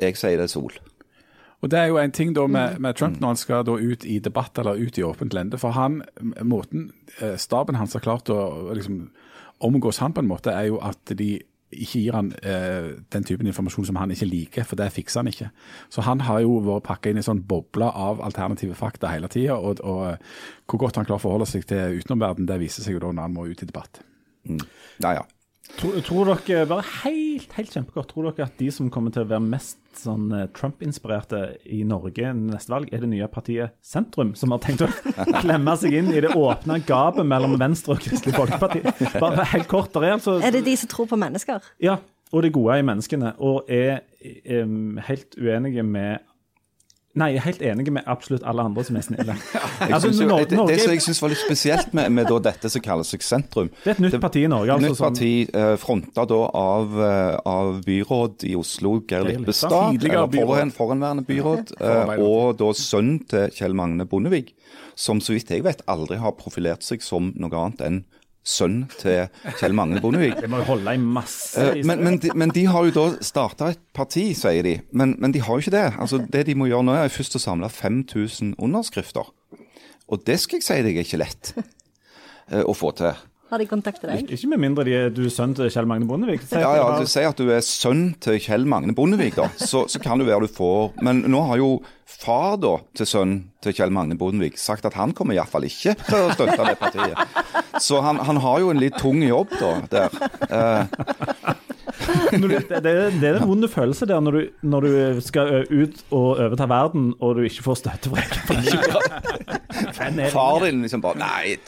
Jeg 0.00 0.16
sier 0.20 0.40
det 0.40 0.50
sol. 0.52 0.74
Og 1.62 1.70
Det 1.70 1.78
er 1.78 1.92
jo 1.92 1.98
en 2.02 2.12
ting 2.12 2.34
da 2.34 2.46
med, 2.50 2.80
med 2.82 2.96
Trump 2.98 3.20
når 3.20 3.28
han 3.28 3.38
skal 3.38 3.64
da 3.66 3.76
ut 3.78 4.04
i 4.04 4.18
debatt 4.18 4.58
eller 4.58 4.80
ut 4.82 4.98
i 4.98 5.04
åpent 5.06 5.34
lende. 5.34 5.58
For 5.62 5.70
han, 5.76 6.00
måten 6.42 6.90
eh, 7.20 7.36
staben 7.38 7.78
hans 7.78 7.94
har 7.94 8.02
klart 8.02 8.30
å 8.34 8.72
liksom, 8.74 9.04
omgås 9.62 10.02
han 10.02 10.12
på 10.12 10.24
en 10.24 10.30
måte, 10.30 10.50
er 10.50 10.72
jo 10.72 10.80
at 10.82 11.14
de 11.18 11.36
ikke 11.72 12.00
gir 12.02 12.16
han 12.16 12.32
eh, 12.44 12.88
den 13.14 13.24
typen 13.24 13.48
informasjon 13.48 13.86
som 13.88 13.98
han 14.00 14.10
ikke 14.12 14.28
liker, 14.28 14.66
for 14.68 14.76
det 14.76 14.90
fikser 14.92 15.22
han 15.22 15.30
ikke. 15.30 15.48
Så 15.92 16.04
han 16.04 16.24
har 16.26 16.42
jo 16.44 16.58
vært 16.66 16.86
pakka 16.88 17.10
inn 17.10 17.20
i 17.20 17.22
en 17.22 17.28
sånn 17.30 17.44
boble 17.48 17.88
av 17.88 18.20
alternative 18.26 18.76
fakta 18.76 19.12
hele 19.12 19.30
tida. 19.32 19.56
Og, 19.56 19.80
og 19.86 20.02
eh, 20.10 20.32
hvor 20.66 20.82
godt 20.84 21.00
han 21.00 21.08
klarer 21.08 21.22
å 21.22 21.26
forholde 21.26 21.48
seg 21.48 21.64
til 21.70 22.02
utenomverden, 22.02 22.48
det 22.50 22.58
viser 22.60 22.84
seg 22.84 22.98
jo 22.98 23.04
da 23.06 23.14
når 23.14 23.28
han 23.28 23.38
må 23.38 23.46
ut 23.48 23.62
i 23.62 23.70
debatt. 23.70 24.02
Ja, 24.98 25.14
ja. 25.20 25.24
Tror, 25.78 25.94
tror 26.04 26.28
dere, 26.28 26.66
bare 26.68 26.84
helt, 27.04 27.52
helt 27.56 27.72
kjempekort, 27.72 28.10
tror 28.10 28.26
dere 28.28 28.46
at 28.48 28.58
de 28.60 28.68
som 28.74 28.90
kommer 28.92 29.14
til 29.14 29.24
å 29.24 29.28
være 29.30 29.44
mest 29.44 29.78
sånn 29.96 30.32
eh, 30.34 30.48
Trump-inspirerte 30.56 31.40
i 31.70 31.80
Norge 31.88 32.32
neste 32.36 32.72
valg, 32.74 32.90
er 32.92 33.04
det 33.04 33.10
nye 33.12 33.28
partiet 33.30 33.76
Sentrum, 33.84 34.34
som 34.38 34.54
har 34.54 34.62
tenkt 34.64 34.84
å 34.84 34.90
klemme 35.42 35.74
seg 35.80 35.96
inn 36.00 36.10
i 36.12 36.22
det 36.24 36.34
åpne 36.38 36.80
gapet 36.86 37.26
mellom 37.28 37.54
Venstre 37.60 37.96
og 37.96 38.02
Kristelig 38.04 38.34
Folkeparti? 38.36 38.82
Bare 39.22 39.46
helt 39.54 39.70
kort, 39.70 39.92
der 39.94 40.08
er 40.10 40.16
altså 40.18 40.36
Er 40.42 40.54
det 40.54 40.64
de 40.66 40.76
som 40.82 40.90
tror 40.92 41.08
på 41.10 41.20
mennesker? 41.20 41.62
Ja, 41.82 42.00
og 42.32 42.44
det 42.44 42.52
gode 42.56 42.80
i 42.80 42.86
menneskene, 42.88 43.34
og 43.42 43.70
er 43.70 44.02
er 44.22 44.68
helt 45.08 45.34
uenige 45.34 45.82
med 45.82 46.22
Nei, 47.12 47.26
jeg 47.34 47.42
er 47.42 47.44
helt 47.44 47.62
enig 47.68 47.92
med 47.92 48.06
absolutt 48.08 48.44
alle 48.48 48.64
andre 48.64 48.82
som 48.88 48.96
er 48.96 49.04
snille. 49.04 49.34
Altså, 49.92 50.08
jo, 50.14 50.28
Norge, 50.30 50.46
det, 50.48 50.60
det 50.70 50.76
som 50.80 50.92
jeg 50.94 51.02
syns 51.04 51.18
var 51.20 51.32
litt 51.32 51.42
spesielt 51.42 51.90
med, 51.96 52.12
med 52.14 52.28
da 52.30 52.38
dette 52.46 52.70
som 52.72 52.80
kalles 52.84 53.10
seg 53.12 53.24
sentrum 53.26 53.68
Det 53.82 53.90
er 53.90 53.96
et 53.96 54.02
nytt 54.04 54.16
parti 54.22 54.44
i 54.46 54.48
Norge. 54.48 54.76
altså, 54.76 54.92
Nytt 54.92 55.02
parti 55.02 55.32
eh, 55.50 55.72
fronta 55.82 56.24
da 56.30 56.38
av, 56.56 56.94
eh, 57.04 57.34
av 57.52 57.82
byråd 57.84 58.46
i 58.48 58.54
Oslo, 58.56 58.94
Geir 59.10 59.26
Lippestad. 59.28 59.98
foran, 60.32 60.72
forhenværende 60.72 61.26
byråd. 61.28 61.74
eh, 61.82 62.14
og 62.22 62.56
da 62.62 62.70
sønnen 62.78 63.20
til 63.28 63.52
Kjell 63.58 63.76
Magne 63.76 64.06
Bondevik, 64.08 64.54
som 64.96 65.20
så 65.20 65.36
vidt 65.36 65.52
jeg 65.52 65.66
vet 65.66 65.84
aldri 65.90 66.20
har 66.22 66.36
profilert 66.38 66.86
seg 66.86 67.04
som 67.04 67.32
noe 67.36 67.52
annet 67.58 67.84
enn 67.84 68.02
sønn 68.42 68.88
til 68.98 69.28
Kjell 69.58 69.74
Magne 69.76 70.00
Bondevik. 70.02 70.40
Det 70.42 70.48
må 70.50 70.58
jo 70.62 70.68
holde 70.72 70.94
i 70.96 70.98
masse 70.98 71.60
Eh, 71.62 71.82
Men, 71.86 72.02
men, 72.02 72.18
de, 72.18 72.32
men 72.34 72.50
de 72.50 72.64
har 72.66 72.88
jo 72.88 72.94
da 72.96 73.04
starta 73.22 73.70
et 73.70 73.80
parti, 73.94 74.32
sier 74.34 74.62
de. 74.66 74.76
Men, 74.92 75.14
men 75.22 75.32
de 75.34 75.40
har 75.44 75.54
jo 75.54 75.62
ikke 75.62 75.74
det. 75.76 75.84
Altså, 76.02 76.18
det 76.32 76.46
de 76.48 76.56
må 76.58 76.66
gjøre 76.66 76.86
nå, 76.88 76.96
er 76.98 77.12
først 77.12 77.38
å 77.38 77.42
samle 77.42 77.70
5000 77.70 78.56
underskrifter. 78.58 79.30
Og 80.12 80.24
det 80.26 80.40
skal 80.42 80.58
jeg 80.58 80.66
si 80.66 80.80
deg 80.82 80.96
er 80.98 81.06
ikke 81.06 81.22
lett 81.22 81.52
eh, 81.58 82.64
å 82.66 82.74
få 82.74 82.90
til. 82.98 83.14
Har 83.52 83.60
de 83.60 83.66
kontakta 83.68 84.08
deg? 84.08 84.30
Ikke 84.32 84.48
med 84.48 84.62
mindre 84.62 84.84
de 84.88 84.92
er 84.96 85.10
du 85.12 85.26
er 85.26 85.32
sønn 85.32 85.52
til 85.52 85.68
Kjell 85.68 85.84
Magne 85.84 86.06
Bondevik. 86.08 86.46
Ja, 86.56 86.70
ja, 86.78 86.86
du 86.96 87.08
sier 87.10 87.28
at 87.34 87.36
du 87.36 87.50
er 87.52 87.60
sønn 87.60 88.14
til 88.24 88.38
Kjell 88.40 88.64
Magne 88.64 88.94
Bondevik, 88.96 89.36
da. 89.36 89.50
Så, 89.60 89.84
så 89.92 90.00
kan 90.00 90.22
det 90.22 90.24
være 90.30 90.46
du 90.46 90.54
får 90.56 90.94
Men 91.04 91.20
nå 91.28 91.42
har 91.50 91.60
jo 91.60 91.74
far 92.08 92.56
da 92.60 92.78
til 92.96 93.08
sønnen 93.08 93.42
til 93.64 93.76
Kjell 93.76 93.92
Magne 93.92 94.16
Bondevik 94.16 94.56
sagt 94.60 94.88
at 94.88 94.96
han 94.96 95.12
kommer 95.16 95.36
iallfall 95.36 95.68
ikke 95.68 95.92
til 96.00 96.16
å 96.16 96.32
støtte 96.32 96.64
det 96.64 96.78
partiet. 96.80 97.36
Så 97.80 98.00
han, 98.04 98.20
han 98.24 98.40
har 98.40 98.64
jo 98.64 98.72
en 98.72 98.80
litt 98.80 98.96
tung 99.00 99.20
jobb 99.24 99.52
da 99.60 99.74
der. 99.92 100.16
Eh, 100.48 101.52
du, 102.40 102.48
det, 102.48 102.62
det 102.84 102.92
det 103.20 103.28
er 103.28 103.38
en 103.42 103.48
vond 103.48 103.68
følelse 103.68 104.06
der 104.08 104.20
når 104.24 104.32
du, 104.38 104.40
når 104.62 104.80
du 104.86 105.20
skal 105.20 105.66
ut 105.70 106.00
og 106.10 106.38
overta 106.40 106.66
verden, 106.70 107.12
og 107.20 107.36
du 107.36 107.42
ikke 107.48 107.62
får 107.66 107.80
støtte 107.82 108.10
fra 108.12 108.22
egen 108.22 108.42
familie. 110.00 110.30
far 110.32 110.64
din 110.64 110.82
liksom 110.82 111.02
bare 111.04 111.18
Nei, 111.18 111.56
jeg 111.56 111.58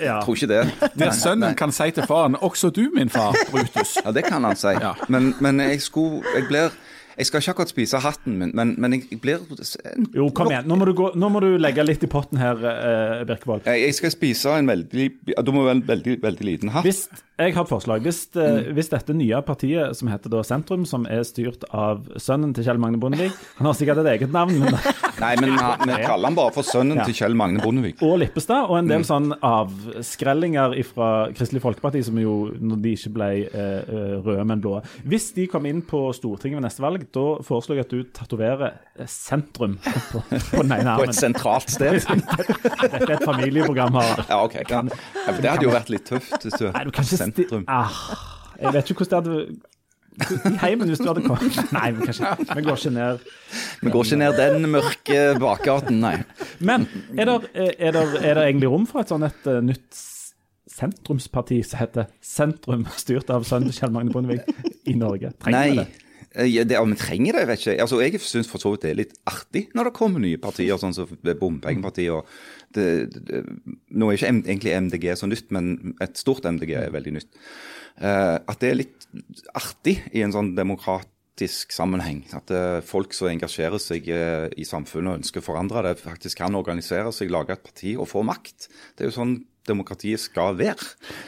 Ja. 0.00 0.20
tror 0.24 0.34
ikke 0.36 0.48
det. 0.50 0.90
Der 0.98 1.10
sønnen 1.16 1.54
kan 1.56 1.72
si 1.72 1.90
til 1.90 2.06
faren 2.08 2.36
'også 2.36 2.70
du, 2.70 2.90
min 2.94 3.08
far, 3.08 3.32
Brutus'. 3.52 3.96
Ja, 4.04 4.12
det 4.12 4.24
kan 4.24 4.44
han 4.44 4.56
si. 4.56 4.68
Ja. 4.80 4.94
Men, 5.08 5.34
men 5.40 5.60
jeg 5.60 5.80
skulle 5.82 6.22
Jeg 6.36 6.46
blir 6.48 6.70
Jeg 7.18 7.26
skal 7.26 7.40
ikke 7.40 7.50
akkurat 7.50 7.68
spise 7.68 7.98
hatten 7.98 8.34
min, 8.38 8.50
men, 8.54 8.74
men 8.78 8.92
jeg 8.92 9.20
blir 9.22 9.38
Jo, 10.14 10.28
kom 10.36 10.50
igjen. 10.50 10.66
Nå 10.68 10.76
må 10.76 10.84
du, 10.84 10.92
gå, 10.92 11.10
nå 11.16 11.28
må 11.32 11.40
du 11.40 11.56
legge 11.56 11.82
litt 11.84 12.02
i 12.04 12.06
potten 12.06 12.36
her, 12.38 12.56
eh, 12.60 13.24
Birkevold. 13.24 13.64
Jeg 13.64 13.94
skal 13.94 14.10
spise 14.12 14.52
en 14.58 14.66
veldig 14.68 15.10
Du 15.44 15.52
må 15.52 15.64
være 15.64 15.76
en 15.78 15.86
veldig, 15.88 16.18
veldig 16.22 16.44
liten 16.44 16.68
hatt. 16.74 16.84
Hvis, 16.84 17.06
Jeg 17.36 17.52
har 17.52 17.66
et 17.66 17.68
forslag. 17.68 18.00
Hvis, 18.00 18.22
mm. 18.32 18.70
hvis 18.72 18.88
dette 18.88 19.12
nye 19.12 19.36
partiet, 19.44 19.92
som 19.98 20.08
heter 20.08 20.32
da 20.32 20.40
Sentrum, 20.46 20.86
som 20.88 21.02
er 21.04 21.20
styrt 21.28 21.66
av 21.68 22.06
sønnen 22.16 22.54
til 22.56 22.64
Kjell 22.64 22.78
Magne 22.80 22.96
Bondevik 23.00 23.34
Han 23.58 23.68
har 23.68 23.74
sikkert 23.76 24.00
et 24.00 24.08
eget 24.14 24.32
navn, 24.32 24.56
men, 24.62 24.72
Nei, 25.22 25.34
men 25.42 25.52
vi 25.52 25.98
kaller 26.00 26.30
han 26.30 26.38
bare 26.38 26.54
for 26.56 26.64
sønnen 26.64 26.96
Ja. 26.96 27.04
til 27.04 27.18
Kjell 27.18 27.36
Magne 27.36 27.60
Bondevik. 27.60 28.00
og 28.00 28.22
Lippestad, 28.22 28.70
og 28.70 28.78
en 28.78 28.88
del 28.88 29.04
sånn 29.04 29.34
avskrellinger 29.44 30.78
fra 30.88 31.10
Kristelig 31.36 31.60
Folkeparti, 31.60 32.00
som 32.08 32.16
jo, 32.20 32.38
når 32.56 32.80
de 32.86 32.94
ikke 32.96 33.12
ble 33.18 33.28
eh, 33.44 33.84
eh, 33.84 34.16
røde, 34.24 34.46
men 34.48 34.64
blå. 34.64 34.78
Hvis 35.04 35.28
de 35.36 35.44
kom 35.52 35.68
inn 35.68 35.84
på 35.84 36.06
Stortinget 36.16 36.56
ved 36.62 36.64
neste 36.70 36.84
valg, 36.86 37.04
da 37.12 37.26
foreslår 37.44 37.82
jeg 37.82 37.88
at 37.88 37.92
du 37.92 38.16
tatoverer 38.16 38.66
eh, 38.96 39.04
Sentrum 39.12 39.76
på, 40.12 40.24
på 40.24 40.64
den 40.64 40.72
ene 40.78 40.96
På 41.02 41.08
et 41.10 41.20
sentralt 41.20 41.68
sted. 41.76 42.00
Dette 42.80 43.04
er 43.04 43.16
et 43.18 43.28
familieprogram. 43.28 44.00
Ja, 44.24 44.40
ok. 44.40 44.58
Ja, 44.64 44.82
det 44.88 45.52
hadde 45.52 45.68
jo 45.68 45.76
vært 45.76 45.92
litt 45.92 46.08
tøft 46.08 46.40
hvis 46.40 46.56
du 46.56 46.70
Nei, 46.70 46.86
du 46.88 46.94
kan 46.96 47.04
ikke. 47.04 47.25
Sentrum. 47.28 47.64
Ah, 47.68 47.96
jeg 48.60 48.76
vet 48.76 48.92
ikke 48.92 49.04
hvordan 49.04 49.26
det 49.26 49.34
hadde 49.36 50.50
I 50.50 50.54
heimen, 50.62 50.88
hvis 50.88 51.02
du 51.02 51.10
hadde 51.10 51.22
kommet 51.26 51.58
Nei, 51.76 51.90
vi, 51.92 52.06
vi 52.08 52.64
går 52.64 52.78
ikke 52.80 52.92
ned. 52.94 53.26
Vi 53.82 53.92
går 53.92 54.06
ikke 54.08 54.20
ned 54.22 54.38
den 54.40 54.68
mørke 54.72 55.18
bakgaten, 55.42 56.00
nei. 56.00 56.14
Men 56.58 56.86
er 57.18 57.28
det, 57.28 57.50
er 57.76 57.92
det, 57.98 58.04
er 58.22 58.38
det 58.38 58.46
egentlig 58.46 58.70
rom 58.72 58.86
for 58.88 59.04
et 59.04 59.12
sånn 59.12 59.26
et 59.28 59.50
eh, 59.50 59.60
nytt 59.64 60.00
sentrumsparti 60.76 61.60
som 61.64 61.80
heter 61.80 62.08
Sentrum, 62.24 62.88
styrt 62.96 63.30
av 63.32 63.44
sønnen 63.48 63.74
Kjell 63.76 63.92
Magne 63.94 64.12
Bondevik 64.14 64.48
i 64.88 64.96
Norge? 64.98 65.32
Trenger 65.42 65.70
vi 65.70 65.78
det? 65.84 66.05
Eh, 66.36 66.48
Ja, 66.52 66.84
vi 66.84 66.98
trenger 67.00 67.38
det, 67.38 67.46
vet 67.48 67.62
ikke. 67.64 67.80
Altså, 67.80 68.00
jeg 68.02 68.20
syns 68.20 68.50
for 68.50 68.62
så 68.62 68.74
vidt 68.74 68.84
det 68.84 68.90
er 68.92 69.00
litt 69.00 69.16
artig 69.26 69.66
når 69.74 69.90
det 69.90 69.96
kommer 69.96 70.22
nye 70.22 70.40
partier, 70.40 70.76
sånn 70.80 70.94
som 70.96 71.08
bompengepartiet. 71.40 72.36
Nå 72.76 74.10
er 74.10 74.18
ikke 74.18 74.32
egentlig 74.32 74.76
MDG 74.76 75.08
så 75.16 75.30
nytt, 75.30 75.50
men 75.54 75.96
et 76.04 76.20
stort 76.20 76.44
MDG 76.44 76.76
er 76.76 76.94
veldig 76.94 77.16
nytt. 77.16 77.30
Uh, 77.96 78.36
at 78.44 78.60
det 78.60 78.68
er 78.68 78.80
litt 78.82 79.06
artig 79.56 80.02
i 80.12 80.20
en 80.20 80.34
sånn 80.34 80.52
demokratisk 81.36 81.72
sammenheng. 81.72 82.24
At 82.32 82.50
eh, 82.50 82.80
folk 82.82 83.12
som 83.12 83.28
engasjerer 83.28 83.78
seg 83.78 84.08
eh, 84.08 84.48
i 84.56 84.64
samfunnet 84.64 85.10
og 85.10 85.18
ønsker 85.20 85.40
å 85.40 85.44
forandre 85.44 85.82
det, 85.84 85.98
faktisk 86.00 86.38
kan 86.38 86.54
organisere 86.54 87.12
seg, 87.12 87.30
lage 87.30 87.52
et 87.52 87.62
parti 87.62 87.96
og 87.96 88.08
få 88.08 88.22
makt. 88.24 88.68
Det 88.96 89.04
er 89.04 89.10
jo 89.10 89.16
sånn 89.18 89.44
demokratiet 89.66 90.20
skal 90.20 90.56
være. 90.56 90.78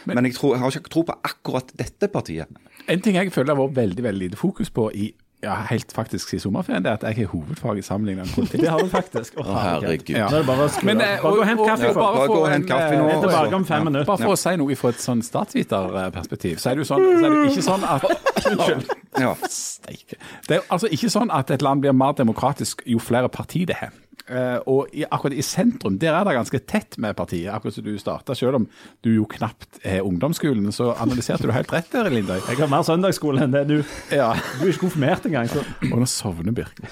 Men, 0.06 0.24
jeg, 0.24 0.36
tror, 0.36 0.54
jeg 0.54 0.62
har 0.62 0.72
ikke 0.78 0.92
tro 0.94 1.04
på 1.04 1.16
akkurat 1.26 1.72
dette 1.76 2.08
partiet. 2.08 2.48
En 2.88 3.00
ting 3.00 3.16
jeg 3.18 3.32
føler 3.34 3.50
det 3.50 3.56
har 3.56 3.66
vært 3.66 3.80
veldig 3.82 4.04
veldig 4.04 4.28
lite 4.28 4.38
fokus 4.38 4.70
på 4.70 4.88
i 4.94 5.10
ja, 5.44 5.54
helt 5.70 5.92
faktisk 5.94 6.32
i 6.34 6.38
sommerferien, 6.42 6.82
det 6.82 6.90
er 6.90 6.96
at 6.98 7.04
jeg 7.06 7.14
har 7.20 7.28
hovedfag 7.30 7.78
i 7.78 7.82
sammenlignet 7.86 8.26
med 8.26 8.34
politikk. 8.34 8.60
Det 8.64 8.70
har 8.72 8.80
du 8.82 8.88
faktisk. 8.90 9.36
Å, 9.38 9.44
herregud. 9.54 10.10
Ja. 10.16 10.26
Nå 10.32 10.40
er 10.40 10.42
det 10.42 10.48
bare 10.48 10.64
å 10.66 10.72
skru 10.74 10.88
Men, 10.88 10.98
av. 10.98 11.06
eh, 11.06 11.22
Bare 11.22 11.34
gå 11.36 11.38
og 11.38 11.46
hent 11.46 11.62
kaffe. 11.68 11.92
Bare 11.94 12.16
bare 12.16 12.26
gå 12.32 12.38
og 12.40 12.48
hent 12.50 12.66
kaffe 12.72 12.88
eh, 12.88 12.98
nå. 12.98 13.06
Er 13.12 13.20
tilbake 13.22 13.60
om 13.60 13.66
fem 13.68 13.84
minutter. 13.86 14.08
Bare 14.10 14.24
for 14.24 14.34
å 14.34 14.40
si 14.42 14.54
noe 14.58 14.78
fra 14.80 14.90
et 14.96 15.04
sånn 15.04 15.22
statsviterperspektiv, 15.22 16.58
så 16.58 16.70
er 16.72 16.74
det 16.80 16.84
jo 16.84 16.88
sånn, 16.90 17.06
så 17.20 17.28
er 17.28 17.36
det 17.36 17.52
ikke 17.52 17.66
sånn 17.68 17.86
at 17.86 18.08
Unnskyld. 18.48 18.92
Ja. 19.22 19.32
Steike. 19.58 20.18
Det 20.48 20.58
er 20.58 20.66
altså 20.74 20.90
ikke 20.98 21.10
sånn 21.12 21.30
at 21.34 21.50
et 21.54 21.62
land 21.62 21.82
blir 21.86 21.94
mer 21.94 22.18
demokratisk 22.18 22.82
jo 22.88 22.98
flere 23.02 23.30
partier 23.30 23.66
det 23.70 23.78
har. 23.82 23.94
Eh, 24.28 24.58
og 24.68 24.90
i, 24.92 25.04
akkurat 25.08 25.36
i 25.38 25.44
sentrum 25.46 25.96
der 26.00 26.12
er 26.12 26.26
det 26.28 26.34
ganske 26.36 26.60
tett 26.68 26.98
med 27.00 27.16
partiet, 27.16 27.48
akkurat 27.54 27.76
som 27.78 27.84
du 27.86 27.94
starta. 28.00 28.34
Selv 28.36 28.58
om 28.60 28.66
du 29.04 29.10
jo 29.14 29.24
knapt 29.30 29.80
er 29.86 30.02
ungdomsskolen, 30.04 30.68
så 30.74 30.90
analyserte 31.00 31.48
du 31.48 31.52
helt 31.54 31.72
rett 31.72 31.88
der, 31.94 32.10
Lindøy. 32.12 32.36
Jeg 32.48 32.58
har 32.60 32.70
mer 32.72 32.84
søndagsskole 32.86 33.46
enn 33.46 33.54
det. 33.56 33.64
Du, 33.70 33.76
Ja. 34.12 34.32
du 34.58 34.66
er 34.66 34.72
ikke 34.72 34.84
konfirmert 34.86 35.24
engang. 35.28 35.48
Så. 35.48 35.64
Og 35.92 35.96
nå 36.02 36.08
sovner 36.10 36.52
Birke. 36.56 36.88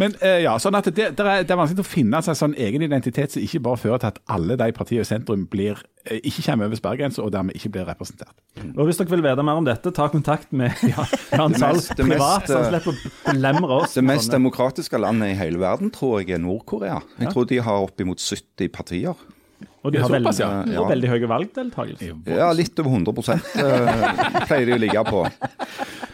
Men 0.00 0.14
uh, 0.20 0.36
ja, 0.42 0.56
sånn 0.62 0.76
at 0.78 0.90
det, 0.92 1.12
det, 1.16 1.24
er, 1.26 1.44
det 1.46 1.54
er 1.54 1.60
vanskelig 1.60 1.84
å 1.86 1.88
finne 1.88 2.20
seg 2.24 2.36
sånn 2.38 2.56
egen 2.66 2.84
identitet 2.84 3.32
som 3.36 3.44
ikke 3.44 3.62
bare 3.64 3.80
fører 3.80 4.02
til 4.02 4.12
at 4.14 4.20
alle 4.36 4.58
de 4.60 4.70
partiene 4.76 5.06
i 5.06 5.08
sentrum 5.08 5.46
blir, 5.50 5.80
ikke 6.06 6.44
kommer 6.46 6.68
over 6.68 6.78
sperregrensa 6.78 7.22
og 7.24 7.32
dermed 7.34 7.56
ikke 7.58 7.70
blir 7.74 7.86
representert. 7.88 8.34
Og 8.76 8.88
Hvis 8.88 9.00
dere 9.00 9.12
vil 9.12 9.24
vite 9.24 9.44
mer 9.46 9.60
om 9.60 9.66
dette, 9.66 9.92
ta 9.94 10.08
kontakt 10.12 10.52
med 10.56 10.74
ja, 10.92 11.06
Jan 11.34 11.56
Sahl 11.58 11.80
privat, 11.98 12.48
så 12.48 12.60
han 12.60 12.66
eh, 12.66 12.74
slipper 12.74 12.92
å 12.92 13.32
belemre 13.32 13.80
oss. 13.80 13.96
Det 13.98 14.04
mest 14.06 14.32
demokratiske 14.32 15.00
landet 15.02 15.34
i 15.34 15.38
hele 15.38 15.60
verden 15.62 15.92
tror 15.94 16.20
jeg 16.20 16.36
er 16.36 16.42
Nord-Korea. 16.44 17.00
Jeg 17.20 17.34
tror 17.34 17.48
de 17.50 17.62
har 17.66 17.88
oppimot 17.88 18.22
70 18.22 18.72
partier. 18.74 19.26
Og 19.86 19.92
de 19.94 20.02
har 20.02 20.10
veldig, 20.10 20.26
pass, 20.26 20.40
ja. 20.42 20.80
og 20.80 20.88
veldig 20.90 21.10
høy 21.12 21.20
valgdeltakelse. 21.30 22.12
Ja, 22.26 22.48
litt 22.56 22.80
over 22.82 22.96
100 22.98 23.36
eh, 23.62 24.46
pleier 24.48 24.66
de 24.66 24.74
å 24.74 24.80
ligge 24.82 25.04
på. 25.06 25.22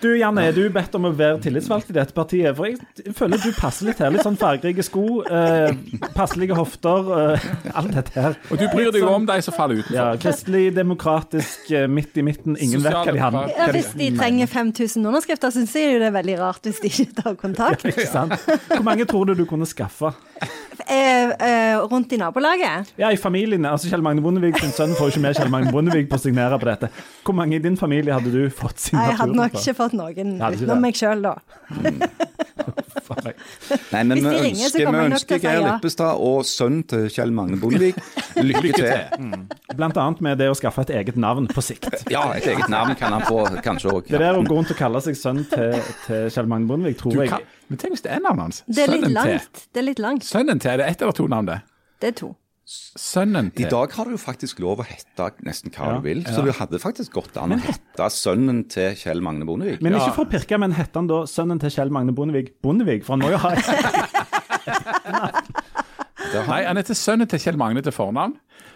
Du 0.03 0.09
Janne, 0.19 0.43
er 0.51 0.55
du 0.57 0.65
bedt 0.75 0.97
om 0.99 1.05
å 1.07 1.13
være 1.15 1.39
tillitsvalgt 1.45 1.93
i 1.93 1.95
dette 1.95 2.11
partiet? 2.17 2.57
For 2.59 2.67
jeg 2.67 3.15
føler 3.15 3.39
du 3.39 3.53
passer 3.55 3.87
litt 3.87 4.01
her. 4.03 4.11
Litt 4.11 4.25
sånn 4.27 4.39
fargerike 4.41 4.83
sko, 4.83 5.23
eh, 5.23 5.71
passelige 6.17 6.57
hofter, 6.59 7.11
eh, 7.17 7.47
alt 7.71 7.95
dette 7.95 8.17
her. 8.17 8.35
Og 8.51 8.59
du 8.59 8.67
bryr 8.73 8.91
deg 8.91 9.05
jo 9.05 9.13
om 9.15 9.29
de 9.29 9.37
som 9.47 9.55
faller 9.55 9.79
utenfor. 9.79 9.95
Ja, 9.95 10.09
Kristelig, 10.19 10.65
demokratisk, 10.75 11.71
eh, 11.71 11.87
midt 11.87 12.19
i 12.19 12.27
midten. 12.27 12.59
Ingen 12.59 12.83
vet 12.83 12.99
hva 12.99 13.05
de. 13.07 13.21
Ja, 13.23 13.31
hva 13.31 13.47
de- 13.71 13.79
hvis 13.79 13.93
de 13.95 14.11
trenger 14.19 14.51
5000 14.51 15.07
underskrifter, 15.07 15.55
syns 15.55 15.73
jeg 15.79 15.95
jo 15.95 16.03
det 16.03 16.11
er 16.11 16.19
veldig 16.19 16.39
rart 16.41 16.67
hvis 16.67 16.83
de 16.83 16.91
ikke 16.91 17.23
tar 17.23 17.39
kontakt. 17.39 17.87
Ikke 17.93 18.09
sant? 18.11 18.35
Hvor 18.75 18.83
mange 18.83 19.07
tror 19.07 19.31
du 19.31 19.35
du 19.39 19.47
kunne 19.47 19.71
skaffe? 19.71 20.11
Eh, 20.89 21.31
eh, 21.31 21.79
rundt 21.79 22.13
i 22.13 22.19
nabolaget? 22.19 22.91
Ja, 22.99 23.13
i 23.13 23.17
familien. 23.17 23.62
Altså 23.69 23.91
Kjell 23.91 24.03
Magne 24.05 24.23
Bondevik 24.25 24.59
sin 24.63 24.73
sønn 24.75 24.95
får 24.99 25.09
jo 25.09 25.15
ikke 25.15 25.23
med 25.25 25.37
Kjell 25.39 25.51
Magne 25.53 25.73
Bondevik 25.75 26.09
på 26.11 26.19
å 26.19 26.23
signere 26.23 26.59
på 26.63 26.69
dette. 26.69 26.89
Hvor 27.27 27.37
mange 27.39 27.57
i 27.59 27.63
din 27.63 27.77
familie 27.81 28.15
hadde 28.17 28.33
du 28.35 28.43
fått 28.51 28.89
Nei, 28.93 28.99
på? 28.99 29.07
Jeg 29.11 29.19
hadde 29.21 29.39
nok 29.39 29.59
ikke 29.61 29.75
fått 29.79 29.97
noen 29.99 30.37
utenom 30.43 30.83
meg 30.83 30.99
sjøl, 30.99 31.25
da. 31.27 31.37
Nei, 33.93 34.03
men 34.05 34.17
Hvis 34.17 34.25
vi 34.25 34.31
de 34.31 34.43
ringer, 34.43 34.69
så 34.73 34.79
ønsker, 34.79 34.85
kommer 34.87 34.99
vi 34.99 35.05
jeg 35.05 35.13
nok 35.13 35.13
til 35.13 35.13
å 35.13 35.17
ønsker 35.17 35.39
si 35.39 35.47
Geir 35.47 35.59
ja. 35.59 35.73
Lippestad 35.75 36.23
og 36.27 36.47
sønnen 36.49 36.85
til 36.93 37.09
Kjell 37.13 37.33
Magne 37.37 37.59
Bondevik 37.61 37.99
lykke 38.49 38.73
til. 38.77 39.35
Blant 39.77 39.99
annet 40.01 40.23
med 40.25 40.41
det 40.41 40.49
å 40.53 40.57
skaffe 40.59 40.85
et 40.87 40.93
eget 41.01 41.19
navn 41.21 41.49
på 41.53 41.65
sikt. 41.65 41.89
Ja, 42.13 42.25
et 42.37 42.47
eget 42.49 42.69
navn 42.73 42.95
kan 42.99 43.15
han 43.15 43.25
få 43.27 43.45
kanskje 43.65 43.93
òg. 43.93 44.09
Det 44.11 44.21
der 44.21 44.39
å 44.39 44.45
gå 44.45 44.57
rundt 44.57 44.73
og 44.75 44.79
kalle 44.79 45.01
seg 45.05 45.17
sønn 45.19 45.43
til, 45.51 45.77
til 46.07 46.29
Kjell 46.35 46.49
Magne 46.51 46.69
Bondevik, 46.71 46.99
Du 47.01 47.09
tror 47.11 47.25
jeg 47.27 47.43
men 47.73 47.79
tenk 47.81 47.95
hvis 47.95 48.03
det 48.05 48.11
er 48.13 48.21
navnet 48.21 48.43
hans. 48.45 48.59
Det 48.69 48.83
er 48.85 48.91
litt 48.93 49.07
Sønnen 49.07 49.09
til. 49.09 49.33
langt. 49.33 49.61
Det 49.73 49.81
er 49.81 49.85
litt 49.87 50.01
langt. 50.03 50.25
Sønnen 50.29 50.59
til, 50.61 50.71
er 50.75 50.83
det 50.83 50.89
ett 50.93 51.05
eller 51.07 51.17
to 51.17 51.25
navn, 51.33 51.47
det? 51.49 51.55
Det 52.05 52.11
er 52.11 52.17
to. 52.19 52.29
Sønnen 52.73 53.51
I 53.61 53.67
dag 53.69 53.93
har 53.97 54.05
du 54.09 54.13
jo 54.15 54.19
faktisk 54.21 54.61
lov 54.65 54.81
å 54.81 54.85
hete 54.89 55.27
nesten 55.45 55.69
hva 55.75 55.85
Ja. 55.91 55.95
du 55.99 56.03
vil, 56.07 56.23
så 56.25 56.41
det 56.45 56.55
hadde 56.57 56.79
faktisk 56.81 57.13
gått 57.19 57.37
an 57.41 57.53
å 57.57 57.59
hete 57.61 58.07
sønnen 58.13 58.63
til 58.73 58.95
Kjell 58.97 59.21
Magne 59.25 59.45
Bondevik. 59.49 59.83
Men 59.85 59.93
ikke 59.99 60.15
for 60.17 60.25
å 60.25 60.31
pirke, 60.33 60.57
men 60.61 60.73
heter 60.77 60.97
han 61.03 61.09
da 61.11 61.19
sønnen 61.29 61.59
til 61.61 61.71
Kjell 61.75 61.91
Magne 61.93 62.13
Bondevik 62.17 62.49
Bondevik? 62.65 63.03
For 63.05 63.13
han 63.17 63.23
må 63.25 63.29
jo 63.35 63.39
ha 63.43 63.49
et 63.53 63.63
Nei, 66.33 66.63
han 66.65 66.79
heter 66.81 66.97
sønnen 66.97 67.29
til 67.29 67.41
Kjell 67.43 67.59
Magne 67.61 67.83
til 67.85 67.93
fornavn. 67.93 68.33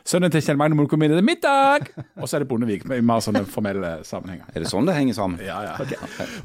Sønnen 0.06 0.30
til 0.30 0.42
Kjell 0.44 0.58
Magne 0.58 0.76
må 0.78 0.84
komme 0.86 1.08
er 1.08 1.16
til 1.16 1.24
middag! 1.26 1.88
Og 2.22 2.28
så 2.30 2.36
er 2.36 2.44
det 2.44 2.48
Bondevik, 2.50 2.84
med 2.86 3.02
mer 3.02 3.22
sånne 3.24 3.42
formelle 3.50 3.88
sammenhenger. 4.06 4.46
Er 4.52 4.62
det 4.62 4.70
sånn 4.70 4.86
det 4.86 4.94
henger 4.94 5.16
sammen? 5.16 5.40
Ja, 5.42 5.56
ja. 5.66 5.72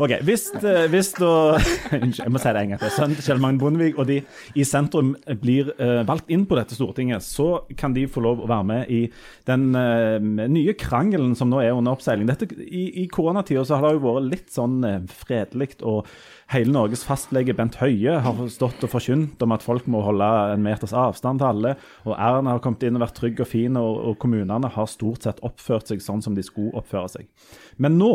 OK, 0.02 0.16
hvis, 0.26 0.48
uh, 0.64 0.88
hvis 0.90 1.12
da 1.20 1.30
Unnskyld, 2.00 2.24
jeg 2.24 2.34
må 2.34 2.42
si 2.42 2.54
det 2.58 2.64
en 2.64 2.74
gang 2.74 2.82
til. 2.82 2.94
Sønnen 2.96 3.20
til 3.20 3.28
Kjell 3.28 3.44
Magne 3.44 3.62
Bondevik 3.62 4.02
og 4.02 4.10
de 4.10 4.18
i 4.58 4.66
sentrum 4.66 5.14
blir 5.44 5.70
uh, 5.78 6.02
valgt 6.10 6.34
inn 6.34 6.48
på 6.50 6.58
dette 6.58 6.74
Stortinget, 6.74 7.22
så 7.22 7.68
kan 7.78 7.94
de 7.94 8.08
få 8.10 8.26
lov 8.26 8.42
å 8.42 8.50
være 8.50 8.68
med 8.72 8.90
i 8.90 9.04
den 9.50 9.70
uh, 9.78 10.18
nye 10.50 10.74
krangelen 10.82 11.38
som 11.38 11.54
nå 11.54 11.62
er 11.62 11.78
under 11.78 11.94
oppseiling. 11.94 12.26
Dette, 12.32 12.50
I 12.66 12.88
i 13.04 13.08
koronatida 13.14 13.62
så 13.68 13.78
har 13.78 13.92
det 13.92 14.00
jo 14.00 14.08
vært 14.08 14.30
litt 14.32 14.50
sånn 14.58 14.82
uh, 14.82 14.98
fredelig, 15.22 15.76
og 15.86 16.10
hele 16.52 16.74
Norges 16.74 17.06
fastlege 17.08 17.56
Bent 17.58 17.78
Høie 17.82 18.18
har 18.26 18.42
stått 18.52 18.84
og 18.86 18.92
forkynt 18.92 19.42
om 19.44 19.56
at 19.56 19.64
folk 19.66 19.88
må 19.92 20.04
holde 20.06 20.28
en 20.52 20.66
meters 20.66 20.94
avstand 20.98 21.42
til 21.42 21.50
alle, 21.50 21.74
og 22.06 22.18
Erna 22.18 22.58
har 22.58 22.64
kommet 22.64 22.84
inn 22.88 23.00
og 23.00 23.06
vært 23.06 23.18
trygg 23.22 23.42
og 23.44 23.50
fin, 23.50 23.80
og, 23.80 24.04
og 24.12 24.20
kommunene 24.22 24.72
har 24.76 24.92
stort 24.92 25.28
sett 25.28 25.42
oppført 25.48 25.92
seg 25.92 26.04
sånn 26.04 26.24
som 26.26 26.38
de 26.38 26.46
skulle 26.46 26.76
oppføre 26.78 27.16
seg. 27.16 27.50
Men 27.82 27.98
nå 28.02 28.14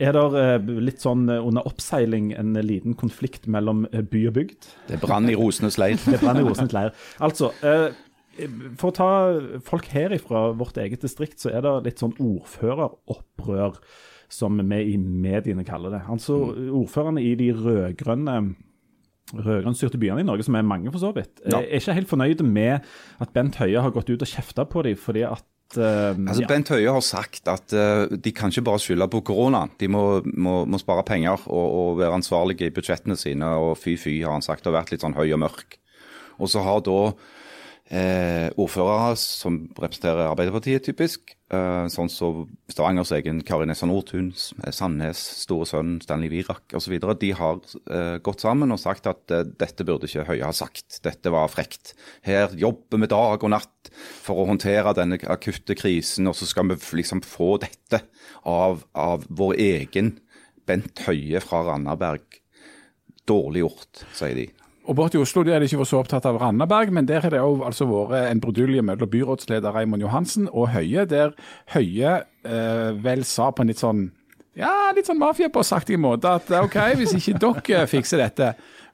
er 0.00 0.16
det 0.16 0.40
eh, 0.40 0.68
litt 0.80 1.02
sånn 1.02 1.26
under 1.28 1.66
oppseiling 1.68 2.30
en 2.32 2.54
liten 2.64 2.96
konflikt 2.98 3.48
mellom 3.50 3.84
eh, 3.90 4.00
by 4.00 4.22
og 4.30 4.36
bygd? 4.38 4.70
Det 4.88 5.00
brann 5.02 5.28
i 5.28 5.36
rosenes 5.36 5.76
leir. 5.80 6.00
Det 6.06 6.22
brann 6.22 6.40
i 6.40 6.46
Rosenes 6.46 6.72
leir. 6.72 6.94
Altså, 7.20 7.50
eh, 7.60 7.90
for 8.80 8.88
å 8.88 8.96
ta 8.96 9.10
folk 9.66 9.90
her 9.92 10.14
fra 10.22 10.48
vårt 10.56 10.80
eget 10.80 11.04
distrikt, 11.04 11.40
så 11.42 11.52
er 11.52 11.66
det 11.66 11.74
litt 11.84 12.00
sånn 12.00 12.16
ordføreropprør, 12.16 13.76
som 14.30 14.58
vi 14.62 14.80
i 14.92 14.96
mediene 14.96 15.64
kaller 15.66 15.96
det. 15.96 16.02
Altså, 16.10 16.38
ordførerne 16.70 17.22
i 17.22 17.34
de 17.38 17.50
rød-grønne 17.56 18.36
rød-grønnstyrte 19.34 19.98
byene 20.00 20.24
i 20.24 20.26
Norge, 20.26 20.42
som 20.46 20.56
er 20.58 20.66
mange 20.66 20.90
for 20.90 21.02
så 21.02 21.12
vidt, 21.14 21.40
Ja. 21.46 21.58
er 21.60 21.78
ikke 21.78 21.94
helt 21.94 22.10
fornøyd 22.10 22.42
med 22.42 22.80
at 23.20 23.32
Bent 23.34 23.56
Høie 23.56 23.80
har 23.80 23.90
gått 23.94 24.10
ut 24.10 24.22
og 24.22 24.28
kjefta 24.28 24.64
på 24.66 24.82
dem 24.82 24.96
fordi 24.98 25.22
at 25.22 25.44
uh, 25.76 26.16
Altså, 26.18 26.42
ja, 26.42 26.48
Bent 26.48 26.68
Høie 26.68 26.90
har 26.90 27.00
sagt 27.00 27.46
at 27.48 27.72
uh, 27.72 28.06
de 28.10 28.32
kan 28.32 28.50
ikke 28.50 28.66
bare 28.66 28.82
skylde 28.82 29.06
på 29.10 29.20
korona. 29.30 29.68
De 29.78 29.88
må, 29.88 30.22
må, 30.34 30.64
må 30.66 30.78
spare 30.82 31.04
penger 31.06 31.38
og, 31.46 31.66
og 31.80 31.98
være 32.00 32.18
ansvarlige 32.18 32.66
i 32.66 32.74
budsjettene 32.74 33.16
sine. 33.16 33.46
Og 33.46 33.76
fy 33.78 33.94
fy, 33.96 34.20
har 34.24 34.34
han 34.34 34.42
sagt, 34.42 34.66
og 34.66 34.74
vært 34.74 34.90
litt 34.90 35.02
sånn 35.06 35.14
høy 35.14 35.30
og 35.30 35.44
mørk. 35.46 35.78
Og 36.40 36.50
så 36.50 36.64
har 36.64 36.82
da 36.82 37.12
eh, 37.90 38.48
ordførere 38.60 39.14
som 39.18 39.64
representerer 39.74 40.30
Arbeiderpartiet, 40.30 40.84
typisk. 40.86 41.34
Eh, 41.50 41.86
sånn 41.90 42.10
som 42.12 42.44
Stavangers 42.70 43.10
egen 43.16 43.40
Kari 43.46 43.66
Nessa 43.66 43.88
Nordtun, 43.90 44.30
Sandnes, 44.36 45.20
store 45.42 45.66
sønn 45.66 45.96
Stanley 46.04 46.30
Wirak 46.30 46.76
osv. 46.78 46.94
De 47.18 47.32
har 47.36 47.58
eh, 47.90 48.18
gått 48.22 48.44
sammen 48.44 48.70
og 48.70 48.80
sagt 48.82 49.10
at 49.10 49.34
eh, 49.34 49.42
dette 49.58 49.86
burde 49.86 50.06
ikke 50.06 50.28
Høie 50.30 50.46
ha 50.46 50.54
sagt. 50.54 51.00
Dette 51.04 51.32
var 51.34 51.50
frekt. 51.50 51.96
Her 52.26 52.54
jobber 52.58 53.02
vi 53.02 53.10
dag 53.10 53.42
og 53.42 53.54
natt 53.56 53.90
for 54.22 54.42
å 54.42 54.48
håndtere 54.52 54.94
denne 54.96 55.18
akutte 55.26 55.74
krisen, 55.78 56.30
og 56.30 56.38
så 56.38 56.46
skal 56.48 56.70
vi 56.70 56.78
liksom 57.00 57.24
få 57.26 57.56
dette 57.64 58.04
av, 58.46 58.84
av 58.94 59.26
vår 59.28 59.58
egen 59.66 60.14
Bent 60.70 61.02
Høie 61.08 61.42
fra 61.42 61.64
Randaberg. 61.66 62.38
Dårlig 63.26 63.66
gjort, 63.66 64.06
sier 64.14 64.38
de. 64.38 64.50
Og 64.90 64.96
borte 64.98 65.14
i 65.14 65.20
Oslo 65.22 65.44
de 65.46 65.52
er 65.54 65.62
de 65.62 65.68
ikke 65.70 65.84
så 65.86 66.00
opptatt 66.02 66.24
av 66.26 66.40
Randaberg, 66.42 66.90
men 66.90 67.06
der 67.06 67.22
har 67.22 67.30
det 67.30 67.38
òg 67.38 67.62
altså 67.68 67.86
vært 67.86 68.32
en 68.32 68.40
brudulje 68.42 68.82
mellom 68.82 69.10
byrådsleder 69.12 69.76
Raymond 69.76 70.02
Johansen 70.02 70.48
og 70.50 70.72
Høie, 70.74 71.04
der 71.06 71.30
Høie 71.70 72.16
eh, 72.42 72.88
vel 72.98 73.22
sa 73.28 73.52
på 73.54 73.62
en 73.62 73.70
litt 73.70 73.82
sånn 73.82 74.08
ja, 74.58 74.90
litt 74.96 75.06
sånn 75.06 75.20
mafiabåsaktig 75.20 75.94
måte 76.02 76.32
at 76.40 76.50
OK, 76.58 76.74
hvis 76.98 77.14
ikke 77.20 77.38
dere 77.38 77.86
fikser 77.88 78.18
dette 78.24 78.48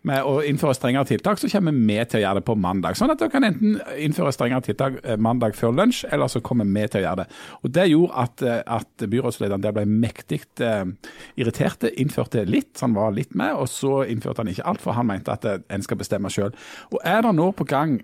med 0.07 0.27
å 0.27 0.39
innføre 0.47 0.75
strengere 0.77 1.09
tiltak, 1.09 1.41
så 1.41 1.51
kommer 1.51 1.75
vi 1.75 1.99
til 2.05 2.21
å 2.21 2.23
gjøre 2.23 2.41
det 2.41 2.47
på 2.47 2.57
mandag. 2.61 2.99
Sånn 2.99 3.13
at 3.13 3.21
dere 3.21 3.33
kan 3.33 3.47
enten 3.47 3.79
innføre 4.03 4.33
strengere 4.35 4.65
tiltak 4.67 5.01
eh, 5.03 5.19
mandag 5.21 5.57
før 5.59 5.75
lunsj, 5.77 6.05
eller 6.15 6.31
så 6.31 6.43
kommer 6.45 6.69
vi 6.69 6.87
til 6.93 7.03
å 7.03 7.05
gjøre 7.07 7.25
det. 7.25 7.29
Og 7.63 7.75
Det 7.77 7.87
gjorde 7.91 8.25
at, 8.25 8.47
eh, 8.47 8.63
at 8.79 9.07
byrådslederen 9.15 9.65
der 9.65 9.77
ble 9.77 9.87
mektig 9.91 10.43
eh, 10.65 10.85
irritert. 11.37 11.89
Innførte 11.97 12.47
litt, 12.49 12.75
så 12.77 12.87
han 12.87 12.99
var 12.99 13.15
litt 13.17 13.35
med, 13.39 13.55
og 13.57 13.71
så 13.71 14.03
innførte 14.07 14.45
han 14.45 14.53
ikke 14.53 14.67
alt, 14.71 14.85
for 14.85 14.97
han 14.97 15.11
mente 15.11 15.35
at 15.35 15.47
eh, 15.49 15.63
en 15.75 15.87
skal 15.87 16.01
bestemme 16.01 16.33
sjøl. 16.33 16.55
Og 16.93 17.01
er 17.05 17.25
det 17.27 17.35
nå 17.37 17.51
på 17.57 17.67
gang 17.69 18.01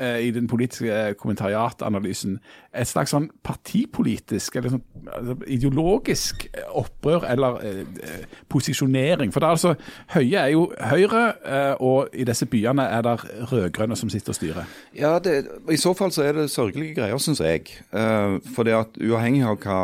i 0.00 0.30
den 0.32 0.46
politiske 0.48 1.14
kommentariatanalysen 1.20 2.38
et 2.70 2.86
slags 2.86 3.10
sånn 3.10 3.26
partipolitisk 3.42 4.56
eller 4.56 4.76
sånn 4.76 5.08
altså, 5.10 5.34
ideologisk 5.50 6.44
opprør 6.78 7.26
eller 7.26 7.58
eh, 7.66 8.20
posisjonering. 8.50 9.32
For 9.34 9.42
det 9.42 9.48
er 9.48 9.56
altså, 9.56 9.72
Høie 10.14 10.44
er 10.44 10.52
jo 10.54 10.68
Høyre, 10.92 11.24
eh, 11.42 11.82
og 11.82 12.14
i 12.14 12.26
disse 12.28 12.46
byene 12.50 12.86
er 12.94 13.02
det 13.06 13.16
rød-grønne 13.50 13.98
som 13.98 14.12
sitter 14.12 14.34
og 14.34 14.38
styrer. 14.38 14.70
Ja, 14.94 15.16
det, 15.22 15.34
I 15.70 15.80
så 15.80 15.94
fall 15.98 16.14
så 16.14 16.28
er 16.28 16.38
det 16.38 16.46
sørgelige 16.54 17.00
greier, 17.00 17.18
syns 17.18 17.42
jeg. 17.42 17.66
Eh, 17.90 18.38
for 18.54 18.68
det 18.68 18.78
at 18.78 19.02
Uavhengig 19.02 19.42
av 19.50 19.58
hva 19.64 19.80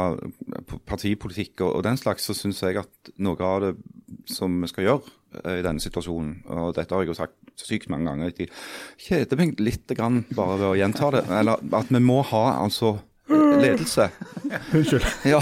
partipolitikk 0.86 1.66
og, 1.66 1.80
og 1.80 1.86
den 1.88 1.98
slags, 1.98 2.28
så 2.28 2.38
syns 2.38 2.62
jeg 2.62 2.78
at 2.84 3.14
noe 3.18 3.50
av 3.50 3.66
det 3.66 3.74
som 4.30 4.54
vi 4.62 4.70
skal 4.70 4.86
gjøre 4.86 5.02
eh, 5.02 5.25
i 5.44 5.64
denne 5.64 5.82
situasjonen, 5.82 6.38
og 6.52 6.72
dette 6.76 6.94
har 6.94 7.04
jeg 7.04 7.12
jo 7.12 7.18
sagt 7.18 7.34
sykt 7.60 7.90
mange 7.92 8.10
ganger, 8.10 8.32
jeg 8.36 8.50
kjeder 9.00 9.40
meg 9.40 9.60
litt 9.62 9.92
grann 9.96 10.24
bare 10.36 10.58
ved 10.60 10.70
å 10.70 10.78
gjenta 10.78 11.12
det, 11.14 11.26
eller 11.40 11.76
at 11.80 11.92
vi 11.92 12.02
må 12.02 12.22
ha 12.30 12.46
altså 12.62 12.96
ledelse. 13.60 14.10
Unnskyld. 14.74 15.04
Ja, 15.24 15.40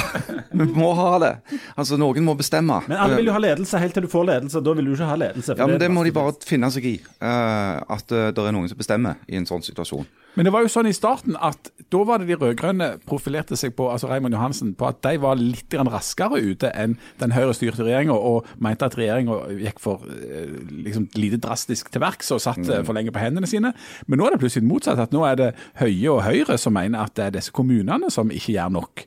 vi 0.50 0.64
må 0.64 0.92
ha 0.96 1.18
det. 1.18 1.32
Altså, 1.74 1.98
noen 2.00 2.24
må 2.24 2.34
bestemme. 2.38 2.80
Men 2.88 3.00
alle 3.00 3.18
vil 3.20 3.30
jo 3.30 3.36
ha 3.36 3.42
ledelse 3.42 3.80
helt 3.82 3.96
til 3.96 4.06
du 4.06 4.10
får 4.12 4.28
ledelse. 4.30 4.62
Da 4.64 4.74
vil 4.76 4.88
du 4.88 4.94
ikke 4.94 5.08
ha 5.08 5.16
ledelse. 5.20 5.56
Ja, 5.58 5.68
men 5.68 5.80
det 5.82 5.90
må 5.92 6.04
de 6.06 6.14
bare 6.14 6.34
finne 6.46 6.70
seg 6.74 6.88
i. 6.88 6.94
eh, 7.00 7.80
at 7.96 8.14
uh, 8.14 8.28
det 8.34 8.46
er 8.46 8.54
noen 8.56 8.70
som 8.70 8.80
bestemmer 8.80 9.20
i 9.28 9.38
en 9.40 9.48
sånn 9.48 9.64
situasjon. 9.64 10.06
Men 10.34 10.48
det 10.48 10.52
var 10.54 10.64
jo 10.64 10.70
sånn 10.72 10.88
i 10.90 10.94
starten 10.94 11.36
at 11.38 11.70
da 11.92 12.00
var 12.06 12.20
det 12.20 12.26
de 12.28 12.38
rød-grønne 12.38 12.88
profilerte 13.06 13.58
seg 13.58 13.74
på, 13.78 13.86
altså 13.92 14.08
Raymond 14.10 14.34
Johansen, 14.34 14.72
på 14.78 14.88
at 14.88 14.98
de 15.06 15.14
var 15.22 15.38
litt 15.38 15.74
raskere 15.74 16.40
ute 16.42 16.70
enn 16.74 16.96
den 17.20 17.34
høyrestyrte 17.36 17.86
regjeringa, 17.86 18.16
og 18.16 18.48
mente 18.62 18.88
at 18.88 18.96
regjeringa 18.98 19.38
gikk 19.62 19.78
for 19.82 20.02
eh, 20.10 20.56
liksom, 20.86 21.06
lite 21.18 21.38
drastisk 21.42 21.92
til 21.94 22.02
verks 22.02 22.32
og 22.34 22.42
satt 22.42 22.62
mm. 22.64 22.82
for 22.88 22.96
lenge 22.96 23.14
på 23.14 23.22
hendene 23.22 23.50
sine. 23.50 23.74
Men 24.08 24.20
nå 24.20 24.26
er 24.26 24.34
det 24.34 24.42
plutselig 24.42 24.66
motsatt. 24.66 25.02
at 25.06 25.14
Nå 25.14 25.22
er 25.28 25.38
det 25.38 25.52
Høie 25.78 26.10
og 26.10 26.24
Høyre 26.26 26.58
som 26.60 26.74
mener 26.74 27.06
at 27.06 27.14
det 27.18 27.28
er 27.28 27.38
disse 27.38 27.54
kommunene 27.54 28.10
som 28.12 28.32
ikke 28.34 28.56
gjør 28.56 28.74
nok. 28.74 29.06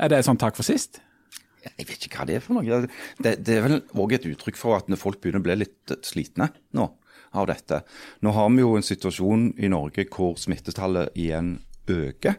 Er 0.00 0.12
det 0.12 0.24
sånn 0.24 0.40
takk 0.40 0.56
for 0.56 0.66
sist? 0.66 1.02
Jeg 1.60 1.84
vet 1.90 2.06
ikke 2.06 2.22
hva 2.22 2.26
det 2.28 2.38
er 2.38 2.44
for 2.44 2.56
noe. 2.56 2.86
Det, 3.20 3.34
det 3.44 3.58
er 3.58 3.66
vel 3.66 3.82
òg 4.00 4.16
et 4.16 4.24
uttrykk 4.30 4.56
for 4.56 4.78
at 4.78 4.88
folk 4.96 5.20
begynner 5.20 5.42
å 5.42 5.48
bli 5.50 5.58
litt 5.60 5.92
eh, 5.92 6.00
slitne 6.06 6.48
nå 6.76 6.88
av 7.36 7.48
dette. 7.50 7.82
Nå 8.24 8.34
har 8.36 8.50
vi 8.54 8.64
jo 8.64 8.76
en 8.78 8.86
situasjon 8.86 9.50
i 9.60 9.70
Norge 9.72 10.06
hvor 10.10 10.36
smittetallet 10.40 11.14
igjen 11.18 11.58
øker. 11.90 12.38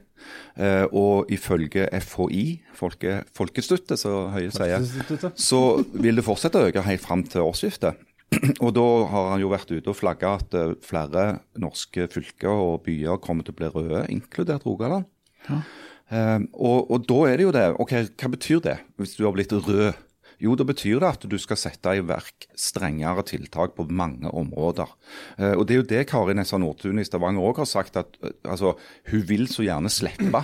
Eh, 0.56 0.86
og 0.94 1.32
ifølge 1.34 1.88
FHI, 2.04 2.46
folke, 2.78 3.22
Folkestøtte, 3.36 3.98
så 3.98 4.28
Høie 4.36 4.52
sier, 4.54 4.86
så 5.34 5.62
vil 5.94 6.20
det 6.20 6.26
fortsette 6.28 6.60
å 6.60 6.70
øke 6.70 6.86
helt 6.86 7.04
fram 7.04 7.26
til 7.28 7.48
årsskiftet. 7.48 8.08
Og 8.64 8.70
da 8.72 8.84
har 9.12 9.26
han 9.34 9.42
jo 9.44 9.50
vært 9.52 9.74
ute 9.74 9.92
og 9.92 9.98
flagga 9.98 10.38
at 10.39 10.54
eh, 10.56 10.76
flere 10.88 11.42
norske 11.60 12.06
fylker 12.14 12.52
og 12.54 12.86
byer 12.86 13.20
kommer 13.24 13.44
til 13.44 13.52
å 13.52 13.60
bli 13.60 13.72
røde, 13.74 14.06
inkludert 14.14 14.64
Rogaland. 14.68 15.10
Eh, 15.52 16.39
og, 16.54 16.92
og 16.92 17.04
da 17.10 17.18
er 17.28 17.42
det 17.42 17.48
jo 17.48 17.52
det. 17.56 17.66
Ok, 17.84 17.92
hva 18.22 18.32
betyr 18.32 18.64
det 18.64 18.78
hvis 19.02 19.18
du 19.18 19.26
har 19.28 19.36
blitt 19.36 19.52
rød? 19.52 20.00
Jo, 20.42 20.56
da 20.58 20.66
betyr 20.66 20.98
det 21.04 21.10
at 21.10 21.26
du 21.30 21.36
skal 21.42 21.60
sette 21.60 21.92
i 21.94 22.02
verk 22.02 22.48
strengere 22.58 23.22
tiltak 23.30 23.76
på 23.78 23.86
mange 23.94 24.30
områder. 24.34 24.89
Eh, 25.38 25.54
og 25.54 25.68
det 25.68 25.76
er 25.76 25.82
jo 25.82 25.89
det 25.92 26.02
Kari 26.10 26.34
Nessa 26.38 26.58
Nordtun 26.62 27.02
i 27.02 27.06
Stavanger 27.06 27.46
òg 27.46 27.62
har 27.62 27.70
sagt, 27.70 28.00
at 28.02 28.18
eh, 28.26 28.34
altså, 28.50 28.74
hun 29.12 29.24
vil 29.30 29.46
så 29.52 29.68
gjerne 29.68 29.92
slippe 29.94 30.42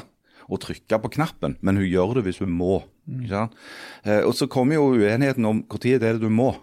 å 0.47 0.61
trykke 0.61 1.01
på 1.01 1.13
knappen, 1.17 1.57
men 1.65 1.81
hun 1.81 1.89
gjør 1.89 2.19
det 2.19 2.27
hvis 2.27 2.43
hun 2.45 2.53
må. 2.53 2.83
Sant? 3.27 3.57
Eh, 4.05 4.21
og 4.21 4.35
så 4.37 4.49
kommer 4.51 4.77
jo 4.77 4.93
uenigheten 4.93 5.49
om 5.49 5.65
når 5.65 5.83
det 5.83 5.97
er 5.97 6.05
det 6.05 6.15
du 6.21 6.29
må. 6.31 6.53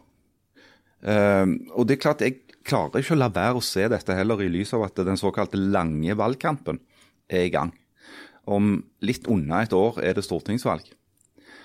Og 1.04 1.84
det 1.84 1.98
er 1.98 2.00
klart, 2.00 2.22
Jeg 2.24 2.38
klarer 2.64 3.02
ikke 3.02 3.12
å 3.12 3.18
la 3.20 3.28
være 3.28 3.60
å 3.60 3.64
se 3.64 3.82
dette 3.92 4.14
heller 4.16 4.40
i 4.40 4.48
lys 4.48 4.72
av 4.72 4.86
at 4.86 4.96
den 5.04 5.20
såkalte 5.20 5.58
lange 5.60 6.14
valgkampen 6.16 6.78
er 7.28 7.44
i 7.44 7.52
gang. 7.52 7.74
Om 8.48 8.78
litt 9.04 9.28
unna 9.28 9.66
et 9.66 9.74
år 9.76 10.00
er 10.00 10.16
det 10.16 10.24
stortingsvalg. 10.24 10.86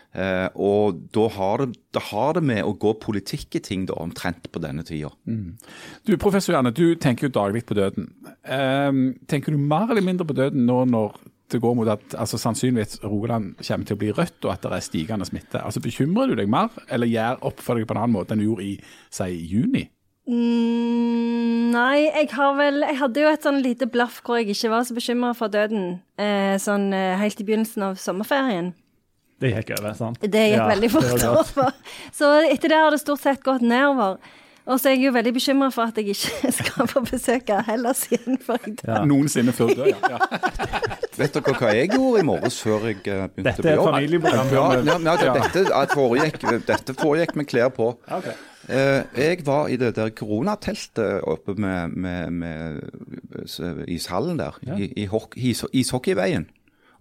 Eh, 0.09 0.47
og 0.57 1.03
da 1.13 1.27
har, 1.35 1.61
det, 1.61 1.77
da 1.93 2.01
har 2.09 2.37
det 2.39 2.43
med 2.49 2.63
å 2.65 2.73
gå 2.81 2.95
politikk 3.01 3.59
i 3.59 3.63
ting 3.65 3.85
da, 3.89 3.97
omtrent 4.01 4.49
på 4.49 4.61
denne 4.63 4.85
tida. 4.85 5.11
Du, 6.05 6.15
Professor 6.17 6.55
Janne, 6.55 6.73
du 6.73 6.95
tenker 6.97 7.27
jo 7.27 7.35
daglig 7.35 7.65
på 7.69 7.77
døden. 7.77 8.09
Ehm, 8.43 9.19
tenker 9.29 9.53
du 9.53 9.61
mer 9.61 9.89
eller 9.91 10.05
mindre 10.05 10.25
på 10.25 10.37
døden 10.37 10.65
nå 10.65 10.81
når 10.89 11.19
det 11.49 11.61
går 11.61 11.77
mot 11.77 11.89
at 11.89 12.13
altså, 12.17 12.37
sannsynligvis 12.37 12.99
Rogaland 13.03 13.55
kommer 13.61 13.85
til 13.85 13.97
å 13.97 14.01
bli 14.01 14.11
rødt, 14.13 14.41
og 14.45 14.51
at 14.53 14.65
det 14.65 14.73
er 14.75 14.85
stigende 14.85 15.25
smitte? 15.25 15.61
Altså, 15.61 15.81
Bekymrer 15.81 16.29
du 16.29 16.37
deg 16.37 16.49
mer, 16.51 16.73
eller 16.89 17.09
gjør 17.09 17.41
opp 17.49 17.63
for 17.65 17.77
deg 17.77 17.89
på 17.89 17.97
en 17.97 18.03
annen 18.03 18.17
måte 18.17 18.35
enn 18.35 18.43
du 18.43 18.49
gjorde 18.49 18.67
i 18.67 18.75
si, 19.13 19.31
juni? 19.49 19.87
Mm, 20.29 21.71
nei, 21.73 22.03
jeg 22.05 22.27
har 22.35 22.51
vel 22.53 22.83
Jeg 22.83 22.99
hadde 22.99 23.21
jo 23.23 23.29
et 23.31 23.45
sånn 23.47 23.63
lite 23.65 23.87
blaff 23.89 24.19
hvor 24.21 24.37
jeg 24.37 24.51
ikke 24.53 24.69
var 24.69 24.85
så 24.85 24.93
bekymra 24.93 25.31
for 25.37 25.49
døden, 25.49 26.03
eh, 26.21 26.53
sånn 26.61 26.91
eh, 26.93 27.17
helt 27.17 27.41
i 27.41 27.47
begynnelsen 27.47 27.87
av 27.87 27.97
sommerferien. 28.01 28.75
Det 29.39 29.53
gikk 29.55 29.69
over, 29.79 29.93
sant? 29.95 30.19
Det 30.21 30.45
gikk 30.49 30.57
Ja, 30.57 30.67
veldig 30.67 30.91
fort 30.91 31.23
over. 31.29 31.71
Så 32.11 32.33
etter 32.51 32.67
det 32.73 32.77
har 32.83 32.91
det 32.91 32.99
stort 33.01 33.21
sett 33.23 33.41
gått 33.45 33.61
nedover. 33.63 34.17
Og 34.69 34.77
så 34.77 34.91
er 34.91 34.97
jeg 34.99 35.07
jo 35.07 35.11
veldig 35.15 35.31
bekymra 35.33 35.71
for 35.73 35.89
at 35.89 35.95
jeg 35.97 36.11
ikke 36.13 36.51
skal 36.59 36.89
få 36.91 37.01
besøke 37.07 37.55
Hellas 37.65 38.03
igjen. 38.11 38.35
For 38.45 38.59
jeg 38.67 38.75
Ja. 38.85 38.99
Noensinne 39.09 39.53
før 39.55 39.71
dør, 39.79 39.87
ja. 39.89 39.97
ja. 40.13 40.19
Vet 41.17 41.33
dere 41.39 41.55
hva 41.57 41.71
jeg 41.73 41.89
gjorde 41.95 42.21
i 42.21 42.27
morges 42.27 42.59
før 42.61 42.85
jeg 42.91 42.99
eh, 43.07 43.23
begynte 43.33 43.47
Dette 43.47 43.63
på 43.63 43.67
er 43.67 43.71
et 43.71 43.79
jobb? 43.79 43.89
familieprogram. 43.89 44.51
Ja, 44.53 44.67
men- 44.75 45.09
ja, 45.09 45.15
ja, 45.25 45.33
dette, 45.39 45.65
foregikk, 45.95 46.45
dette 46.67 46.95
foregikk 46.99 47.33
med 47.39 47.49
klær 47.49 47.71
på. 47.73 47.89
Okay. 48.19 48.35
Eh, 48.69 49.01
jeg 49.17 49.41
var 49.47 49.71
i 49.73 49.79
det 49.81 49.95
der 49.97 50.11
koronateltet 50.13 51.23
oppe 51.25 51.55
med, 51.57 51.95
med, 51.97 52.29
med 52.29 53.87
ishallen 53.89 54.37
der, 54.37 54.59
Ja. 54.67 54.77
i, 54.77 54.91
i 55.07 55.09
is, 55.49 55.63
ishockeyveien, 55.73 56.45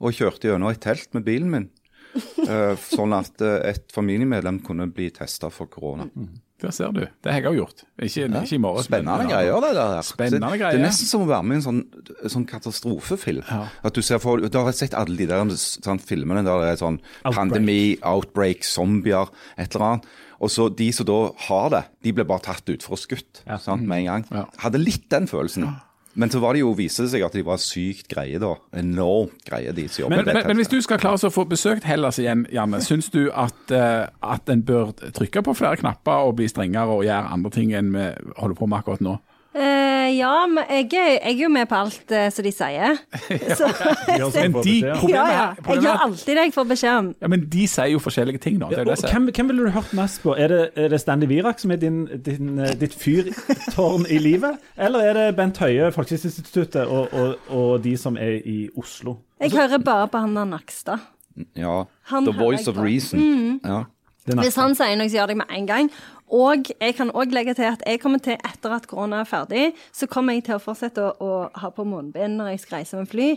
og 0.01 0.13
kjørte 0.17 0.49
gjennom 0.49 0.71
et 0.73 0.81
telt 0.81 1.13
med 1.13 1.27
bilen 1.29 1.51
min. 1.53 1.69
eh, 2.49 2.75
sånn 2.89 3.15
at 3.17 3.43
eh, 3.45 3.73
et 3.75 3.89
familiemedlem 3.95 4.61
kunne 4.67 4.89
bli 4.93 5.11
testa 5.15 5.51
for 5.55 5.71
korona. 5.73 6.09
Der 6.59 6.73
ser 6.75 6.91
du. 6.91 7.05
Det 7.23 7.31
har 7.31 7.39
jeg 7.39 7.53
òg 7.53 7.57
gjort. 7.61 7.83
Ikke, 8.03 8.25
ikke 8.27 8.57
i 8.57 8.59
morgen. 8.59 8.83
Spennende 8.83 9.29
ja. 9.29 9.31
greier, 9.31 9.61
det 9.63 9.75
der. 9.77 10.01
Spennende 10.03 10.49
det, 10.51 10.59
greier. 10.59 10.75
Det 10.75 10.81
er 10.81 10.89
nesten 10.89 11.07
som 11.07 11.23
å 11.23 11.29
være 11.31 11.47
med 11.47 11.55
i 11.55 11.59
en 11.61 11.67
sånn, 11.69 11.83
sånn 12.35 12.47
katastrofefilm. 12.51 13.45
Ja. 13.47 13.61
At 13.87 13.95
du 13.95 14.03
ser 14.03 14.19
for, 14.23 14.43
du 14.43 14.59
har 14.59 14.75
sett 14.75 14.97
alle 14.99 15.15
de 15.21 15.29
der 15.31 15.45
sånn, 15.55 16.03
filmene 16.03 16.43
der 16.43 16.65
det 16.65 16.73
er 16.73 16.81
sånn 16.81 16.99
Outbreak. 16.99 17.37
pandemi, 17.39 17.83
outbreak, 18.03 18.67
zombier, 18.67 19.31
et 19.55 19.71
eller 19.71 19.87
annet. 19.93 20.09
Og 20.43 20.51
så 20.55 20.67
de 20.71 20.91
som 20.95 21.07
da 21.07 21.21
har 21.47 21.71
det, 21.75 21.85
de 22.07 22.15
blir 22.15 22.27
bare 22.27 22.47
tatt 22.47 22.67
ut 22.71 22.83
for 22.83 22.99
å 22.99 23.01
skutt 23.07 23.45
Ja. 23.47 23.59
sant, 23.63 23.87
med 23.87 24.03
en 24.03 24.11
gang. 24.11 24.27
Ja. 24.35 24.45
Hadde 24.65 24.83
litt 24.83 25.07
den 25.15 25.31
følelsen. 25.31 25.69
Men 26.19 26.31
så 26.31 26.41
var 26.43 26.57
det 26.57 26.63
jo, 26.65 26.73
viste 26.75 27.05
det 27.05 27.13
seg 27.13 27.23
at 27.27 27.35
de 27.37 27.45
var 27.47 27.61
sykt 27.63 28.09
greie, 28.11 28.41
da. 28.43 28.55
Enormt 28.77 29.45
greie, 29.47 29.73
de 29.77 29.85
som 29.87 30.05
jobber 30.05 30.23
Men, 30.23 30.31
men, 30.33 30.49
men 30.51 30.59
hvis 30.59 30.71
du 30.73 30.79
skal 30.83 31.01
klare 31.03 31.21
å 31.29 31.33
få 31.33 31.45
besøkt 31.49 31.87
Hellas 31.87 32.19
igjen, 32.19 32.47
Janne, 32.55 32.81
syns 32.89 33.11
du 33.15 33.29
at, 33.31 33.59
uh, 33.71 34.09
at 34.25 34.51
en 34.51 34.65
bør 34.67 34.95
trykke 35.15 35.45
på 35.47 35.57
flere 35.59 35.79
knapper 35.81 36.27
og 36.27 36.39
bli 36.41 36.49
strengere 36.51 36.97
og 36.97 37.07
gjøre 37.07 37.35
andre 37.37 37.55
ting 37.55 37.75
enn 37.77 37.93
vi 37.95 38.09
holder 38.41 38.59
på 38.59 38.71
med 38.71 38.81
akkurat 38.81 39.05
nå? 39.05 39.19
Eh, 39.59 40.09
ja, 40.19 40.47
men 40.47 40.65
jeg, 40.71 40.85
er- 40.95 41.19
jeg 41.19 41.35
er 41.35 41.43
jo 41.43 41.49
med 41.51 41.67
på 41.69 41.75
alt 41.75 42.13
uh, 42.15 42.29
som 42.31 42.45
de 42.47 42.53
sier. 42.55 42.99
Så, 43.59 43.67
ja, 44.21 44.29
Men 44.35 44.55
de 44.63 44.75
ja, 44.85 44.95
problemet 45.01 45.33
ja. 45.35 45.47
Jeg 45.69 45.83
gjør 45.83 46.03
alltid 46.05 46.31
det 46.39 46.45
jeg 46.47 46.55
får 46.55 46.69
beskjed 46.73 46.99
om. 47.01 47.09
Ja, 47.25 47.31
men 47.33 47.45
de 47.51 47.65
sier 47.69 47.91
jo 47.93 47.99
forskjellige 48.05 48.39
ting 48.45 48.59
nå. 48.61 48.69
Det 48.71 48.79
er 48.79 48.87
Og 48.87 48.93
det 49.03 49.11
hvem, 49.13 49.27
hvem 49.35 49.51
ville 49.53 49.67
du 49.67 49.75
hørt 49.75 49.93
mest 49.99 50.23
på? 50.23 50.37
Er 50.39 50.49
det, 50.53 50.61
er 50.77 50.89
det 50.95 51.01
Stanley 51.03 51.29
Virak 51.33 51.59
som 51.63 51.75
er 51.75 51.81
din, 51.83 51.99
din, 52.27 52.55
eh, 52.63 52.73
ditt 52.81 52.95
fyrtårn 52.95 54.07
i 54.09 54.19
livet? 54.23 54.59
Eller 54.79 55.11
er 55.11 55.19
det 55.21 55.27
Bent 55.37 55.59
Høie, 55.59 55.91
Folkehelseinstituttet 55.93 56.87
og, 56.87 57.13
og, 57.13 57.37
og 57.51 57.85
de 57.85 57.97
som 57.99 58.17
er 58.17 58.39
i 58.47 58.69
Oslo? 58.79 59.17
Jeg 59.41 59.51
hører 59.59 59.79
bare 59.83 60.09
på 60.09 60.19
han 60.23 60.37
der 60.39 60.45
Nakstad. 60.55 60.99
Ja. 61.57 61.83
Han 62.13 62.25
The 62.27 62.35
voice 62.39 62.71
of 62.71 62.77
reason. 62.79 63.19
reason. 63.21 63.61
Ja. 63.65 63.83
Hvis 64.29 64.57
han 64.61 64.75
sier 64.77 64.97
noe, 64.99 65.09
så 65.09 65.17
gjør 65.17 65.23
jeg 65.25 65.29
det 65.33 65.37
med 65.41 65.53
en 65.57 65.67
gang. 65.67 65.87
Og 66.35 66.69
jeg 66.75 66.97
kan 66.99 67.11
òg 67.17 67.33
legge 67.33 67.55
til 67.57 67.69
at 67.69 67.83
jeg 67.87 68.01
kommer 68.03 68.21
til, 68.23 68.37
etter 68.45 68.75
at 68.75 68.87
korona 68.91 69.23
er 69.23 69.29
ferdig, 69.29 69.65
så 69.95 70.09
kommer 70.11 70.37
jeg 70.37 70.45
til 70.49 70.59
å 70.59 70.63
fortsette 70.63 71.01
å, 71.01 71.15
å 71.19 71.31
ha 71.63 71.71
på 71.75 71.87
munnbind 71.89 72.37
når 72.39 72.53
jeg 72.53 72.63
skal 72.65 72.81
reise 72.81 73.01
med 73.01 73.11
fly. 73.11 73.29